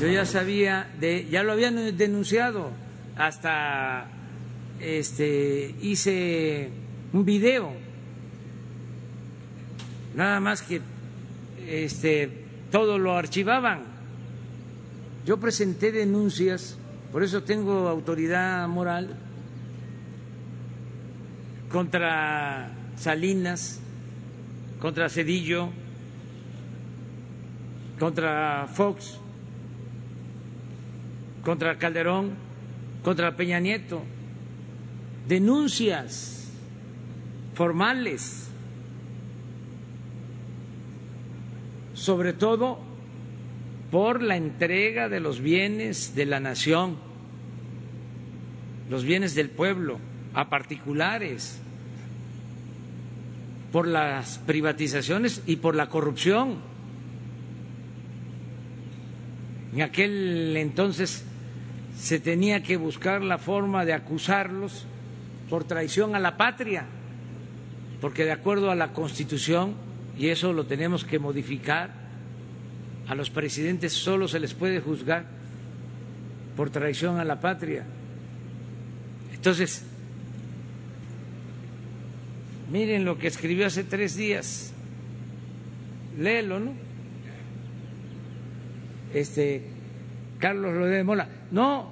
[0.00, 2.70] Yo ya sabía de, ya lo habían denunciado,
[3.16, 4.06] hasta
[4.78, 6.70] este hice
[7.12, 7.72] un video,
[10.14, 10.80] nada más que
[11.66, 12.30] este
[12.70, 13.80] todo lo archivaban.
[15.26, 16.78] Yo presenté denuncias,
[17.10, 19.16] por eso tengo autoridad moral
[21.70, 23.80] contra Salinas,
[24.80, 25.68] contra Cedillo,
[27.98, 29.18] contra Fox,
[31.44, 32.30] contra Calderón,
[33.02, 34.02] contra Peña Nieto,
[35.26, 36.50] denuncias
[37.54, 38.48] formales,
[41.94, 42.78] sobre todo
[43.90, 46.96] por la entrega de los bienes de la nación,
[48.88, 49.98] los bienes del pueblo
[50.38, 51.58] a particulares,
[53.72, 56.58] por las privatizaciones y por la corrupción.
[59.74, 61.24] En aquel entonces
[61.98, 64.86] se tenía que buscar la forma de acusarlos
[65.50, 66.84] por traición a la patria,
[68.00, 69.74] porque de acuerdo a la Constitución,
[70.16, 71.90] y eso lo tenemos que modificar,
[73.08, 75.24] a los presidentes solo se les puede juzgar
[76.56, 77.82] por traición a la patria.
[79.34, 79.84] Entonces,
[82.70, 84.72] miren lo que escribió hace tres días,
[86.18, 86.72] léelo, ¿no?
[89.14, 89.62] Este,
[90.38, 91.28] Carlos Rodríguez Mola.
[91.50, 91.90] No,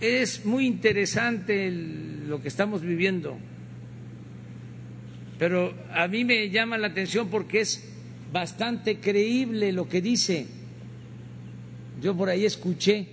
[0.00, 3.38] es muy interesante lo que estamos viviendo,
[5.38, 7.88] pero a mí me llama la atención porque es
[8.32, 10.46] bastante creíble lo que dice.
[12.00, 13.08] Yo por ahí escuché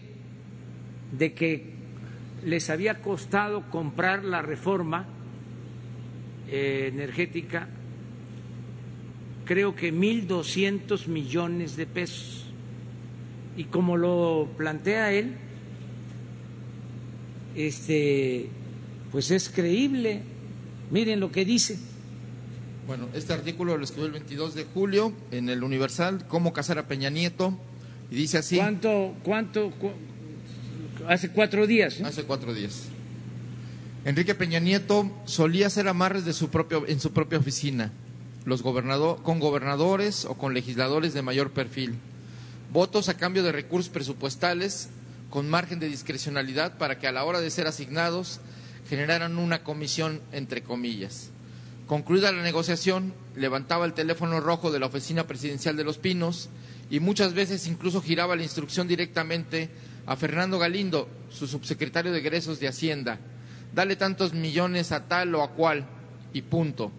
[1.18, 1.74] de que
[2.46, 5.08] les había costado comprar la reforma
[6.50, 7.68] eh, energética,
[9.46, 12.46] creo que mil doscientos millones de pesos.
[13.56, 15.34] Y como lo plantea él,
[17.56, 18.50] este,
[19.12, 20.22] pues es creíble.
[20.92, 21.78] Miren lo que dice.
[22.86, 26.88] Bueno, este artículo lo escribió el 22 de julio en el Universal, cómo casar a
[26.88, 27.58] Peña Nieto,
[28.10, 28.58] y dice así.
[28.58, 29.74] ¿Cuánto, cuánto,
[31.08, 32.00] hace cuatro días?
[32.02, 32.88] Hace cuatro días.
[34.08, 37.92] Enrique Peña Nieto solía hacer amarres de su propio, en su propia oficina,
[38.46, 41.96] los con gobernadores o con legisladores de mayor perfil.
[42.72, 44.88] Votos a cambio de recursos presupuestales
[45.30, 48.40] con margen de discrecionalidad para que a la hora de ser asignados
[48.88, 51.30] generaran una comisión entre comillas.
[51.86, 56.48] Concluida la negociación, levantaba el teléfono rojo de la oficina presidencial de Los Pinos
[56.90, 59.70] y muchas veces incluso giraba la instrucción directamente
[60.06, 63.20] a Fernando Galindo, su subsecretario de egresos de Hacienda.
[63.74, 65.86] Dale tantos millones a tal o a cual
[66.34, 66.92] y punto.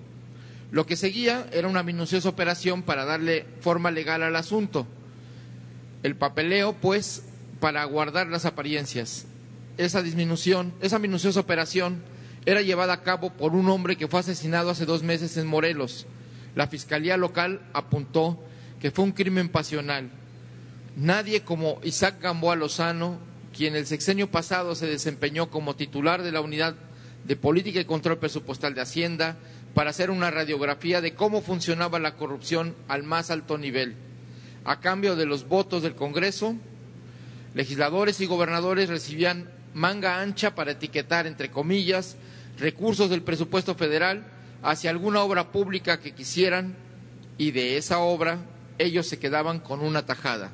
[0.70, 4.86] Lo que seguía era una minuciosa operación para darle forma legal al asunto.
[6.02, 7.24] El papeleo, pues,
[7.60, 9.26] para guardar las apariencias.
[9.78, 12.02] Esa disminución, esa minuciosa operación
[12.46, 16.06] era llevada a cabo por un hombre que fue asesinado hace dos meses en Morelos.
[16.54, 18.42] La Fiscalía local apuntó
[18.80, 20.10] que fue un crimen pasional.
[20.96, 23.18] Nadie como Isaac Gamboa Lozano,
[23.58, 26.76] quien el sexenio pasado se desempeñó como titular de la Unidad
[27.24, 29.36] de Política y Control Presupuestal de Hacienda,
[29.74, 33.96] para hacer una radiografía de cómo funcionaba la corrupción al más alto nivel.
[34.64, 36.54] A cambio de los votos del Congreso,
[37.54, 42.16] legisladores y gobernadores recibían manga ancha para etiquetar, entre comillas,
[42.60, 44.22] recursos del presupuesto federal
[44.62, 46.76] hacia alguna obra pública que quisieran
[47.38, 48.38] y de esa obra
[48.78, 50.52] ellos se quedaban con una tajada.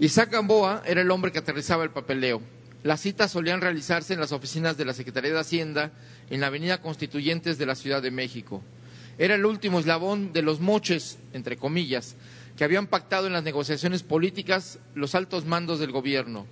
[0.00, 2.40] Isaac Gamboa era el hombre que aterrizaba el papeleo.
[2.82, 5.92] Las citas solían realizarse en las oficinas de la Secretaría de Hacienda
[6.30, 8.62] en la Avenida Constituyentes de la Ciudad de México.
[9.18, 12.16] Era el último eslabón de los moches, entre comillas,
[12.56, 16.46] que habían pactado en las negociaciones políticas los altos mandos del gobierno.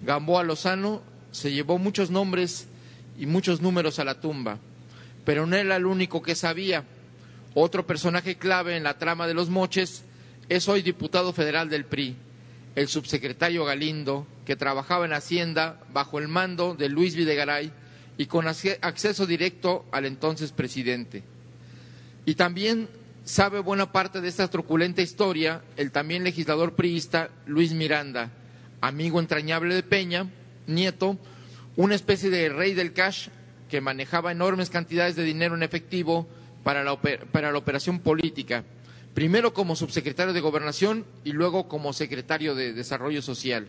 [0.00, 2.68] Gamboa Lozano se llevó muchos nombres
[3.18, 4.56] y muchos números a la tumba,
[5.26, 6.84] pero no era el único que sabía.
[7.52, 10.04] Otro personaje clave en la trama de los moches
[10.48, 12.16] es hoy diputado federal del PRI,
[12.76, 17.72] el subsecretario Galindo, que trabajaba en Hacienda bajo el mando de Luis Videgaray
[18.16, 21.22] y con acceso directo al entonces presidente.
[22.26, 22.88] Y también
[23.24, 28.30] sabe buena parte de esta truculenta historia el también legislador priista Luis Miranda,
[28.80, 30.26] amigo entrañable de Peña,
[30.66, 31.18] nieto,
[31.76, 33.28] una especie de rey del cash
[33.70, 36.28] que manejaba enormes cantidades de dinero en efectivo
[36.62, 38.64] para la, para la operación política,
[39.14, 43.68] primero como subsecretario de Gobernación y luego como secretario de Desarrollo Social.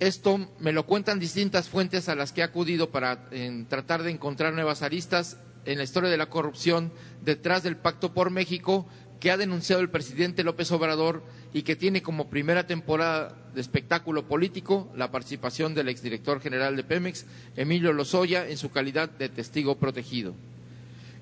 [0.00, 3.30] Esto me lo cuentan distintas fuentes a las que he acudido para
[3.68, 6.92] tratar de encontrar nuevas aristas en la historia de la corrupción
[7.24, 8.86] detrás del Pacto por México
[9.20, 11.22] que ha denunciado el presidente López Obrador
[11.54, 16.82] y que tiene como primera temporada de espectáculo político la participación del exdirector general de
[16.82, 20.34] Pemex, Emilio Lozoya, en su calidad de testigo protegido.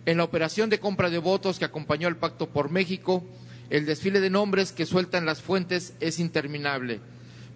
[0.07, 3.25] En la operación de compra de votos que acompañó al Pacto por México,
[3.69, 7.01] el desfile de nombres que sueltan las fuentes es interminable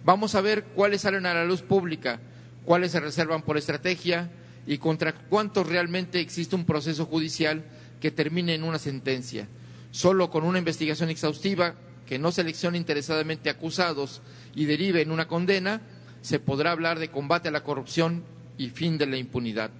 [0.05, 2.19] Vamos a ver cuáles salen a la luz pública,
[2.63, 4.29] cuáles se reservan por estrategia
[4.67, 7.65] y contra cuántos realmente existe un proceso judicial
[7.99, 9.47] que termine en una sentencia.
[9.89, 11.73] Solo con una investigación exhaustiva
[12.05, 14.21] que no seleccione interesadamente acusados
[14.53, 15.81] y derive en una condena,
[16.21, 18.23] se podrá hablar de combate a la corrupción
[18.59, 19.71] y fin de la impunidad.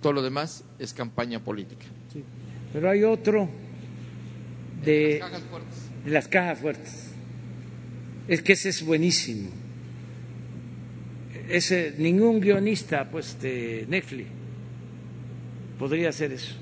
[0.00, 1.84] Todo lo demás es campaña política.
[2.76, 3.48] Pero hay otro
[4.84, 5.78] de las cajas fuertes.
[6.04, 7.10] las cajas fuertes.
[8.28, 9.48] Es que ese es buenísimo
[11.48, 14.28] ese, ningún guionista pues de Netflix
[15.78, 16.54] podría hacer eso.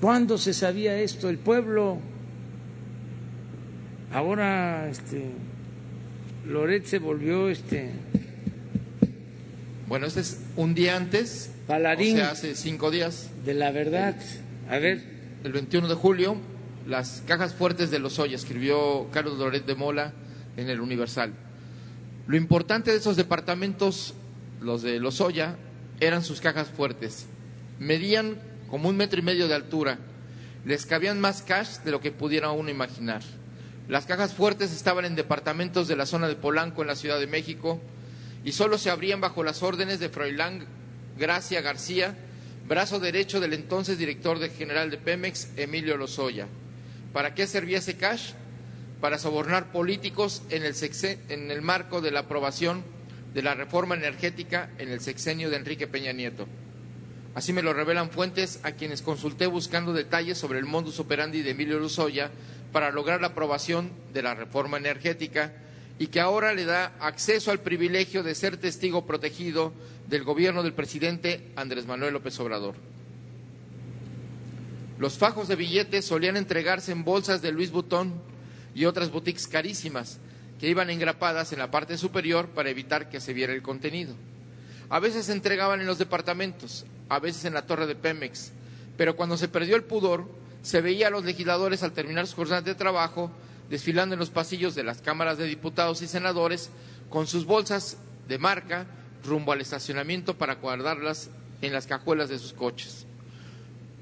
[0.00, 1.28] ¿Cuándo se sabía esto?
[1.28, 1.98] El pueblo.
[4.12, 5.24] Ahora, este,
[6.46, 7.90] Loret se volvió, este.
[9.90, 11.50] Bueno, este es un día antes.
[11.66, 12.14] Paladín.
[12.14, 13.28] O sea, hace cinco días.
[13.44, 14.14] De la verdad.
[14.70, 15.02] A ver.
[15.42, 16.36] El 21 de julio
[16.86, 20.12] las cajas fuertes de los Lozoya, escribió Carlos Loret de Mola
[20.56, 21.32] en el Universal.
[22.28, 24.14] Lo importante de esos departamentos,
[24.60, 25.56] los de los Lozoya,
[25.98, 27.26] eran sus cajas fuertes.
[27.80, 28.38] Medían
[28.68, 29.98] como un metro y medio de altura.
[30.64, 33.22] Les cabían más cash de lo que pudiera uno imaginar.
[33.88, 37.26] Las cajas fuertes estaban en departamentos de la zona de Polanco, en la Ciudad de
[37.26, 37.80] México,
[38.44, 40.66] y solo se abrían bajo las órdenes de Froilán
[41.18, 42.16] Gracia García,
[42.66, 46.46] brazo derecho del entonces director general de Pemex, Emilio Lozoya.
[47.12, 48.32] ¿Para qué servía ese cash?
[49.00, 50.74] Para sobornar políticos en el,
[51.28, 52.84] en el marco de la aprobación
[53.34, 56.46] de la reforma energética en el sexenio de Enrique Peña Nieto.
[57.34, 61.50] Así me lo revelan fuentes a quienes consulté buscando detalles sobre el modus operandi de
[61.50, 62.30] Emilio Lozoya
[62.72, 65.52] para lograr la aprobación de la reforma energética
[66.00, 69.74] y que ahora le da acceso al privilegio de ser testigo protegido
[70.08, 72.74] del gobierno del presidente Andrés Manuel López Obrador.
[74.98, 78.14] Los fajos de billetes solían entregarse en bolsas de Luis Butón
[78.74, 80.18] y otras boutiques carísimas
[80.58, 84.14] que iban engrapadas en la parte superior para evitar que se viera el contenido.
[84.88, 88.52] A veces se entregaban en los departamentos, a veces en la torre de Pemex,
[88.96, 90.24] pero cuando se perdió el pudor,
[90.62, 93.30] se veía a los legisladores al terminar sus jornadas de trabajo
[93.70, 96.70] desfilando en los pasillos de las cámaras de diputados y senadores
[97.08, 97.98] con sus bolsas
[98.28, 98.86] de marca
[99.24, 101.30] rumbo al estacionamiento para guardarlas
[101.62, 103.06] en las cajuelas de sus coches.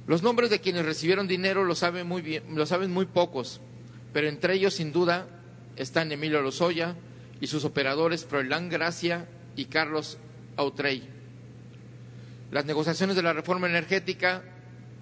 [0.07, 3.61] Los nombres de quienes recibieron dinero lo saben muy bien, lo saben muy pocos,
[4.13, 5.27] pero entre ellos sin duda
[5.77, 6.97] están Emilio Lozoya
[7.41, 10.17] y sus operadores Froilán Gracia y Carlos
[10.57, 11.07] Autrey.
[12.51, 14.43] Las negociaciones de la reforma energética,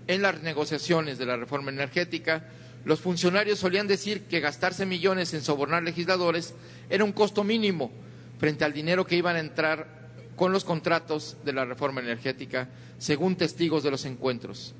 [0.08, 2.48] en las negociaciones de la reforma energética,
[2.86, 6.54] los funcionarios solían decir que gastarse millones en sobornar legisladores
[6.88, 7.90] era un costo mínimo
[8.38, 9.88] frente al dinero que iban a entrar
[10.36, 12.68] con los contratos de la reforma energética,
[12.98, 14.72] según testigos de los encuentros.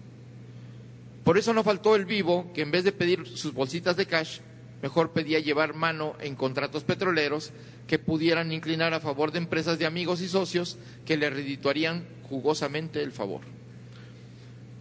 [1.24, 4.38] Por eso no faltó el vivo que en vez de pedir sus bolsitas de cash,
[4.82, 7.50] mejor pedía llevar mano en contratos petroleros
[7.88, 13.02] que pudieran inclinar a favor de empresas de amigos y socios que le redituarían jugosamente
[13.02, 13.40] el favor.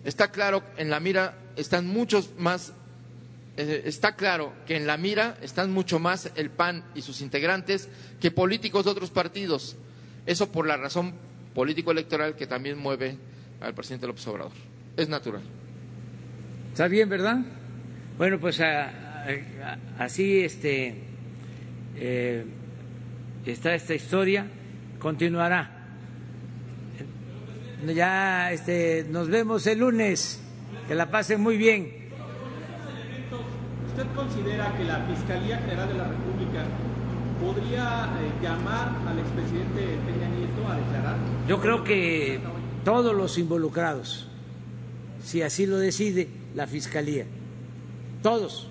[0.04, 2.74] Está claro en la mira están muchos más
[3.58, 8.32] está claro que en la mira están mucho más el PAN y sus integrantes que
[8.32, 9.78] políticos de otros partidos.
[10.26, 11.14] Eso por la razón
[11.54, 13.18] político electoral que también mueve
[13.62, 14.52] al presidente López Obrador.
[14.98, 15.42] Es natural.
[16.72, 17.40] ¿Está bien, verdad?
[18.18, 18.62] Bueno, pues
[19.98, 20.96] así este,
[21.96, 22.46] eh,
[23.46, 24.48] está esta historia,
[25.00, 25.72] continuará.
[27.94, 30.42] Ya este, nos vemos el lunes,
[30.88, 32.05] que la pasen muy bien.
[33.98, 36.66] ¿Usted considera que la Fiscalía General de la República
[37.40, 41.18] ¿podría eh, llamar al expresidente Peña Nieto a declarar?
[41.48, 42.42] Yo creo que
[42.84, 44.28] todos los involucrados,
[45.24, 47.26] si así lo decide la Fiscalía,
[48.22, 48.68] todos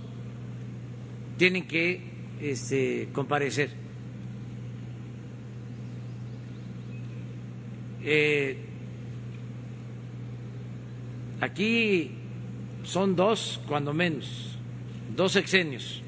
[1.39, 2.03] tienen que
[2.43, 3.71] este, comparecer.
[8.03, 8.59] Eh,
[11.41, 12.11] aquí
[12.83, 14.54] son dos, cuando menos,
[15.17, 16.03] dos sexenios,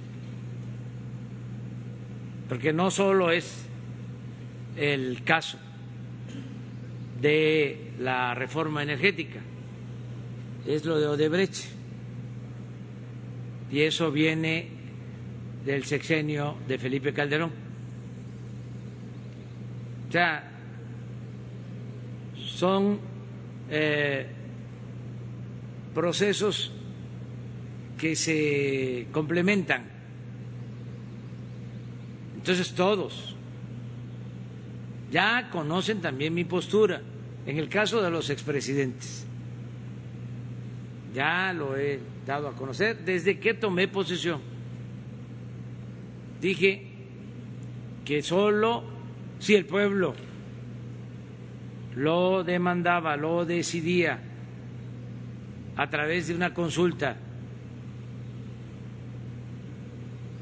[2.49, 3.67] porque no solo es
[4.77, 5.59] el caso
[7.21, 9.41] de la reforma energética,
[10.67, 11.65] es lo de Odebrecht,
[13.71, 14.69] y eso viene
[15.65, 17.51] del sexenio de Felipe Calderón.
[20.09, 20.51] O sea,
[22.37, 22.99] son
[23.69, 24.27] eh,
[25.95, 26.73] procesos
[27.99, 29.85] que se complementan.
[32.37, 33.35] Entonces todos
[35.11, 37.01] ya conocen también mi postura
[37.47, 39.27] en el caso de los expresidentes.
[41.15, 44.41] Ya lo he dado a conocer desde que tomé posesión.
[46.41, 46.87] Dije
[48.05, 48.85] que solo
[49.39, 50.15] si el pueblo
[51.95, 54.21] lo demandaba, lo decidía
[55.77, 57.17] a través de una consulta,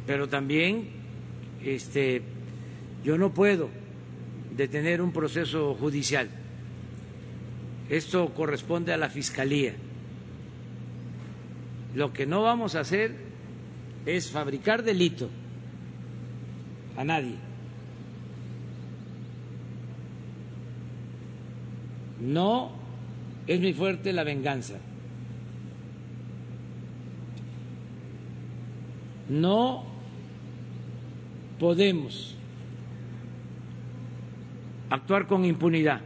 [0.06, 0.88] pero también
[1.64, 2.22] este,
[3.02, 3.70] yo no puedo
[4.56, 6.28] detener un proceso judicial.
[7.88, 9.74] Esto corresponde a la Fiscalía.
[11.94, 13.14] Lo que no vamos a hacer
[14.06, 15.28] es fabricar delito
[16.96, 17.36] a nadie.
[22.20, 22.72] No
[23.46, 24.78] es muy fuerte la venganza.
[29.28, 29.93] No
[31.58, 32.36] podemos
[34.90, 36.00] actuar con impunidad.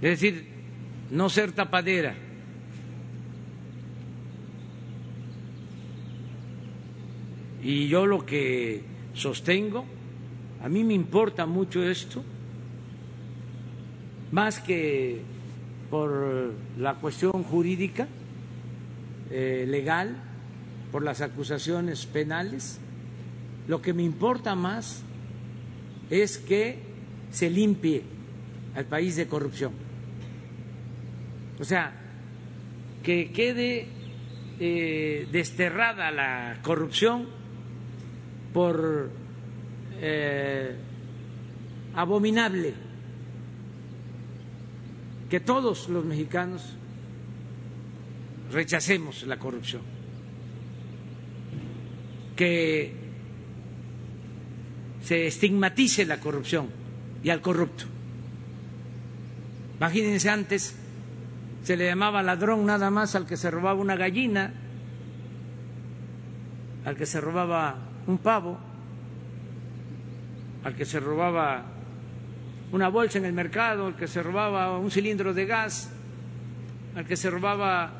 [0.00, 0.46] Es decir,
[1.10, 2.14] no ser tapadera.
[7.62, 8.82] Y yo lo que
[9.14, 9.84] sostengo,
[10.62, 12.22] a mí me importa mucho esto,
[14.30, 15.20] más que
[15.90, 18.06] por la cuestión jurídica,
[19.30, 20.16] eh, legal,
[20.92, 22.80] por las acusaciones penales,
[23.68, 25.02] lo que me importa más
[26.10, 26.78] es que
[27.30, 28.02] se limpie
[28.74, 29.72] al país de corrupción.
[31.60, 31.92] O sea,
[33.02, 33.86] que quede
[34.58, 37.28] eh, desterrada la corrupción
[38.52, 39.10] por
[40.00, 40.76] eh,
[41.94, 42.74] abominable
[45.28, 46.74] que todos los mexicanos
[48.50, 49.82] rechacemos la corrupción,
[52.34, 52.97] que
[55.08, 56.68] se estigmatice la corrupción
[57.24, 57.86] y al corrupto.
[59.78, 60.76] Imagínense antes,
[61.62, 64.52] se le llamaba ladrón nada más al que se robaba una gallina,
[66.84, 67.76] al que se robaba
[68.06, 68.58] un pavo,
[70.64, 71.64] al que se robaba
[72.70, 75.90] una bolsa en el mercado, al que se robaba un cilindro de gas,
[76.96, 77.92] al que se robaba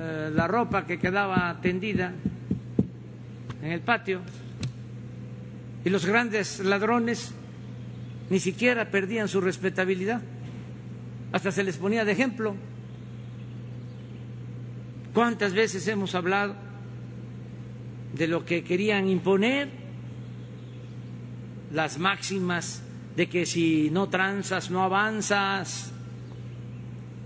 [0.00, 2.14] eh, la ropa que quedaba tendida
[3.60, 4.22] en el patio.
[5.84, 7.32] Y los grandes ladrones
[8.30, 10.22] ni siquiera perdían su respetabilidad,
[11.32, 12.56] hasta se les ponía de ejemplo.
[15.12, 16.56] ¿Cuántas veces hemos hablado
[18.14, 19.68] de lo que querían imponer
[21.72, 22.82] las máximas
[23.16, 25.92] de que si no transas no avanzas,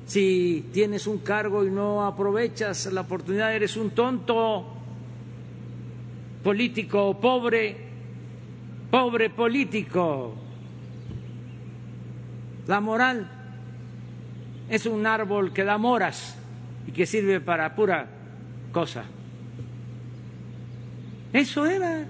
[0.07, 4.75] si tienes un cargo y no aprovechas la oportunidad eres un tonto
[6.43, 7.88] político pobre,
[8.91, 10.35] pobre político.
[12.67, 13.31] La moral
[14.69, 16.37] es un árbol que da moras
[16.87, 18.07] y que sirve para pura
[18.73, 19.05] cosa.
[21.33, 22.07] Eso era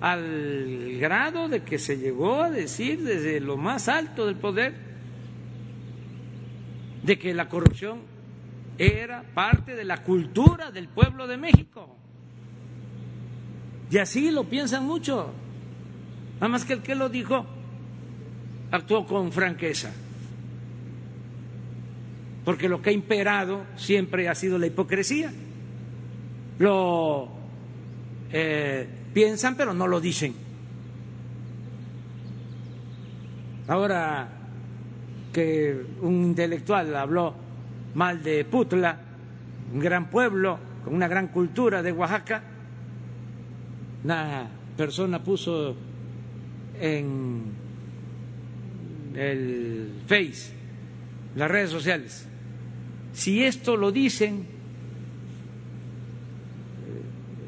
[0.00, 4.74] al grado de que se llegó a decir desde lo más alto del poder
[7.02, 8.00] de que la corrupción
[8.78, 11.96] era parte de la cultura del pueblo de México.
[13.94, 15.30] Y así lo piensan mucho.
[16.40, 17.46] Nada más que el que lo dijo
[18.72, 19.92] actuó con franqueza.
[22.44, 25.32] Porque lo que ha imperado siempre ha sido la hipocresía.
[26.58, 27.28] Lo
[28.32, 30.34] eh, piensan pero no lo dicen.
[33.68, 34.28] Ahora
[35.32, 37.32] que un intelectual habló
[37.94, 38.98] mal de Putla,
[39.72, 42.53] un gran pueblo con una gran cultura de Oaxaca,
[44.04, 45.74] Una persona puso
[46.78, 47.42] en
[49.14, 50.52] el Face,
[51.36, 52.26] las redes sociales,
[53.14, 54.44] si esto lo dicen,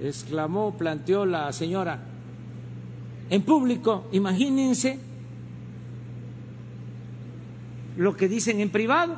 [0.00, 2.00] eh, exclamó, planteó la señora,
[3.28, 4.98] en público, imagínense
[7.96, 9.16] lo que dicen en privado.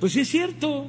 [0.00, 0.86] Pues es cierto,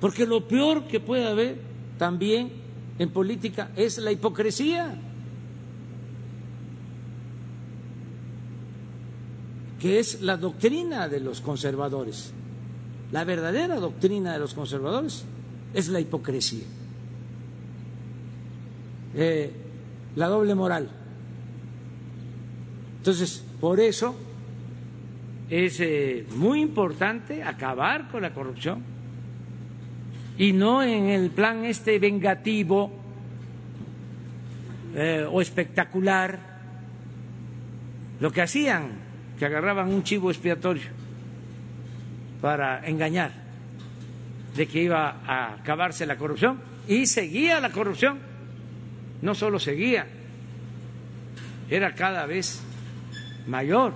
[0.00, 1.58] porque lo peor que puede haber
[1.98, 2.63] también
[2.98, 4.94] en política es la hipocresía,
[9.80, 12.32] que es la doctrina de los conservadores.
[13.12, 15.24] La verdadera doctrina de los conservadores
[15.72, 16.64] es la hipocresía,
[19.14, 19.52] eh,
[20.16, 20.88] la doble moral.
[22.98, 24.14] Entonces, por eso
[25.50, 28.93] es eh, muy importante acabar con la corrupción
[30.38, 32.90] y no en el plan este vengativo
[34.94, 36.38] eh, o espectacular
[38.20, 38.92] lo que hacían,
[39.38, 40.88] que agarraban un chivo expiatorio
[42.40, 43.32] para engañar
[44.56, 48.18] de que iba a acabarse la corrupción y seguía la corrupción,
[49.22, 50.06] no solo seguía,
[51.70, 52.62] era cada vez
[53.46, 53.94] mayor.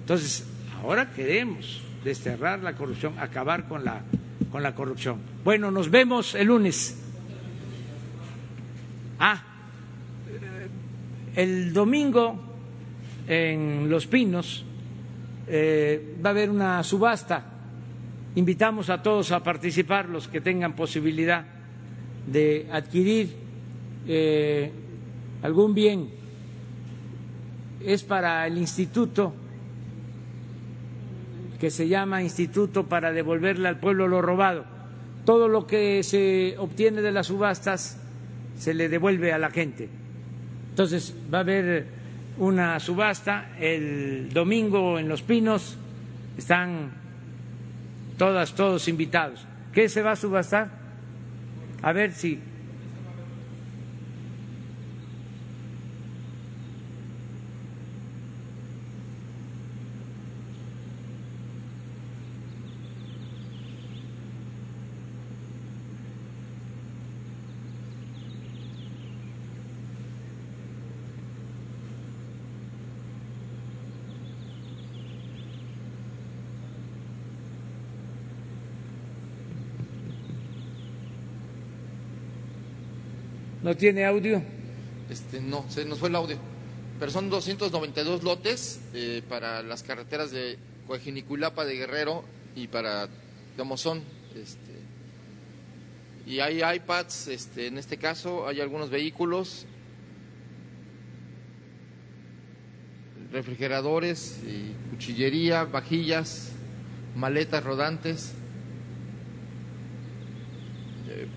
[0.00, 0.46] Entonces,
[0.82, 4.02] ahora queremos desterrar la corrupción, acabar con la,
[4.50, 5.20] con la corrupción.
[5.44, 7.02] Bueno, nos vemos el lunes.
[9.18, 9.42] Ah,
[11.34, 12.38] el domingo
[13.28, 14.64] en Los Pinos
[15.46, 17.44] eh, va a haber una subasta.
[18.34, 21.44] Invitamos a todos a participar, los que tengan posibilidad
[22.26, 23.34] de adquirir
[24.06, 24.70] eh,
[25.42, 26.10] algún bien.
[27.80, 29.32] Es para el instituto
[31.58, 34.64] que se llama Instituto para devolverle al pueblo lo robado.
[35.24, 37.98] Todo lo que se obtiene de las subastas
[38.58, 39.88] se le devuelve a la gente.
[40.70, 41.86] Entonces va a haber
[42.38, 45.78] una subasta el domingo en Los Pinos,
[46.36, 46.90] están
[48.18, 49.46] todas, todos invitados.
[49.72, 50.70] ¿Qué se va a subastar?
[51.82, 52.38] A ver si
[83.66, 84.40] ¿No tiene audio?
[85.10, 86.38] Este, no, se nos fue el audio.
[87.00, 90.56] Pero son 292 lotes eh, para las carreteras de
[90.86, 92.22] Coajiniculapa de Guerrero
[92.54, 93.08] y para
[93.58, 94.04] Gamozón.
[94.36, 94.70] Este,
[96.28, 99.66] y hay iPads, este, en este caso hay algunos vehículos,
[103.32, 106.52] refrigeradores, y cuchillería, vajillas,
[107.16, 108.32] maletas rodantes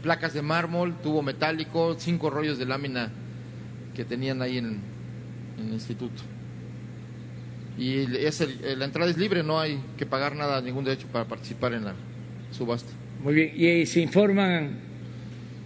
[0.02, 3.10] placas de mármol, tubo metálico, cinco rollos de lámina
[3.96, 4.80] que tenían ahí en,
[5.58, 6.24] el instituto.
[7.78, 8.42] Y es
[8.78, 11.96] la entrada es libre, no hay que pagar nada, ningún derecho para participar en la
[12.52, 12.92] subasta.
[13.24, 14.90] Muy bien, ¿y se informan?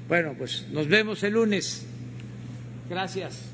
[0.07, 1.85] Bueno, pues nos vemos el lunes.
[2.89, 3.50] Gracias.